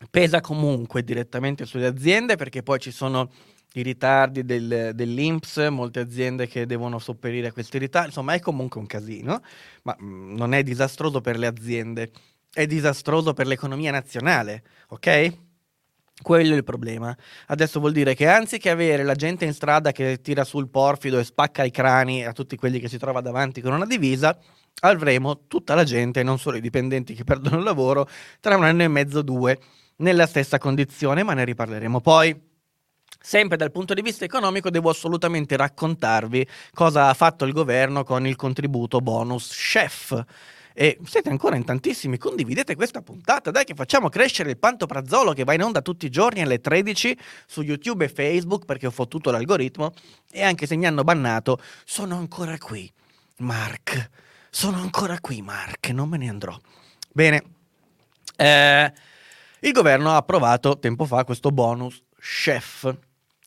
pesa 0.09 0.41
comunque 0.41 1.03
direttamente 1.03 1.65
sulle 1.65 1.85
aziende 1.85 2.35
perché 2.35 2.63
poi 2.63 2.79
ci 2.79 2.91
sono 2.91 3.31
i 3.73 3.83
ritardi 3.83 4.43
del, 4.43 4.91
dell'Inps, 4.95 5.57
molte 5.69 5.99
aziende 5.99 6.47
che 6.47 6.65
devono 6.65 6.97
sopperire 6.97 7.47
a 7.47 7.53
questi 7.53 7.77
ritardi, 7.77 8.07
insomma 8.07 8.33
è 8.33 8.39
comunque 8.39 8.79
un 8.79 8.87
casino, 8.87 9.41
ma 9.83 9.95
mm, 10.01 10.35
non 10.35 10.53
è 10.53 10.63
disastroso 10.63 11.21
per 11.21 11.37
le 11.37 11.47
aziende 11.47 12.11
è 12.51 12.65
disastroso 12.65 13.33
per 13.33 13.47
l'economia 13.47 13.91
nazionale, 13.91 14.63
ok? 14.89 15.37
Quello 16.21 16.53
è 16.53 16.57
il 16.57 16.63
problema. 16.63 17.15
Adesso 17.47 17.79
vuol 17.79 17.93
dire 17.93 18.13
che 18.13 18.27
anziché 18.27 18.69
avere 18.69 19.03
la 19.03 19.15
gente 19.15 19.45
in 19.45 19.53
strada 19.53 19.91
che 19.91 20.19
tira 20.21 20.43
sul 20.43 20.67
porfido 20.67 21.17
e 21.17 21.23
spacca 21.23 21.63
i 21.63 21.71
crani 21.71 22.25
a 22.25 22.33
tutti 22.33 22.57
quelli 22.57 22.79
che 22.79 22.89
si 22.89 22.97
trova 22.97 23.21
davanti 23.21 23.61
con 23.61 23.73
una 23.73 23.85
divisa, 23.85 24.37
avremo 24.81 25.45
tutta 25.47 25.75
la 25.75 25.85
gente, 25.85 26.23
non 26.23 26.37
solo 26.37 26.57
i 26.57 26.61
dipendenti 26.61 27.13
che 27.13 27.23
perdono 27.25 27.57
il 27.57 27.63
lavoro, 27.63 28.07
tra 28.41 28.57
un 28.57 28.65
anno 28.65 28.83
e 28.83 28.87
mezzo, 28.89 29.21
due, 29.21 29.57
nella 29.97 30.25
stessa 30.25 30.57
condizione, 30.57 31.23
ma 31.23 31.33
ne 31.33 31.45
riparleremo 31.45 32.01
poi. 32.01 32.47
Sempre 33.21 33.57
dal 33.57 33.71
punto 33.71 33.93
di 33.93 34.01
vista 34.01 34.23
economico 34.23 34.69
devo 34.69 34.89
assolutamente 34.89 35.57
raccontarvi 35.57 36.47
cosa 36.73 37.09
ha 37.09 37.13
fatto 37.13 37.43
il 37.43 37.51
governo 37.51 38.03
con 38.05 38.25
il 38.25 38.37
contributo 38.37 39.01
bonus 39.01 39.49
chef 39.49 40.25
e 40.79 40.97
siete 41.03 41.27
ancora 41.27 41.57
in 41.57 41.65
tantissimi, 41.65 42.17
condividete 42.17 42.73
questa 42.73 43.01
puntata, 43.01 43.51
dai 43.51 43.65
che 43.65 43.73
facciamo 43.73 44.07
crescere 44.07 44.51
il 44.51 44.57
Pantoprazzolo 44.57 45.33
che 45.33 45.43
va 45.43 45.53
in 45.53 45.61
onda 45.61 45.81
tutti 45.81 46.05
i 46.05 46.09
giorni 46.09 46.41
alle 46.41 46.61
13 46.61 47.17
su 47.45 47.63
YouTube 47.63 48.05
e 48.05 48.07
Facebook 48.07 48.63
perché 48.63 48.87
ho 48.87 48.91
fottuto 48.91 49.29
l'algoritmo. 49.29 49.91
E 50.31 50.41
anche 50.41 50.65
se 50.67 50.77
mi 50.77 50.87
hanno 50.87 51.03
bannato, 51.03 51.59
sono 51.83 52.15
ancora 52.15 52.57
qui, 52.57 52.89
Mark. 53.39 54.09
Sono 54.49 54.77
ancora 54.77 55.19
qui, 55.19 55.41
Mark, 55.41 55.89
non 55.89 56.07
me 56.07 56.15
ne 56.15 56.29
andrò. 56.29 56.57
Bene, 57.11 57.43
eh, 58.37 58.93
il 59.59 59.71
governo 59.73 60.11
ha 60.11 60.15
approvato 60.15 60.79
tempo 60.79 61.03
fa 61.03 61.25
questo 61.25 61.51
bonus 61.51 62.01
chef 62.17 62.89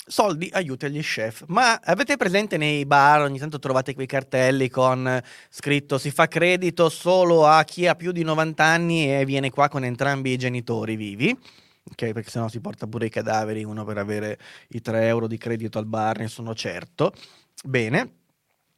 soldi 0.06 0.50
aiuti 0.52 0.84
agli 0.84 1.00
chef. 1.00 1.44
Ma 1.46 1.80
avete 1.82 2.16
presente 2.16 2.56
nei 2.56 2.84
bar 2.86 3.22
ogni 3.22 3.38
tanto 3.38 3.58
trovate 3.58 3.94
quei 3.94 4.06
cartelli 4.06 4.68
con 4.68 5.20
scritto 5.48 5.98
si 5.98 6.10
fa 6.10 6.28
credito 6.28 6.88
solo 6.88 7.46
a 7.46 7.62
chi 7.64 7.86
ha 7.86 7.94
più 7.94 8.12
di 8.12 8.22
90 8.22 8.64
anni 8.64 9.14
e 9.14 9.24
viene 9.24 9.50
qua 9.50 9.68
con 9.68 9.84
entrambi 9.84 10.32
i 10.32 10.38
genitori 10.38 10.96
vivi? 10.96 11.36
Ok, 11.84 12.12
perché 12.12 12.30
sennò 12.30 12.48
si 12.48 12.60
porta 12.60 12.86
pure 12.86 13.06
i 13.06 13.10
cadaveri, 13.10 13.64
uno 13.64 13.84
per 13.84 13.98
avere 13.98 14.38
i 14.68 14.80
3 14.80 15.06
euro 15.06 15.26
di 15.26 15.36
credito 15.36 15.78
al 15.78 15.86
bar, 15.86 16.18
ne 16.18 16.28
sono 16.28 16.54
certo. 16.54 17.12
Bene. 17.64 18.20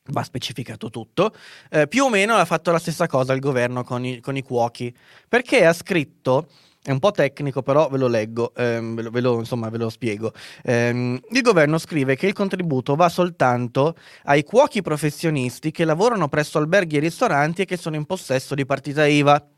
Va 0.09 0.23
specificato 0.23 0.91
tutto. 0.91 1.35
Eh, 1.71 1.89
più 1.89 2.05
o 2.05 2.11
meno 2.11 2.35
ha 2.35 2.45
fatto 2.45 2.71
la 2.71 2.79
stessa 2.79 3.07
cosa 3.07 3.33
il 3.33 3.41
governo 3.41 3.85
con 3.85 4.05
i, 4.05 4.21
con 4.21 4.37
i 4.37 4.43
cuochi, 4.43 4.95
perché 5.27 5.65
ha 5.65 5.73
scritto 5.73 6.49
è 6.87 6.91
un 6.91 6.99
po' 6.99 7.13
tecnico, 7.13 7.63
però 7.63 7.89
ve 7.89 7.97
lo 7.97 8.09
leggo, 8.09 8.55
ehm, 8.55 8.95
ve, 8.95 9.03
lo, 9.03 9.11
ve, 9.11 9.21
lo, 9.23 9.39
insomma, 9.39 9.71
ve 9.71 9.79
lo 9.79 9.89
spiego. 9.89 10.35
Ehm, 10.63 11.19
il 11.31 11.41
governo 11.41 11.79
scrive 11.79 12.15
che 12.15 12.27
il 12.27 12.35
contributo 12.35 12.95
va 12.95 13.09
soltanto 13.09 13.97
ai 14.25 14.45
cuochi 14.45 14.83
professionisti 14.83 15.71
che 15.71 15.87
lavorano 15.87 16.29
presso 16.29 16.59
alberghi 16.59 16.99
e 16.99 17.01
ristoranti 17.01 17.63
e 17.63 17.65
che 17.65 17.79
sono 17.79 17.97
in 17.97 18.05
possesso 18.05 18.55
di 18.55 18.67
partita 18.67 19.07
IVA. 19.07 19.49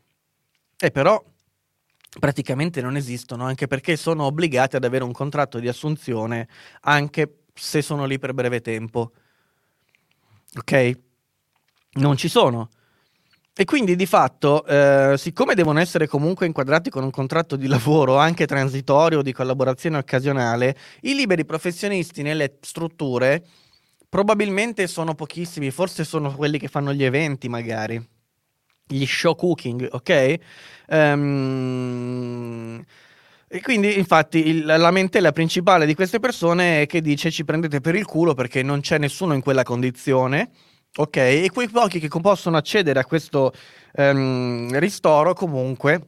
E 0.79 0.89
però 0.91 1.21
praticamente 2.17 2.81
non 2.81 2.95
esistono, 2.95 3.43
anche 3.43 3.67
perché 3.67 3.97
sono 3.97 4.23
obbligati 4.23 4.77
ad 4.77 4.85
avere 4.85 5.03
un 5.03 5.11
contratto 5.11 5.59
di 5.59 5.67
assunzione 5.67 6.47
anche 6.81 7.39
se 7.53 7.81
sono 7.81 8.05
lì 8.05 8.19
per 8.19 8.33
breve 8.33 8.61
tempo. 8.61 9.11
Ok? 10.55 10.99
Non 11.95 12.15
ci 12.15 12.29
sono. 12.29 12.69
E 13.59 13.65
quindi 13.65 13.95
di 13.95 14.05
fatto, 14.05 14.63
eh, 14.67 15.15
siccome 15.17 15.55
devono 15.55 15.79
essere 15.79 16.05
comunque 16.05 16.45
inquadrati 16.45 16.91
con 16.91 17.03
un 17.03 17.09
contratto 17.09 17.55
di 17.55 17.65
lavoro 17.65 18.17
anche 18.17 18.45
transitorio 18.45 19.23
di 19.23 19.33
collaborazione 19.33 19.97
occasionale, 19.97 20.77
i 21.01 21.15
liberi 21.15 21.43
professionisti 21.43 22.21
nelle 22.21 22.57
strutture 22.61 23.43
probabilmente 24.07 24.85
sono 24.85 25.15
pochissimi, 25.15 25.71
forse 25.71 26.03
sono 26.03 26.35
quelli 26.35 26.59
che 26.59 26.67
fanno 26.67 26.93
gli 26.93 27.03
eventi 27.03 27.49
magari, 27.49 27.99
gli 28.85 29.05
show 29.07 29.33
cooking, 29.33 29.87
ok? 29.89 30.35
Um, 30.89 32.85
e 33.47 33.61
quindi, 33.61 33.97
infatti, 33.97 34.49
il, 34.49 34.65
la 34.65 34.77
lamentela 34.77 35.31
principale 35.31 35.87
di 35.87 35.95
queste 35.95 36.19
persone 36.19 36.83
è 36.83 36.85
che 36.85 37.01
dice 37.01 37.31
ci 37.31 37.43
prendete 37.43 37.81
per 37.81 37.95
il 37.95 38.05
culo 38.05 38.35
perché 38.35 38.61
non 38.61 38.81
c'è 38.81 38.99
nessuno 38.99 39.33
in 39.33 39.41
quella 39.41 39.63
condizione 39.63 40.51
Ok, 40.99 41.17
e 41.17 41.49
quei 41.53 41.69
pochi 41.69 41.99
che 41.99 42.07
possono 42.07 42.57
accedere 42.57 42.99
a 42.99 43.05
questo 43.05 43.53
um, 43.97 44.79
ristoro 44.79 45.35
comunque 45.35 46.07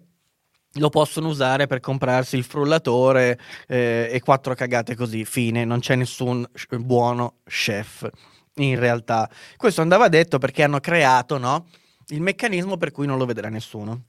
lo 0.74 0.90
possono 0.90 1.28
usare 1.28 1.68
per 1.68 1.80
comprarsi 1.80 2.38
il 2.38 2.44
frullatore 2.44 3.40
eh, 3.68 4.10
e 4.12 4.20
quattro 4.20 4.56
cagate 4.56 4.96
così, 4.96 5.26
fine, 5.26 5.64
non 5.64 5.80
c'è 5.80 5.94
nessun 5.94 6.48
buono 6.80 7.36
chef 7.46 8.10
in 8.56 8.80
realtà. 8.80 9.30
Questo 9.58 9.82
andava 9.82 10.08
detto 10.08 10.40
perché 10.40 10.64
hanno 10.64 10.80
creato 10.80 11.38
no, 11.38 11.68
il 12.08 12.22
meccanismo 12.22 12.78
per 12.78 12.92
cui 12.92 13.06
non 13.06 13.20
lo 13.20 13.26
vedrà 13.26 13.50
nessuno 13.50 14.06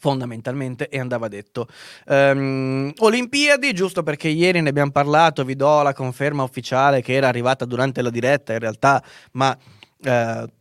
fondamentalmente 0.00 0.88
e 0.88 0.98
andava 0.98 1.28
detto. 1.28 1.68
Um, 2.06 2.92
Olimpiadi, 2.98 3.72
giusto 3.72 4.02
perché 4.02 4.26
ieri 4.28 4.60
ne 4.60 4.70
abbiamo 4.70 4.90
parlato, 4.90 5.44
vi 5.44 5.54
do 5.54 5.82
la 5.82 5.92
conferma 5.92 6.42
ufficiale 6.42 7.02
che 7.02 7.12
era 7.12 7.28
arrivata 7.28 7.64
durante 7.64 8.02
la 8.02 8.10
diretta 8.10 8.52
in 8.52 8.58
realtà, 8.58 9.02
ma 9.32 9.56
eh, 10.02 10.52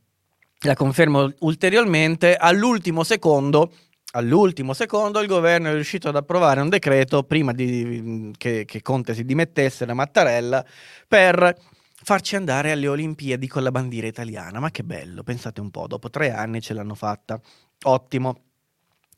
la 0.63 0.75
confermo 0.75 1.31
ulteriormente, 1.39 2.35
all'ultimo 2.35 3.03
secondo 3.03 3.71
all'ultimo 4.13 4.73
secondo 4.73 5.21
il 5.21 5.27
governo 5.27 5.69
è 5.69 5.73
riuscito 5.73 6.09
ad 6.09 6.15
approvare 6.15 6.59
un 6.59 6.69
decreto 6.69 7.23
prima 7.23 7.53
di, 7.53 8.31
che, 8.37 8.65
che, 8.65 8.81
Conte 8.81 9.13
si 9.13 9.23
dimettesse 9.23 9.85
da 9.85 9.93
Mattarella 9.93 10.65
per 11.07 11.55
farci 12.03 12.35
andare 12.35 12.71
alle 12.71 12.87
Olimpiadi 12.87 13.47
con 13.47 13.63
la 13.63 13.71
bandiera 13.71 14.07
italiana. 14.07 14.59
Ma 14.59 14.71
che 14.71 14.83
bello, 14.83 15.23
pensate 15.23 15.61
un 15.61 15.69
po', 15.69 15.87
dopo 15.87 16.09
tre 16.09 16.31
anni 16.31 16.61
ce 16.61 16.73
l'hanno 16.73 16.95
fatta. 16.95 17.39
Ottimo. 17.83 18.50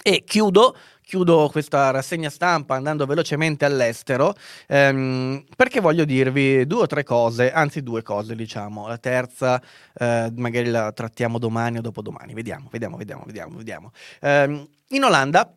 E 0.02 0.24
chiudo, 0.26 0.76
chiudo 1.02 1.50
questa 1.50 1.92
rassegna 1.92 2.30
stampa 2.30 2.76
andando 2.76 3.06
velocemente 3.06 3.64
all'estero 3.64 4.34
ehm, 4.68 5.46
perché 5.56 5.80
voglio 5.80 6.04
dirvi 6.04 6.66
due 6.66 6.82
o 6.82 6.88
tre 6.88 7.04
cose, 7.04 7.52
anzi 7.52 7.84
due 7.84 8.02
cose 8.02 8.36
diciamo, 8.36 8.88
la 8.88 8.98
terza 8.98 9.62
eh, 9.94 10.32
magari 10.36 10.70
la 10.70 10.92
trattiamo 10.92 11.38
domani 11.38 11.78
o 11.78 11.82
dopodomani, 11.82 12.34
vediamo, 12.34 12.68
vediamo, 12.72 12.98
vediamo, 12.98 13.24
vediamo, 13.26 13.58
vediamo. 13.58 13.92
Ehm, 14.22 14.68
in 14.90 15.04
Olanda 15.04 15.56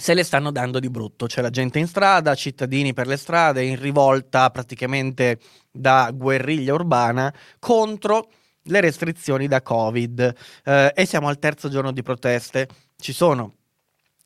se 0.00 0.14
le 0.14 0.22
stanno 0.22 0.52
dando 0.52 0.78
di 0.78 0.90
brutto, 0.90 1.26
c'è 1.26 1.42
la 1.42 1.50
gente 1.50 1.80
in 1.80 1.88
strada, 1.88 2.34
cittadini 2.36 2.92
per 2.92 3.08
le 3.08 3.16
strade, 3.16 3.64
in 3.64 3.80
rivolta 3.80 4.48
praticamente 4.50 5.40
da 5.70 6.10
guerriglia 6.14 6.72
urbana 6.72 7.34
contro 7.58 8.30
le 8.62 8.80
restrizioni 8.80 9.48
da 9.48 9.60
Covid 9.60 10.34
eh, 10.64 10.92
e 10.94 11.04
siamo 11.04 11.28
al 11.28 11.38
terzo 11.38 11.68
giorno 11.68 11.90
di 11.90 12.02
proteste. 12.02 12.68
Ci 13.00 13.12
sono 13.12 13.54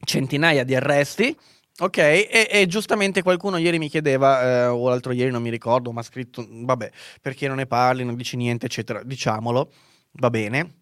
centinaia 0.04 0.64
di 0.64 0.74
arresti. 0.74 1.36
Ok, 1.78 1.98
e, 1.98 2.48
e, 2.50 2.66
giustamente 2.66 3.22
qualcuno 3.22 3.56
ieri 3.58 3.78
mi 3.78 3.88
chiedeva, 3.88 4.42
eh, 4.42 4.66
o 4.66 4.88
l'altro 4.88 5.12
ieri 5.12 5.30
non 5.30 5.42
mi 5.42 5.50
ricordo, 5.50 5.92
ma 5.92 6.00
ha 6.00 6.04
scritto, 6.04 6.46
vabbè, 6.48 6.90
perché 7.20 7.48
non 7.48 7.56
ne 7.56 7.66
parli, 7.66 8.04
non 8.04 8.14
dici 8.16 8.36
niente, 8.36 8.66
eccetera. 8.66 9.02
Diciamolo, 9.02 9.72
va 10.12 10.30
bene. 10.30 10.80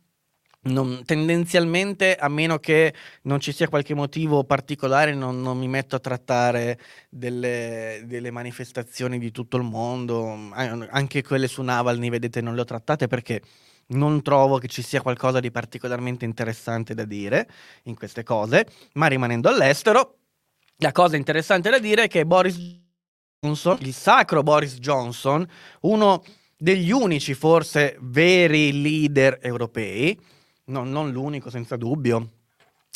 Non, 0.62 1.02
tendenzialmente, 1.04 2.16
a 2.16 2.28
meno 2.28 2.58
che 2.58 2.94
non 3.22 3.40
ci 3.40 3.50
sia 3.50 3.68
qualche 3.68 3.94
motivo 3.94 4.44
particolare, 4.44 5.14
non, 5.14 5.40
non 5.40 5.58
mi 5.58 5.68
metto 5.68 5.96
a 5.96 6.00
trattare 6.00 6.78
delle, 7.08 8.02
delle, 8.04 8.30
manifestazioni 8.30 9.18
di 9.18 9.30
tutto 9.30 9.56
il 9.56 9.62
mondo, 9.62 10.50
anche 10.52 11.22
quelle 11.22 11.48
su 11.48 11.62
Navalny, 11.62 12.10
vedete, 12.10 12.40
non 12.40 12.54
le 12.54 12.60
ho 12.60 12.64
trattate 12.64 13.06
perché 13.06 13.40
non 13.90 14.22
trovo 14.22 14.58
che 14.58 14.68
ci 14.68 14.82
sia 14.82 15.00
qualcosa 15.00 15.40
di 15.40 15.50
particolarmente 15.50 16.24
interessante 16.24 16.94
da 16.94 17.04
dire 17.04 17.48
in 17.84 17.96
queste 17.96 18.22
cose, 18.22 18.66
ma 18.94 19.06
rimanendo 19.06 19.48
all'estero, 19.48 20.16
la 20.76 20.92
cosa 20.92 21.16
interessante 21.16 21.70
da 21.70 21.78
dire 21.78 22.04
è 22.04 22.08
che 22.08 22.24
Boris 22.24 22.58
Johnson, 23.40 23.78
il 23.80 23.92
sacro 23.92 24.42
Boris 24.42 24.78
Johnson, 24.78 25.46
uno 25.82 26.22
degli 26.56 26.90
unici 26.90 27.34
forse 27.34 27.96
veri 28.00 28.80
leader 28.80 29.38
europei, 29.42 30.18
no, 30.66 30.84
non 30.84 31.10
l'unico 31.10 31.50
senza 31.50 31.76
dubbio, 31.76 32.30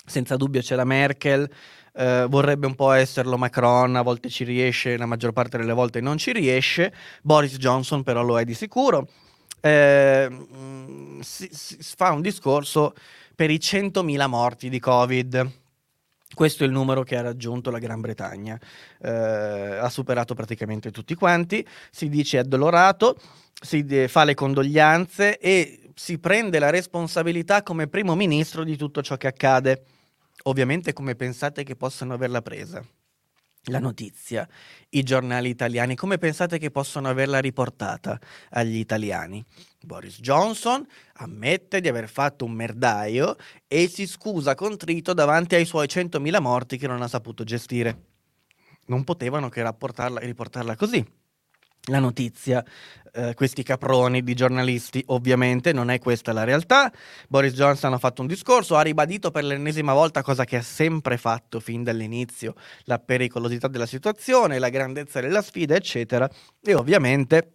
senza 0.07 0.37
dubbio 0.37 0.61
c'è 0.61 0.77
la 0.77 0.85
Merkel, 0.85 1.51
eh, 1.97 2.27
vorrebbe 2.29 2.67
un 2.67 2.75
po' 2.75 2.93
esserlo 2.93 3.37
Macron, 3.37 3.97
a 3.97 4.03
volte 4.03 4.29
ci 4.29 4.45
riesce, 4.45 4.97
la 4.97 5.07
maggior 5.07 5.33
parte 5.33 5.57
delle 5.59 5.73
volte 5.73 6.01
non 6.01 6.19
ci 6.19 6.33
riesce, 6.33 6.93
Boris 7.23 7.57
Johnson 7.57 8.03
però 8.03 8.23
lo 8.23 8.39
è 8.39 8.45
di 8.45 8.55
sicuro 8.55 9.09
eh, 9.65 10.29
si, 11.21 11.49
si 11.51 11.77
fa 11.97 12.13
un 12.13 12.21
discorso 12.21 12.95
per 13.35 13.51
i 13.51 13.57
100.000 13.57 14.29
morti 14.29 14.69
di 14.69 14.79
Covid. 14.79 15.51
Questo 16.35 16.65
è 16.65 16.67
il 16.67 16.73
numero 16.73 17.03
che 17.03 17.17
ha 17.17 17.23
raggiunto 17.23 17.71
la 17.71 17.79
Gran 17.79 18.01
Bretagna. 18.01 18.59
Eh, 19.01 19.11
ha 19.11 19.89
superato 19.89 20.35
praticamente 20.35 20.91
tutti 20.91 21.15
quanti. 21.15 21.67
Si 21.91 22.11
dice 22.11 22.39
addolorato, 22.39 23.17
si 23.59 23.85
de- 23.85 24.09
fa 24.09 24.25
le 24.25 24.35
condoglianze 24.35 25.39
e 25.39 25.91
si 25.95 26.19
prende 26.19 26.59
la 26.59 26.71
responsabilità 26.71 27.63
come 27.63 27.87
primo 27.87 28.15
ministro 28.15 28.65
di 28.65 28.77
tutto 28.77 29.01
ciò 29.03 29.17
che 29.17 29.29
accade. 29.29 29.85
Ovviamente 30.43 30.93
come 30.93 31.15
pensate 31.15 31.63
che 31.63 31.75
possano 31.75 32.13
averla 32.13 32.43
presa? 32.43 32.85
La 33.65 33.79
notizia, 33.79 34.49
i 34.91 35.03
giornali 35.03 35.49
italiani, 35.49 35.95
come 35.95 36.19
pensate 36.19 36.59
che 36.59 36.71
possono 36.71 37.09
averla 37.09 37.39
riportata 37.39 38.19
agli 38.51 38.77
italiani? 38.77 39.45
Boris 39.81 40.21
Johnson 40.21 40.87
ammette 41.15 41.81
di 41.81 41.89
aver 41.89 42.09
fatto 42.09 42.45
un 42.45 42.53
merdaio 42.53 43.37
e 43.67 43.89
si 43.89 44.07
scusa 44.07 44.55
contrito 44.55 45.13
davanti 45.13 45.55
ai 45.55 45.65
suoi 45.65 45.87
100.000 45.87 46.41
morti 46.41 46.77
che 46.77 46.87
non 46.87 47.03
ha 47.03 47.09
saputo 47.09 47.45
gestire. 47.45 48.03
Non 48.87 49.05
potevano 49.05 49.49
che 49.49 49.63
riportarla 49.63 50.77
così 50.77 51.23
la 51.87 51.99
notizia, 51.99 52.65
eh, 53.13 53.35
questi 53.35 53.63
caproni 53.63 54.23
di 54.23 54.35
giornalisti, 54.35 55.03
ovviamente 55.07 55.73
non 55.73 55.91
è 55.91 55.99
questa 55.99 56.33
la 56.33 56.45
realtà. 56.45 56.93
Boris 57.29 57.53
Johnson 57.53 57.93
ha 57.93 57.99
fatto 57.99 58.23
un 58.23 58.29
discorso, 58.29 58.77
ha 58.77 58.83
ribadito 58.83 59.31
per 59.31 59.45
l'ennesima 59.45 59.93
volta 59.93 60.23
cosa 60.23 60.45
che 60.45 60.57
ha 60.57 60.63
sempre 60.63 61.17
fatto 61.17 61.61
fin 61.61 61.83
dall'inizio, 61.83 62.55
la 62.85 62.99
pericolosità 62.99 63.69
della 63.69 63.87
situazione, 63.87 64.59
la 64.59 64.69
grandezza 64.69 65.21
della 65.21 65.43
sfida, 65.43 65.75
eccetera, 65.75 66.29
e 66.63 66.75
ovviamente 66.75 67.53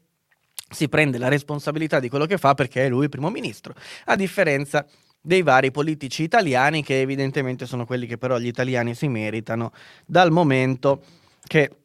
si 0.72 0.88
prende 0.88 1.18
la 1.18 1.30
responsabilità 1.30 2.00
di 2.00 2.10
quello 2.10 2.26
che 2.26 2.38
fa 2.38 2.54
perché 2.54 2.86
è 2.86 2.90
lui 2.90 3.04
il 3.04 3.10
primo 3.10 3.30
ministro, 3.30 3.74
a 4.06 4.16
differenza 4.16 4.86
dei 5.22 5.42
vari 5.42 5.72
politici 5.72 6.24
italiani 6.24 6.84
che 6.84 7.02
evidentemente 7.02 7.66
sono 7.66 7.86
quelli 7.86 8.06
che 8.06 8.18
però 8.18 8.38
gli 8.38 8.48
italiani 8.48 8.96
si 8.96 9.08
meritano 9.08 9.74
dal 10.06 10.32
momento 10.32 11.04
che 11.46 11.79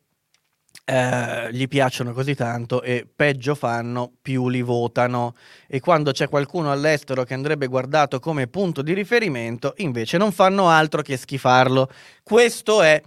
eh, 0.85 1.49
gli 1.53 1.66
piacciono 1.66 2.12
così 2.12 2.35
tanto 2.35 2.82
e 2.82 3.07
peggio 3.14 3.55
fanno, 3.55 4.12
più 4.20 4.49
li 4.49 4.62
votano. 4.62 5.35
E 5.66 5.80
quando 5.80 6.12
c'è 6.12 6.28
qualcuno 6.28 6.70
all'estero 6.70 7.24
che 7.24 7.35
andrebbe 7.35 7.66
guardato 7.66 8.20
come 8.20 8.47
punto 8.47 8.82
di 8.82 8.93
riferimento, 8.93 9.74
invece 9.78 10.18
non 10.18 10.32
fanno 10.32 10.68
altro 10.68 11.03
che 11.03 11.16
schifarlo. 11.16 11.91
Questo 12.22 12.82
è. 12.82 13.03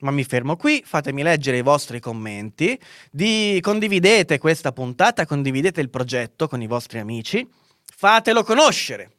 Ma 0.00 0.12
mi 0.12 0.22
fermo 0.22 0.56
qui, 0.56 0.82
fatemi 0.86 1.24
leggere 1.24 1.58
i 1.58 1.62
vostri 1.62 1.98
commenti, 1.98 2.78
di... 3.10 3.58
condividete 3.60 4.38
questa 4.38 4.70
puntata, 4.70 5.26
condividete 5.26 5.80
il 5.80 5.90
progetto 5.90 6.46
con 6.46 6.62
i 6.62 6.68
vostri 6.68 7.00
amici, 7.00 7.44
fatelo 7.84 8.44
conoscere. 8.44 9.10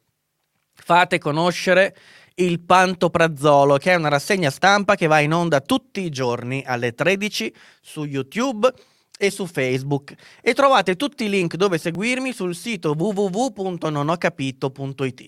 Fate 0.74 1.18
conoscere 1.20 1.94
il 2.40 2.60
Pantoprazzolo, 2.62 3.78
che 3.78 3.92
è 3.92 3.96
una 3.96 4.10
rassegna 4.10 4.50
stampa 4.50 4.96
che 4.96 5.06
va 5.08 5.20
in 5.20 5.34
onda 5.34 5.62
tutti 5.62 6.02
i 6.02 6.10
giorni 6.10 6.64
alle 6.66 6.94
13 6.94 7.54
su 7.82 8.06
YouTube 8.06 8.74
e 9.18 9.30
su 9.30 9.46
Facebook 9.46 10.14
e 10.42 10.54
trovate 10.54 10.96
tutti 10.96 11.26
i 11.26 11.30
link 11.30 11.56
dove 11.56 11.78
seguirmi 11.78 12.32
sul 12.32 12.56
sito 12.56 12.96
www.nonhocapito.it. 12.98 15.26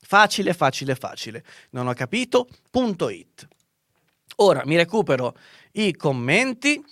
Facile, 0.00 0.54
facile, 0.54 0.94
facile. 0.94 1.44
Non 1.70 1.86
ho 1.86 1.92
capito.it. 1.92 3.48
Ora 4.36 4.62
mi 4.64 4.76
recupero 4.76 5.36
i 5.72 5.94
commenti 5.94 6.82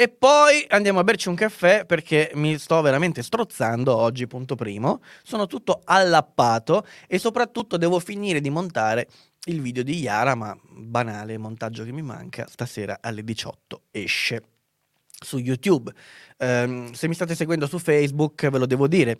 e 0.00 0.08
poi 0.08 0.64
andiamo 0.68 0.98
a 0.98 1.04
berci 1.04 1.28
un 1.28 1.34
caffè 1.34 1.84
perché 1.84 2.30
mi 2.32 2.56
sto 2.56 2.80
veramente 2.80 3.22
strozzando 3.22 3.94
oggi, 3.94 4.26
punto 4.26 4.54
primo. 4.54 5.02
Sono 5.22 5.46
tutto 5.46 5.82
allappato 5.84 6.86
e 7.06 7.18
soprattutto 7.18 7.76
devo 7.76 7.98
finire 8.00 8.40
di 8.40 8.48
montare 8.48 9.08
il 9.44 9.60
video 9.60 9.82
di 9.82 9.98
Yara, 9.98 10.34
ma 10.34 10.58
banale 10.70 11.36
montaggio 11.36 11.84
che 11.84 11.92
mi 11.92 12.00
manca, 12.00 12.46
stasera 12.48 12.96
alle 13.02 13.22
18 13.22 13.82
esce 13.90 14.42
su 15.22 15.36
YouTube. 15.36 15.92
Um, 16.38 16.92
se 16.92 17.06
mi 17.06 17.12
state 17.12 17.34
seguendo 17.34 17.66
su 17.66 17.78
Facebook 17.78 18.48
ve 18.48 18.56
lo 18.56 18.64
devo 18.64 18.88
dire, 18.88 19.18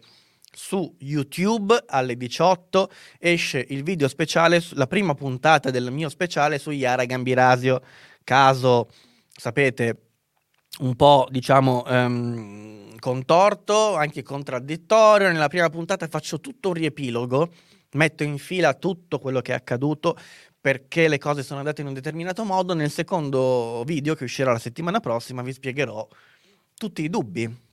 su 0.51 0.97
YouTube 1.01 1.79
alle 1.89 2.17
18 2.17 2.91
esce 3.19 3.63
il 3.69 3.83
video 3.83 4.09
speciale, 4.09 4.65
la 4.71 4.87
prima 4.87 5.13
puntata 5.13 5.71
del 5.71 5.93
mio 5.93 6.09
speciale 6.09 6.59
su 6.59 6.71
Yara 6.71 7.05
Gambirasio, 7.05 7.83
caso, 8.25 8.89
sapete, 9.29 10.05
un 10.81 10.95
po' 10.97 11.27
diciamo 11.31 11.83
um, 11.87 12.99
contorto, 12.99 13.97
anche 13.97 14.23
contraddittorio. 14.23 15.31
Nella 15.31 15.49
prima 15.49 15.69
puntata 15.69 16.07
faccio 16.07 16.41
tutto 16.41 16.69
un 16.69 16.75
riepilogo, 16.75 17.53
metto 17.93 18.23
in 18.23 18.39
fila 18.39 18.75
tutto 18.75 19.19
quello 19.19 19.41
che 19.41 19.53
è 19.53 19.57
accaduto 19.57 20.17
perché 20.61 21.09
le 21.09 21.19
cose 21.19 21.43
sono 21.43 21.61
andate 21.61 21.81
in 21.81 21.87
un 21.87 21.95
determinato 21.95 22.45
modo. 22.45 22.75
Nel 22.75 22.91
secondo 22.91 23.83
video 23.85 24.15
che 24.15 24.25
uscirà 24.25 24.53
la 24.53 24.59
settimana 24.59 25.01
prossima 25.01 25.43
vi 25.43 25.53
spiegherò 25.53 26.07
tutti 26.75 27.03
i 27.03 27.09
dubbi 27.09 27.69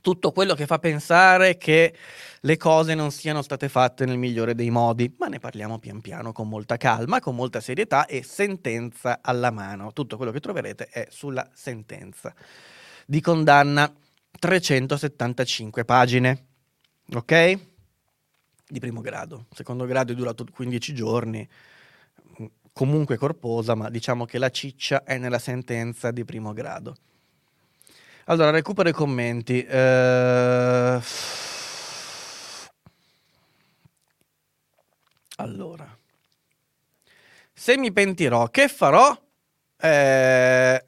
tutto 0.00 0.32
quello 0.32 0.54
che 0.54 0.66
fa 0.66 0.78
pensare 0.78 1.56
che 1.56 1.94
le 2.40 2.56
cose 2.56 2.94
non 2.94 3.10
siano 3.10 3.42
state 3.42 3.68
fatte 3.68 4.04
nel 4.04 4.18
migliore 4.18 4.54
dei 4.54 4.70
modi, 4.70 5.14
ma 5.18 5.26
ne 5.26 5.38
parliamo 5.38 5.78
pian 5.78 6.00
piano 6.00 6.32
con 6.32 6.48
molta 6.48 6.76
calma, 6.76 7.20
con 7.20 7.34
molta 7.34 7.60
serietà 7.60 8.06
e 8.06 8.22
sentenza 8.22 9.18
alla 9.22 9.50
mano. 9.50 9.92
Tutto 9.92 10.16
quello 10.16 10.32
che 10.32 10.40
troverete 10.40 10.88
è 10.88 11.06
sulla 11.10 11.48
sentenza 11.52 12.34
di 13.06 13.20
condanna 13.20 13.92
375 14.38 15.84
pagine. 15.84 16.46
Ok? 17.14 17.58
Di 18.68 18.78
primo 18.80 19.00
grado. 19.00 19.46
Secondo 19.52 19.86
grado 19.86 20.12
è 20.12 20.14
durato 20.14 20.44
15 20.44 20.94
giorni, 20.94 21.48
comunque 22.72 23.16
corposa, 23.16 23.74
ma 23.74 23.88
diciamo 23.88 24.26
che 24.26 24.38
la 24.38 24.50
ciccia 24.50 25.02
è 25.04 25.16
nella 25.16 25.38
sentenza 25.38 26.10
di 26.10 26.24
primo 26.24 26.52
grado. 26.52 26.96
Allora, 28.30 28.50
recupero 28.50 28.90
i 28.90 28.92
commenti. 28.92 29.64
Eh... 29.64 31.00
Allora. 35.36 35.98
Se 37.54 37.78
mi 37.78 37.90
pentirò, 37.90 38.48
che 38.48 38.68
farò? 38.68 39.18
Eh... 39.80 40.84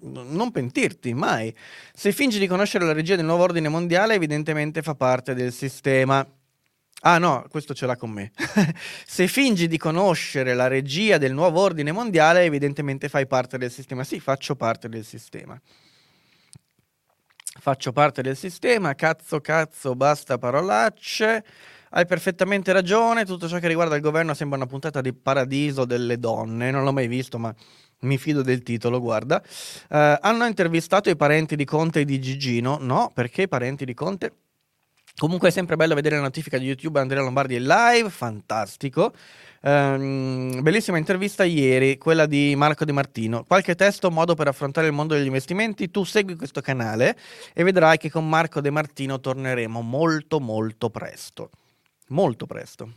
Non 0.00 0.50
pentirti, 0.50 1.12
mai. 1.12 1.54
Se 1.92 2.10
fingi 2.12 2.38
di 2.38 2.46
conoscere 2.46 2.86
la 2.86 2.92
regia 2.92 3.16
del 3.16 3.24
nuovo 3.26 3.42
ordine 3.42 3.68
mondiale, 3.68 4.14
evidentemente 4.14 4.80
fa 4.80 4.94
parte 4.94 5.34
del 5.34 5.52
sistema. 5.52 6.26
Ah 7.00 7.18
no, 7.18 7.44
questo 7.50 7.74
ce 7.74 7.84
l'ha 7.84 7.96
con 7.96 8.10
me. 8.10 8.32
Se 9.06 9.28
fingi 9.28 9.68
di 9.68 9.76
conoscere 9.76 10.54
la 10.54 10.68
regia 10.68 11.18
del 11.18 11.34
nuovo 11.34 11.60
ordine 11.60 11.92
mondiale, 11.92 12.44
evidentemente 12.44 13.10
fai 13.10 13.26
parte 13.26 13.58
del 13.58 13.70
sistema. 13.70 14.04
Sì, 14.04 14.20
faccio 14.20 14.56
parte 14.56 14.88
del 14.88 15.04
sistema 15.04 15.60
faccio 17.60 17.92
parte 17.92 18.22
del 18.22 18.36
sistema, 18.36 18.94
cazzo, 18.94 19.40
cazzo, 19.40 19.94
basta 19.94 20.38
parolacce. 20.38 21.44
Hai 21.90 22.06
perfettamente 22.06 22.72
ragione, 22.72 23.24
tutto 23.24 23.46
ciò 23.46 23.58
che 23.58 23.68
riguarda 23.68 23.94
il 23.94 24.02
governo 24.02 24.34
sembra 24.34 24.56
una 24.56 24.66
puntata 24.66 25.00
di 25.00 25.12
paradiso 25.12 25.84
delle 25.84 26.18
donne, 26.18 26.72
non 26.72 26.82
l'ho 26.82 26.92
mai 26.92 27.06
visto, 27.06 27.38
ma 27.38 27.54
mi 28.00 28.18
fido 28.18 28.42
del 28.42 28.62
titolo, 28.62 29.00
guarda. 29.00 29.40
Uh, 29.88 30.18
hanno 30.20 30.44
intervistato 30.44 31.08
i 31.08 31.16
parenti 31.16 31.54
di 31.54 31.64
Conte 31.64 32.00
e 32.00 32.04
di 32.04 32.20
Gigino? 32.20 32.78
No, 32.80 33.10
perché 33.14 33.42
i 33.42 33.48
parenti 33.48 33.84
di 33.84 33.94
Conte? 33.94 34.32
Comunque 35.16 35.48
è 35.48 35.52
sempre 35.52 35.76
bello 35.76 35.94
vedere 35.94 36.16
la 36.16 36.22
notifica 36.22 36.58
di 36.58 36.66
YouTube 36.66 36.98
Andrea 36.98 37.22
Lombardi 37.22 37.54
è 37.54 37.60
live, 37.60 38.10
fantastico. 38.10 39.14
Um, 39.62 40.60
bellissima 40.60 40.98
intervista 40.98 41.44
ieri, 41.44 41.98
quella 41.98 42.26
di 42.26 42.54
Marco 42.56 42.84
De 42.84 42.90
Martino. 42.90 43.44
Qualche 43.44 43.76
testo, 43.76 44.10
modo 44.10 44.34
per 44.34 44.48
affrontare 44.48 44.88
il 44.88 44.92
mondo 44.92 45.14
degli 45.14 45.26
investimenti? 45.26 45.88
Tu 45.88 46.02
segui 46.02 46.34
questo 46.34 46.60
canale 46.60 47.16
e 47.52 47.62
vedrai 47.62 47.96
che 47.96 48.10
con 48.10 48.28
Marco 48.28 48.60
De 48.60 48.70
Martino 48.70 49.20
torneremo 49.20 49.80
molto 49.82 50.40
molto 50.40 50.90
presto. 50.90 51.50
Molto 52.08 52.46
presto. 52.46 52.94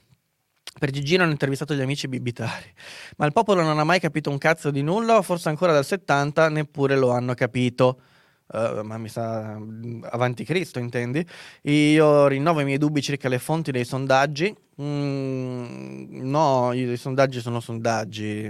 Per 0.78 0.90
Gigino 0.90 1.22
hanno 1.22 1.32
intervistato 1.32 1.76
gli 1.76 1.82
amici 1.82 2.08
bibitari, 2.08 2.72
ma 3.18 3.26
il 3.28 3.32
popolo 3.32 3.62
non 3.62 3.78
ha 3.78 3.84
mai 3.84 4.00
capito 4.00 4.32
un 4.32 4.38
cazzo 4.40 4.72
di 4.72 4.82
nulla, 4.82 5.18
o 5.18 5.22
forse 5.22 5.50
ancora 5.50 5.72
dal 5.72 5.86
70 5.86 6.50
neppure 6.50 6.96
lo 6.96 7.12
hanno 7.12 7.36
capito. 7.36 8.02
Uh, 8.48 8.82
ma 8.82 8.98
mi 8.98 9.10
sa 9.10 9.58
mm, 9.60 10.06
avanti 10.10 10.46
Cristo, 10.46 10.80
intendi? 10.80 11.26
Io 11.64 12.28
rinnovo 12.28 12.62
i 12.62 12.64
miei 12.64 12.78
dubbi 12.78 13.02
circa 13.02 13.28
le 13.28 13.40
fonti 13.40 13.72
dei 13.72 13.84
sondaggi. 13.84 14.56
Mm, 14.82 16.30
no, 16.30 16.72
i, 16.74 16.90
i 16.90 16.98
sondaggi 16.98 17.42
sono 17.42 17.60
sondaggi. 17.60 18.50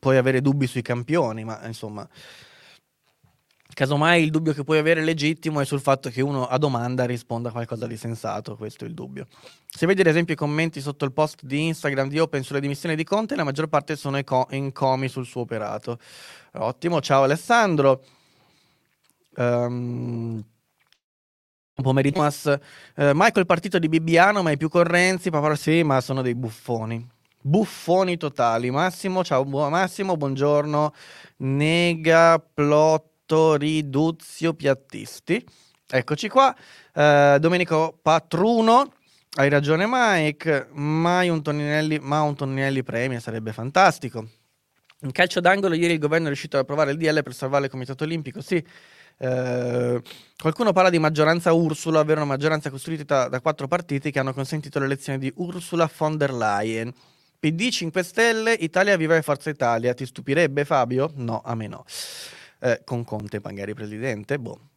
Puoi 0.00 0.16
avere 0.16 0.40
dubbi 0.40 0.66
sui 0.66 0.82
campioni, 0.82 1.44
ma 1.44 1.64
insomma. 1.66 2.08
Casomai 3.74 4.22
il 4.22 4.30
dubbio 4.30 4.52
che 4.52 4.62
puoi 4.62 4.78
avere 4.78 5.02
legittimo 5.02 5.60
è 5.60 5.64
sul 5.64 5.80
fatto 5.80 6.08
che 6.08 6.20
uno 6.20 6.46
a 6.46 6.58
domanda 6.58 7.06
risponda 7.06 7.50
qualcosa 7.50 7.88
di 7.88 7.96
sensato, 7.96 8.56
questo 8.56 8.84
è 8.84 8.86
il 8.88 8.94
dubbio. 8.94 9.26
Se 9.66 9.84
vedi 9.86 10.00
ad 10.00 10.06
esempio 10.06 10.34
i 10.34 10.36
commenti 10.36 10.80
sotto 10.80 11.04
il 11.04 11.12
post 11.12 11.42
di 11.42 11.66
Instagram 11.66 12.08
di 12.08 12.20
Open 12.20 12.44
sulle 12.44 12.60
dimissioni 12.60 12.94
di 12.94 13.02
Conte, 13.02 13.34
la 13.34 13.42
maggior 13.42 13.66
parte 13.66 13.96
sono 13.96 14.16
encomi 14.48 15.08
sul 15.08 15.26
suo 15.26 15.40
operato. 15.40 15.98
Ottimo, 16.52 17.00
ciao 17.00 17.24
Alessandro. 17.24 18.04
Um, 19.36 20.44
pomeriggio. 21.82 22.20
Uh, 22.22 23.10
Michael 23.14 23.46
partito 23.46 23.78
di 23.78 23.88
Bibbiano, 23.88 24.42
ma 24.42 24.50
è 24.50 24.56
più 24.56 24.68
Correnzi, 24.68 25.30
papà 25.30 25.54
sì, 25.54 25.82
ma 25.82 26.00
sono 26.00 26.22
dei 26.22 26.34
buffoni. 26.34 27.06
Buffoni 27.40 28.16
totali. 28.16 28.70
Massimo, 28.70 29.22
ciao 29.22 29.44
bu- 29.44 29.68
Massimo, 29.68 30.16
buongiorno. 30.16 30.94
Nega, 31.38 32.38
Plotto, 32.38 33.56
Riduzio, 33.56 34.54
Piattisti. 34.54 35.44
Eccoci 35.86 36.28
qua. 36.28 36.54
Uh, 36.94 37.38
Domenico 37.38 37.98
Patruno. 38.00 38.92
Hai 39.36 39.48
ragione 39.48 39.84
Mike, 39.88 40.68
mai 40.74 41.28
un 41.28 41.42
Toninelli, 41.42 41.98
ma 41.98 42.22
un 42.22 42.36
Toninelli 42.36 42.84
premia 42.84 43.18
sarebbe 43.18 43.52
fantastico. 43.52 44.28
In 45.00 45.10
calcio 45.10 45.40
d'angolo 45.40 45.74
ieri 45.74 45.94
il 45.94 45.98
governo 45.98 46.26
è 46.26 46.28
riuscito 46.28 46.56
ad 46.56 46.62
approvare 46.62 46.92
il 46.92 46.96
DL 46.96 47.22
per 47.22 47.34
salvare 47.34 47.64
il 47.64 47.70
Comitato 47.70 48.04
Olimpico, 48.04 48.40
sì, 48.40 48.64
eh, 49.18 50.02
qualcuno 50.36 50.72
parla 50.72 50.90
di 50.90 50.98
maggioranza 50.98 51.52
Ursula, 51.52 52.00
ovvero 52.00 52.20
una 52.20 52.28
maggioranza 52.28 52.70
costituita 52.70 53.28
da 53.28 53.40
quattro 53.40 53.68
partiti 53.68 54.10
che 54.10 54.18
hanno 54.18 54.34
consentito 54.34 54.78
l'elezione 54.78 55.18
di 55.18 55.32
Ursula 55.36 55.90
von 55.96 56.16
der 56.16 56.32
Leyen. 56.32 56.92
PD 57.38 57.68
5 57.68 58.02
Stelle, 58.02 58.52
Italia 58.52 58.96
Viva 58.96 59.16
e 59.16 59.22
Forza 59.22 59.50
Italia. 59.50 59.92
Ti 59.92 60.06
stupirebbe 60.06 60.64
Fabio? 60.64 61.12
No, 61.16 61.42
a 61.44 61.54
me 61.54 61.66
no. 61.66 61.84
Eh, 62.60 62.80
con 62.84 63.04
Conte 63.04 63.40
magari 63.42 63.74
presidente, 63.74 64.38
boh. 64.38 64.70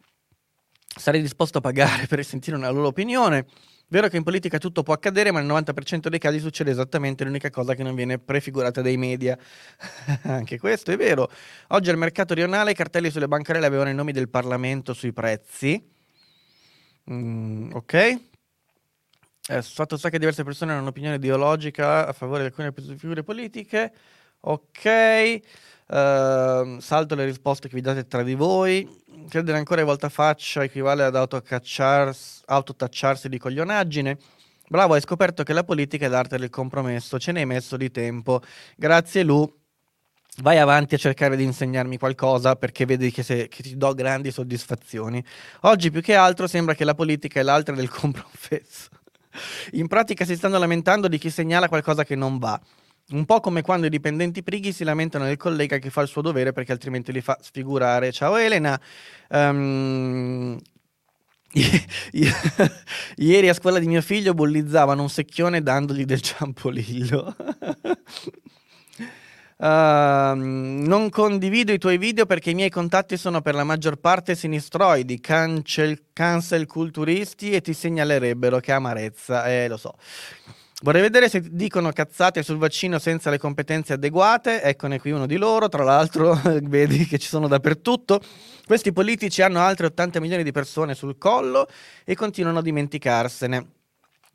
Sarei 0.85 1.21
disposto 1.21 1.59
a 1.59 1.61
pagare 1.61 2.07
per 2.07 2.23
sentire 2.25 2.57
una 2.57 2.69
loro 2.69 2.87
opinione. 2.87 3.45
Vero 3.89 4.09
che 4.09 4.17
in 4.17 4.23
politica 4.23 4.57
tutto 4.57 4.83
può 4.83 4.93
accadere, 4.93 5.31
ma 5.31 5.39
nel 5.39 5.47
90% 5.47 6.09
dei 6.09 6.19
casi 6.19 6.39
succede 6.39 6.71
esattamente 6.71 7.23
l'unica 7.23 7.49
cosa 7.49 7.73
che 7.73 7.83
non 7.83 7.95
viene 7.95 8.19
prefigurata 8.19 8.81
dai 8.81 8.97
media. 8.97 9.37
Anche 10.23 10.59
questo 10.59 10.91
è 10.91 10.97
vero. 10.97 11.31
Oggi 11.69 11.89
al 11.89 11.97
mercato 11.97 12.33
rionale 12.33 12.71
i 12.71 12.75
cartelli 12.75 13.09
sulle 13.09 13.29
bancarelle 13.29 13.65
avevano 13.65 13.89
i 13.89 13.93
nomi 13.93 14.11
del 14.11 14.27
Parlamento 14.27 14.93
sui 14.93 15.13
prezzi. 15.13 15.81
Mm, 17.09 17.71
ok. 17.71 17.93
Eh, 19.49 19.61
fatto 19.61 19.95
sta 19.95 20.09
che 20.09 20.19
diverse 20.19 20.43
persone 20.43 20.73
hanno 20.73 20.81
un'opinione 20.81 21.15
ideologica 21.15 22.07
a 22.07 22.11
favore 22.11 22.41
di 22.41 22.45
alcune 22.47 22.73
figure 22.97 23.23
politiche. 23.23 23.93
Ok. 24.41 25.39
Uh, 25.87 26.79
salto 26.79 27.15
le 27.15 27.23
risposte 27.23 27.69
che 27.69 27.75
vi 27.75 27.81
date 27.81 28.07
tra 28.07 28.23
di 28.23 28.35
voi. 28.35 29.05
Credere 29.29 29.57
ancora 29.57 29.81
in 29.81 29.87
voltafaccia 29.87 30.63
equivale 30.63 31.03
ad 31.03 31.15
autotacciarsi 31.15 33.29
di 33.29 33.37
coglionaggine. 33.37 34.17
Bravo, 34.69 34.95
hai 34.95 35.01
scoperto 35.01 35.43
che 35.43 35.53
la 35.53 35.63
politica 35.63 36.05
è 36.05 36.09
l'arte 36.09 36.37
del 36.37 36.49
compromesso, 36.49 37.17
ce 37.19 37.31
ne 37.31 37.39
hai 37.39 37.45
messo 37.45 37.77
di 37.77 37.89
tempo. 37.89 38.41
Grazie 38.75 39.23
Lu. 39.23 39.49
Vai 40.39 40.59
avanti 40.59 40.93
a 40.93 40.97
cercare 40.97 41.35
di 41.35 41.43
insegnarmi 41.43 41.97
qualcosa 41.97 42.55
perché 42.55 42.85
vedi 42.85 43.09
che, 43.09 43.23
se, 43.23 43.47
che 43.47 43.63
ti 43.63 43.75
do 43.75 43.93
grandi 43.93 44.29
soddisfazioni. 44.29 45.23
Oggi 45.61 45.89
più 45.89 46.01
che 46.01 46.15
altro 46.15 46.47
sembra 46.47 46.75
che 46.75 46.83
la 46.83 46.93
politica 46.93 47.39
è 47.39 47.43
l'arte 47.43 47.73
del 47.73 47.89
compromesso. 47.89 48.89
In 49.71 49.87
pratica 49.87 50.25
si 50.25 50.35
stanno 50.35 50.59
lamentando 50.59 51.07
di 51.07 51.17
chi 51.17 51.29
segnala 51.29 51.69
qualcosa 51.69 52.03
che 52.03 52.15
non 52.15 52.37
va. 52.37 52.59
Un 53.09 53.23
po' 53.23 53.39
come 53.39 53.61
quando 53.61 53.85
i 53.85 53.89
dipendenti 53.89 54.43
prighi 54.43 54.73
si 54.73 54.83
lamentano 54.83 55.23
del 55.23 55.37
collega 55.37 55.77
che 55.77 55.89
fa 55.89 56.01
il 56.01 56.09
suo 56.09 56.21
dovere 56.21 56.51
perché 56.51 56.73
altrimenti 56.73 57.13
li 57.13 57.21
fa 57.21 57.37
sfigurare. 57.41 58.11
Ciao 58.11 58.35
Elena. 58.35 58.77
Um, 59.29 60.59
Ieri 63.15 63.47
a 63.47 63.53
scuola 63.53 63.79
di 63.79 63.87
mio 63.87 64.01
figlio 64.01 64.33
bullizzavano 64.33 65.01
un 65.01 65.09
secchione 65.09 65.63
dandogli 65.63 66.03
del 66.03 66.19
ciampolillo. 66.19 67.35
uh, 69.55 69.63
non 70.35 71.09
condivido 71.09 71.71
i 71.71 71.77
tuoi 71.77 71.97
video 71.97 72.25
perché 72.25 72.49
i 72.49 72.55
miei 72.55 72.69
contatti 72.69 73.15
sono 73.15 73.41
per 73.41 73.55
la 73.55 73.63
maggior 73.63 73.95
parte 73.95 74.35
sinistroidi, 74.35 75.21
cancel, 75.21 76.07
cancel 76.11 76.65
culturisti 76.65 77.51
e 77.51 77.61
ti 77.61 77.71
segnalerebbero 77.71 78.59
che 78.59 78.73
amarezza. 78.73 79.47
Eh, 79.49 79.69
lo 79.69 79.77
so. 79.77 79.95
Vorrei 80.83 81.01
vedere 81.01 81.27
se 81.27 81.41
dicono 81.43 81.91
cazzate 81.91 82.43
sul 82.43 82.57
vaccino 82.57 82.99
senza 82.99 83.31
le 83.31 83.39
competenze 83.39 83.93
adeguate. 83.93 84.61
Eccone 84.61 84.99
qui 84.99 85.09
uno 85.09 85.25
di 85.25 85.37
loro. 85.37 85.69
Tra 85.69 85.83
l'altro, 85.83 86.39
vedi 86.61 87.05
che 87.07 87.17
ci 87.17 87.27
sono 87.27 87.47
dappertutto. 87.47 88.21
Questi 88.63 88.93
politici 88.93 89.41
hanno 89.41 89.59
altri 89.59 89.87
80 89.87 90.19
milioni 90.19 90.43
di 90.43 90.51
persone 90.51 90.93
sul 90.93 91.17
collo 91.17 91.67
e 92.03 92.13
continuano 92.13 92.59
a 92.59 92.61
dimenticarsene 92.61 93.67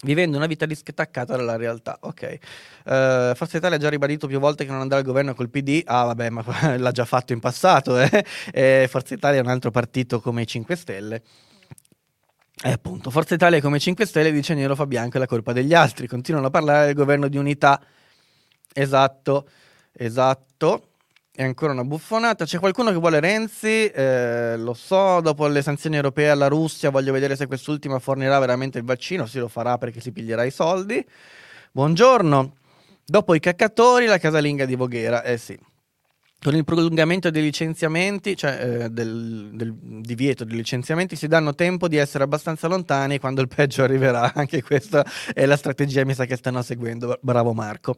vivendo 0.02 0.36
una 0.36 0.46
vita 0.46 0.66
distaccata 0.66 1.36
dalla 1.36 1.54
realtà. 1.54 1.98
Ok. 2.00 2.38
Uh, 2.86 3.34
Forza 3.36 3.58
Italia 3.58 3.76
ha 3.76 3.80
già 3.80 3.88
ribadito 3.88 4.26
più 4.26 4.40
volte 4.40 4.64
che 4.64 4.72
non 4.72 4.80
andrà 4.80 4.98
al 4.98 5.04
governo 5.04 5.34
col 5.34 5.48
PD. 5.48 5.82
Ah, 5.84 6.06
vabbè, 6.06 6.30
ma 6.30 6.44
l'ha 6.76 6.90
già 6.90 7.04
fatto 7.04 7.32
in 7.32 7.38
passato. 7.38 8.00
Eh? 8.00 8.24
E 8.52 8.88
Forza 8.90 9.14
Italia 9.14 9.38
è 9.38 9.42
un 9.42 9.48
altro 9.48 9.70
partito 9.70 10.20
come 10.20 10.42
i 10.42 10.46
5 10.48 10.74
Stelle. 10.74 11.22
E 12.60 12.70
appunto, 12.70 13.10
Forza 13.10 13.34
Italia 13.34 13.60
come 13.60 13.78
5 13.78 14.06
Stelle 14.06 14.30
dice 14.30 14.54
Nero 14.54 14.74
fa 14.74 14.86
bianco 14.86 15.16
è 15.16 15.20
la 15.20 15.26
colpa 15.26 15.52
degli 15.52 15.74
altri. 15.74 16.06
Continuano 16.06 16.46
a 16.46 16.50
parlare 16.50 16.86
del 16.86 16.94
governo 16.94 17.28
di 17.28 17.36
unità. 17.36 17.80
Esatto, 18.72 19.48
esatto. 19.92 20.88
È 21.34 21.42
ancora 21.42 21.72
una 21.72 21.84
buffonata. 21.84 22.44
C'è 22.44 22.58
qualcuno 22.58 22.90
che 22.90 22.98
vuole 22.98 23.18
Renzi? 23.18 23.86
Eh, 23.86 24.56
lo 24.58 24.74
so, 24.74 25.20
dopo 25.20 25.46
le 25.46 25.62
sanzioni 25.62 25.96
europee 25.96 26.28
alla 26.28 26.48
Russia, 26.48 26.90
voglio 26.90 27.12
vedere 27.12 27.36
se 27.36 27.46
quest'ultima 27.46 27.98
fornirà 27.98 28.38
veramente 28.38 28.78
il 28.78 28.84
vaccino. 28.84 29.26
Sì, 29.26 29.38
lo 29.38 29.48
farà 29.48 29.78
perché 29.78 30.00
si 30.00 30.12
piglierà 30.12 30.44
i 30.44 30.50
soldi. 30.50 31.04
Buongiorno. 31.72 32.56
Dopo 33.04 33.34
i 33.34 33.40
caccatori, 33.40 34.06
la 34.06 34.18
casalinga 34.18 34.66
di 34.66 34.76
Voghera. 34.76 35.22
Eh 35.22 35.38
sì. 35.38 35.58
Con 36.42 36.56
il 36.56 36.64
prolungamento 36.64 37.30
dei 37.30 37.40
licenziamenti, 37.40 38.36
cioè 38.36 38.58
eh, 38.60 38.90
del, 38.90 39.50
del, 39.52 39.72
divieto 39.78 40.42
di 40.42 40.56
licenziamenti, 40.56 41.14
si 41.14 41.28
danno 41.28 41.54
tempo 41.54 41.86
di 41.86 41.96
essere 41.96 42.24
abbastanza 42.24 42.66
lontani 42.66 43.20
quando 43.20 43.40
il 43.40 43.46
peggio 43.46 43.84
arriverà. 43.84 44.32
Anche 44.34 44.60
questa 44.60 45.06
è 45.32 45.46
la 45.46 45.56
strategia, 45.56 46.04
mi 46.04 46.14
sa 46.14 46.24
che 46.24 46.34
stanno 46.34 46.60
seguendo. 46.62 47.16
Bravo 47.22 47.52
Marco. 47.52 47.94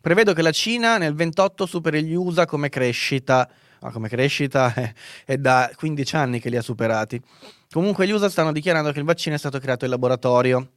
Prevedo 0.00 0.32
che 0.32 0.42
la 0.42 0.52
Cina 0.52 0.96
nel 0.96 1.14
28 1.14 1.66
superi 1.66 2.04
gli 2.04 2.14
USA 2.14 2.46
come 2.46 2.68
crescita. 2.68 3.50
Ah, 3.80 3.90
come 3.90 4.08
crescita 4.08 4.72
è, 4.72 4.92
è 5.26 5.36
da 5.36 5.68
15 5.74 6.14
anni 6.14 6.38
che 6.38 6.50
li 6.50 6.56
ha 6.56 6.62
superati. 6.62 7.20
Comunque 7.68 8.06
gli 8.06 8.12
USA 8.12 8.28
stanno 8.28 8.52
dichiarando 8.52 8.92
che 8.92 9.00
il 9.00 9.04
vaccino 9.04 9.34
è 9.34 9.38
stato 9.38 9.58
creato 9.58 9.86
in 9.86 9.90
laboratorio. 9.90 10.70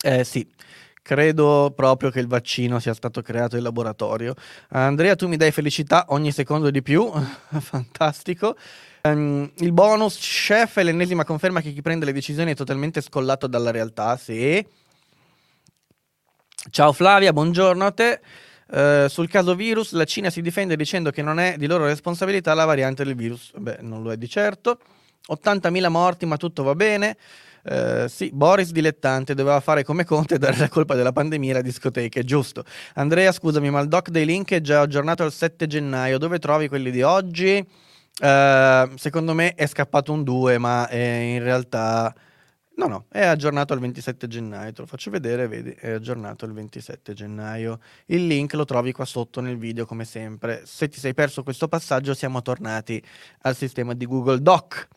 Eh 0.00 0.22
sì, 0.22 0.48
credo 1.06 1.72
proprio 1.72 2.10
che 2.10 2.18
il 2.18 2.26
vaccino 2.26 2.80
sia 2.80 2.92
stato 2.92 3.22
creato 3.22 3.56
in 3.56 3.62
laboratorio. 3.62 4.34
Andrea, 4.70 5.14
tu 5.14 5.28
mi 5.28 5.36
dai 5.36 5.52
felicità 5.52 6.06
ogni 6.08 6.32
secondo 6.32 6.68
di 6.68 6.82
più. 6.82 7.08
Fantastico. 7.60 8.56
Um, 9.02 9.48
il 9.58 9.70
bonus 9.70 10.18
chef 10.18 10.78
è 10.78 10.82
l'ennesima 10.82 11.24
conferma 11.24 11.60
che 11.60 11.72
chi 11.72 11.80
prende 11.80 12.06
le 12.06 12.12
decisioni 12.12 12.50
è 12.50 12.54
totalmente 12.56 13.00
scollato 13.00 13.46
dalla 13.46 13.70
realtà. 13.70 14.16
Sì. 14.16 14.66
Ciao 16.70 16.92
Flavia, 16.92 17.32
buongiorno 17.32 17.86
a 17.86 17.92
te. 17.92 18.20
Uh, 18.66 19.06
sul 19.06 19.28
caso 19.28 19.54
virus, 19.54 19.92
la 19.92 20.02
Cina 20.02 20.28
si 20.28 20.42
difende 20.42 20.74
dicendo 20.74 21.12
che 21.12 21.22
non 21.22 21.38
è 21.38 21.54
di 21.56 21.68
loro 21.68 21.86
responsabilità 21.86 22.52
la 22.52 22.64
variante 22.64 23.04
del 23.04 23.14
virus. 23.14 23.52
Beh, 23.54 23.78
non 23.80 24.02
lo 24.02 24.10
è 24.10 24.16
di 24.16 24.28
certo. 24.28 24.80
80.000 25.32 25.88
morti, 25.88 26.26
ma 26.26 26.36
tutto 26.36 26.64
va 26.64 26.74
bene. 26.74 27.16
Uh, 27.68 28.06
sì, 28.06 28.30
Boris 28.32 28.70
dilettante 28.70 29.34
doveva 29.34 29.58
fare 29.60 29.82
come 29.82 30.04
Conte 30.04 30.36
e 30.36 30.38
dare 30.38 30.56
la 30.56 30.68
colpa 30.68 30.94
della 30.94 31.12
pandemia 31.12 31.54
alle 31.54 31.62
discoteche, 31.62 32.24
giusto. 32.24 32.64
Andrea, 32.94 33.32
scusami, 33.32 33.70
ma 33.70 33.80
il 33.80 33.88
doc 33.88 34.10
dei 34.10 34.24
link 34.24 34.52
è 34.52 34.60
già 34.60 34.82
aggiornato 34.82 35.24
al 35.24 35.32
7 35.32 35.66
gennaio. 35.66 36.18
Dove 36.18 36.38
trovi 36.38 36.68
quelli 36.68 36.90
di 36.90 37.02
oggi? 37.02 37.66
Uh, 38.18 38.96
secondo 38.96 39.34
me 39.34 39.54
è 39.54 39.66
scappato 39.66 40.12
un 40.12 40.22
2, 40.22 40.58
ma 40.58 40.88
in 40.90 41.42
realtà 41.42 42.14
No, 42.78 42.88
no, 42.88 43.06
è 43.08 43.24
aggiornato 43.24 43.72
al 43.72 43.78
27 43.78 44.28
gennaio, 44.28 44.70
te 44.70 44.82
lo 44.82 44.86
faccio 44.86 45.10
vedere, 45.10 45.48
vedi, 45.48 45.70
è 45.70 45.92
aggiornato 45.92 46.44
il 46.44 46.52
27 46.52 47.14
gennaio. 47.14 47.80
Il 48.06 48.26
link 48.26 48.52
lo 48.52 48.66
trovi 48.66 48.92
qua 48.92 49.06
sotto 49.06 49.40
nel 49.40 49.56
video 49.56 49.86
come 49.86 50.04
sempre. 50.04 50.60
Se 50.66 50.86
ti 50.88 50.98
sei 50.98 51.14
perso 51.14 51.42
questo 51.42 51.68
passaggio 51.68 52.12
siamo 52.12 52.42
tornati 52.42 53.02
al 53.42 53.56
sistema 53.56 53.94
di 53.94 54.04
Google 54.04 54.42
Doc. 54.42 54.88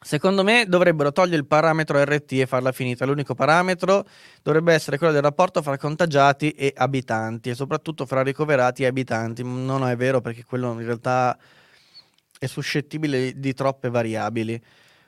Secondo 0.00 0.44
me 0.44 0.64
dovrebbero 0.68 1.10
togliere 1.10 1.38
il 1.38 1.46
parametro 1.46 2.02
RT 2.02 2.32
e 2.32 2.46
farla 2.46 2.70
finita. 2.70 3.04
L'unico 3.04 3.34
parametro 3.34 4.06
dovrebbe 4.42 4.72
essere 4.72 4.96
quello 4.96 5.12
del 5.12 5.22
rapporto 5.22 5.60
fra 5.60 5.76
contagiati 5.76 6.52
e 6.52 6.72
abitanti 6.76 7.50
e 7.50 7.54
soprattutto 7.54 8.06
fra 8.06 8.22
ricoverati 8.22 8.84
e 8.84 8.86
abitanti. 8.86 9.42
No, 9.42 9.76
no, 9.76 9.88
è 9.88 9.96
vero 9.96 10.20
perché 10.20 10.44
quello 10.44 10.72
in 10.72 10.84
realtà 10.84 11.36
è 12.38 12.46
suscettibile 12.46 13.38
di 13.38 13.52
troppe 13.54 13.90
variabili. 13.90 14.62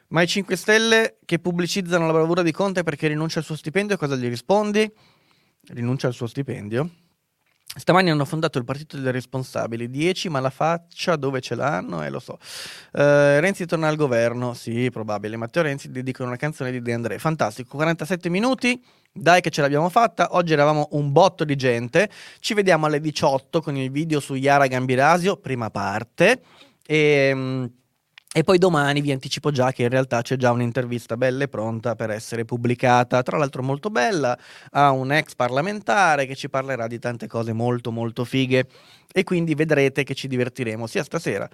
Ma 0.08 0.22
i 0.22 0.26
5 0.26 0.56
Stelle 0.56 1.18
che 1.24 1.38
pubblicizzano 1.38 2.04
la 2.06 2.12
bravura 2.12 2.42
di 2.42 2.50
Conte 2.50 2.82
perché 2.82 3.06
rinuncia 3.06 3.38
al 3.38 3.44
suo 3.44 3.54
stipendio, 3.54 3.96
cosa 3.96 4.16
gli 4.16 4.28
rispondi? 4.28 4.92
Rinuncia 5.68 6.08
al 6.08 6.14
suo 6.14 6.26
stipendio? 6.26 6.90
Stamani 7.72 8.10
hanno 8.10 8.24
fondato 8.24 8.58
il 8.58 8.64
partito 8.64 8.98
dei 8.98 9.12
responsabili, 9.12 9.88
10 9.88 10.28
ma 10.28 10.40
la 10.40 10.50
faccia 10.50 11.14
dove 11.14 11.40
ce 11.40 11.54
l'hanno? 11.54 12.02
Eh 12.02 12.10
lo 12.10 12.18
so. 12.18 12.38
Uh, 12.92 13.38
Renzi 13.38 13.64
torna 13.64 13.86
al 13.86 13.94
governo, 13.94 14.54
sì 14.54 14.90
probabile. 14.90 15.36
Matteo 15.36 15.62
Renzi 15.62 15.88
dedica 15.90 16.24
una 16.24 16.34
canzone 16.34 16.72
di 16.72 16.82
De 16.82 16.92
André, 16.92 17.18
fantastico, 17.20 17.76
47 17.76 18.28
minuti, 18.28 18.82
dai 19.12 19.40
che 19.40 19.50
ce 19.50 19.60
l'abbiamo 19.60 19.88
fatta, 19.88 20.34
oggi 20.34 20.52
eravamo 20.52 20.88
un 20.92 21.12
botto 21.12 21.44
di 21.44 21.54
gente, 21.54 22.10
ci 22.40 22.54
vediamo 22.54 22.86
alle 22.86 22.98
18 22.98 23.62
con 23.62 23.76
il 23.76 23.90
video 23.90 24.18
su 24.18 24.34
Yara 24.34 24.66
Gambirasio, 24.66 25.36
prima 25.36 25.70
parte, 25.70 26.42
e... 26.84 27.70
E 28.32 28.44
poi 28.44 28.58
domani 28.58 29.00
vi 29.00 29.10
anticipo 29.10 29.50
già 29.50 29.72
che 29.72 29.82
in 29.82 29.88
realtà 29.88 30.22
c'è 30.22 30.36
già 30.36 30.52
un'intervista 30.52 31.16
bella 31.16 31.42
e 31.42 31.48
pronta 31.48 31.96
per 31.96 32.10
essere 32.10 32.44
pubblicata, 32.44 33.22
tra 33.24 33.36
l'altro 33.36 33.60
molto 33.60 33.90
bella, 33.90 34.38
a 34.70 34.92
un 34.92 35.10
ex 35.10 35.34
parlamentare 35.34 36.26
che 36.26 36.36
ci 36.36 36.48
parlerà 36.48 36.86
di 36.86 37.00
tante 37.00 37.26
cose 37.26 37.52
molto 37.52 37.90
molto 37.90 38.24
fighe. 38.24 38.68
E 39.12 39.24
quindi 39.24 39.56
vedrete 39.56 40.04
che 40.04 40.14
ci 40.14 40.28
divertiremo 40.28 40.86
sia 40.86 41.02
stasera 41.02 41.48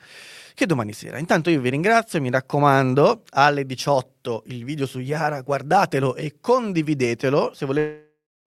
che 0.53 0.67
domani 0.67 0.93
sera. 0.93 1.17
Intanto 1.17 1.49
io 1.49 1.63
vi 1.63 1.71
ringrazio, 1.71 2.21
mi 2.21 2.31
raccomando, 2.31 3.23
alle 3.31 3.65
18 3.65 4.43
il 4.49 4.63
video 4.63 4.85
su 4.85 4.99
Yara, 4.99 5.41
guardatelo 5.41 6.15
e 6.15 6.35
condividetelo. 6.39 7.53
Se 7.55 7.65
volete 7.65 8.06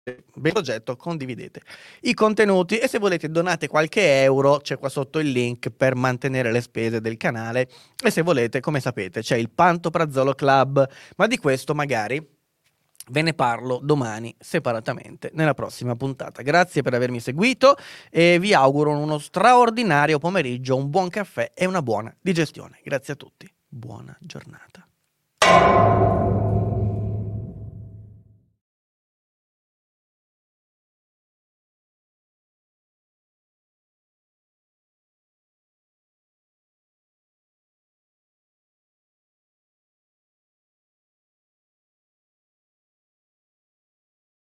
bel 0.05 0.51
progetto, 0.53 0.95
condividete 0.95 1.61
i 2.01 2.13
contenuti 2.13 2.77
e 2.77 2.87
se 2.87 2.99
volete 2.99 3.29
donate 3.29 3.67
qualche 3.67 4.21
euro, 4.21 4.57
c'è 4.57 4.77
qua 4.77 4.87
sotto 4.87 5.17
il 5.17 5.31
link 5.31 5.71
per 5.71 5.95
mantenere 5.95 6.51
le 6.51 6.61
spese 6.61 7.01
del 7.01 7.17
canale 7.17 7.67
e 8.03 8.11
se 8.11 8.21
volete, 8.21 8.59
come 8.59 8.79
sapete, 8.79 9.21
c'è 9.21 9.35
il 9.35 9.49
Panto 9.49 9.89
Prazzolo 9.89 10.35
Club, 10.35 10.87
ma 11.15 11.25
di 11.25 11.39
questo 11.39 11.73
magari 11.73 12.23
ve 13.07 13.21
ne 13.23 13.33
parlo 13.33 13.79
domani 13.81 14.35
separatamente 14.39 15.31
nella 15.33 15.55
prossima 15.55 15.95
puntata. 15.95 16.43
Grazie 16.43 16.83
per 16.83 16.93
avermi 16.93 17.19
seguito 17.19 17.75
e 18.11 18.37
vi 18.39 18.53
auguro 18.53 18.91
uno 18.91 19.17
straordinario 19.17 20.19
pomeriggio, 20.19 20.75
un 20.75 20.91
buon 20.91 21.09
caffè 21.09 21.51
e 21.55 21.65
una 21.65 21.81
buona 21.81 22.15
digestione. 22.21 22.79
Grazie 22.83 23.13
a 23.13 23.15
tutti. 23.15 23.51
Buona 23.67 24.15
giornata. 24.19 24.87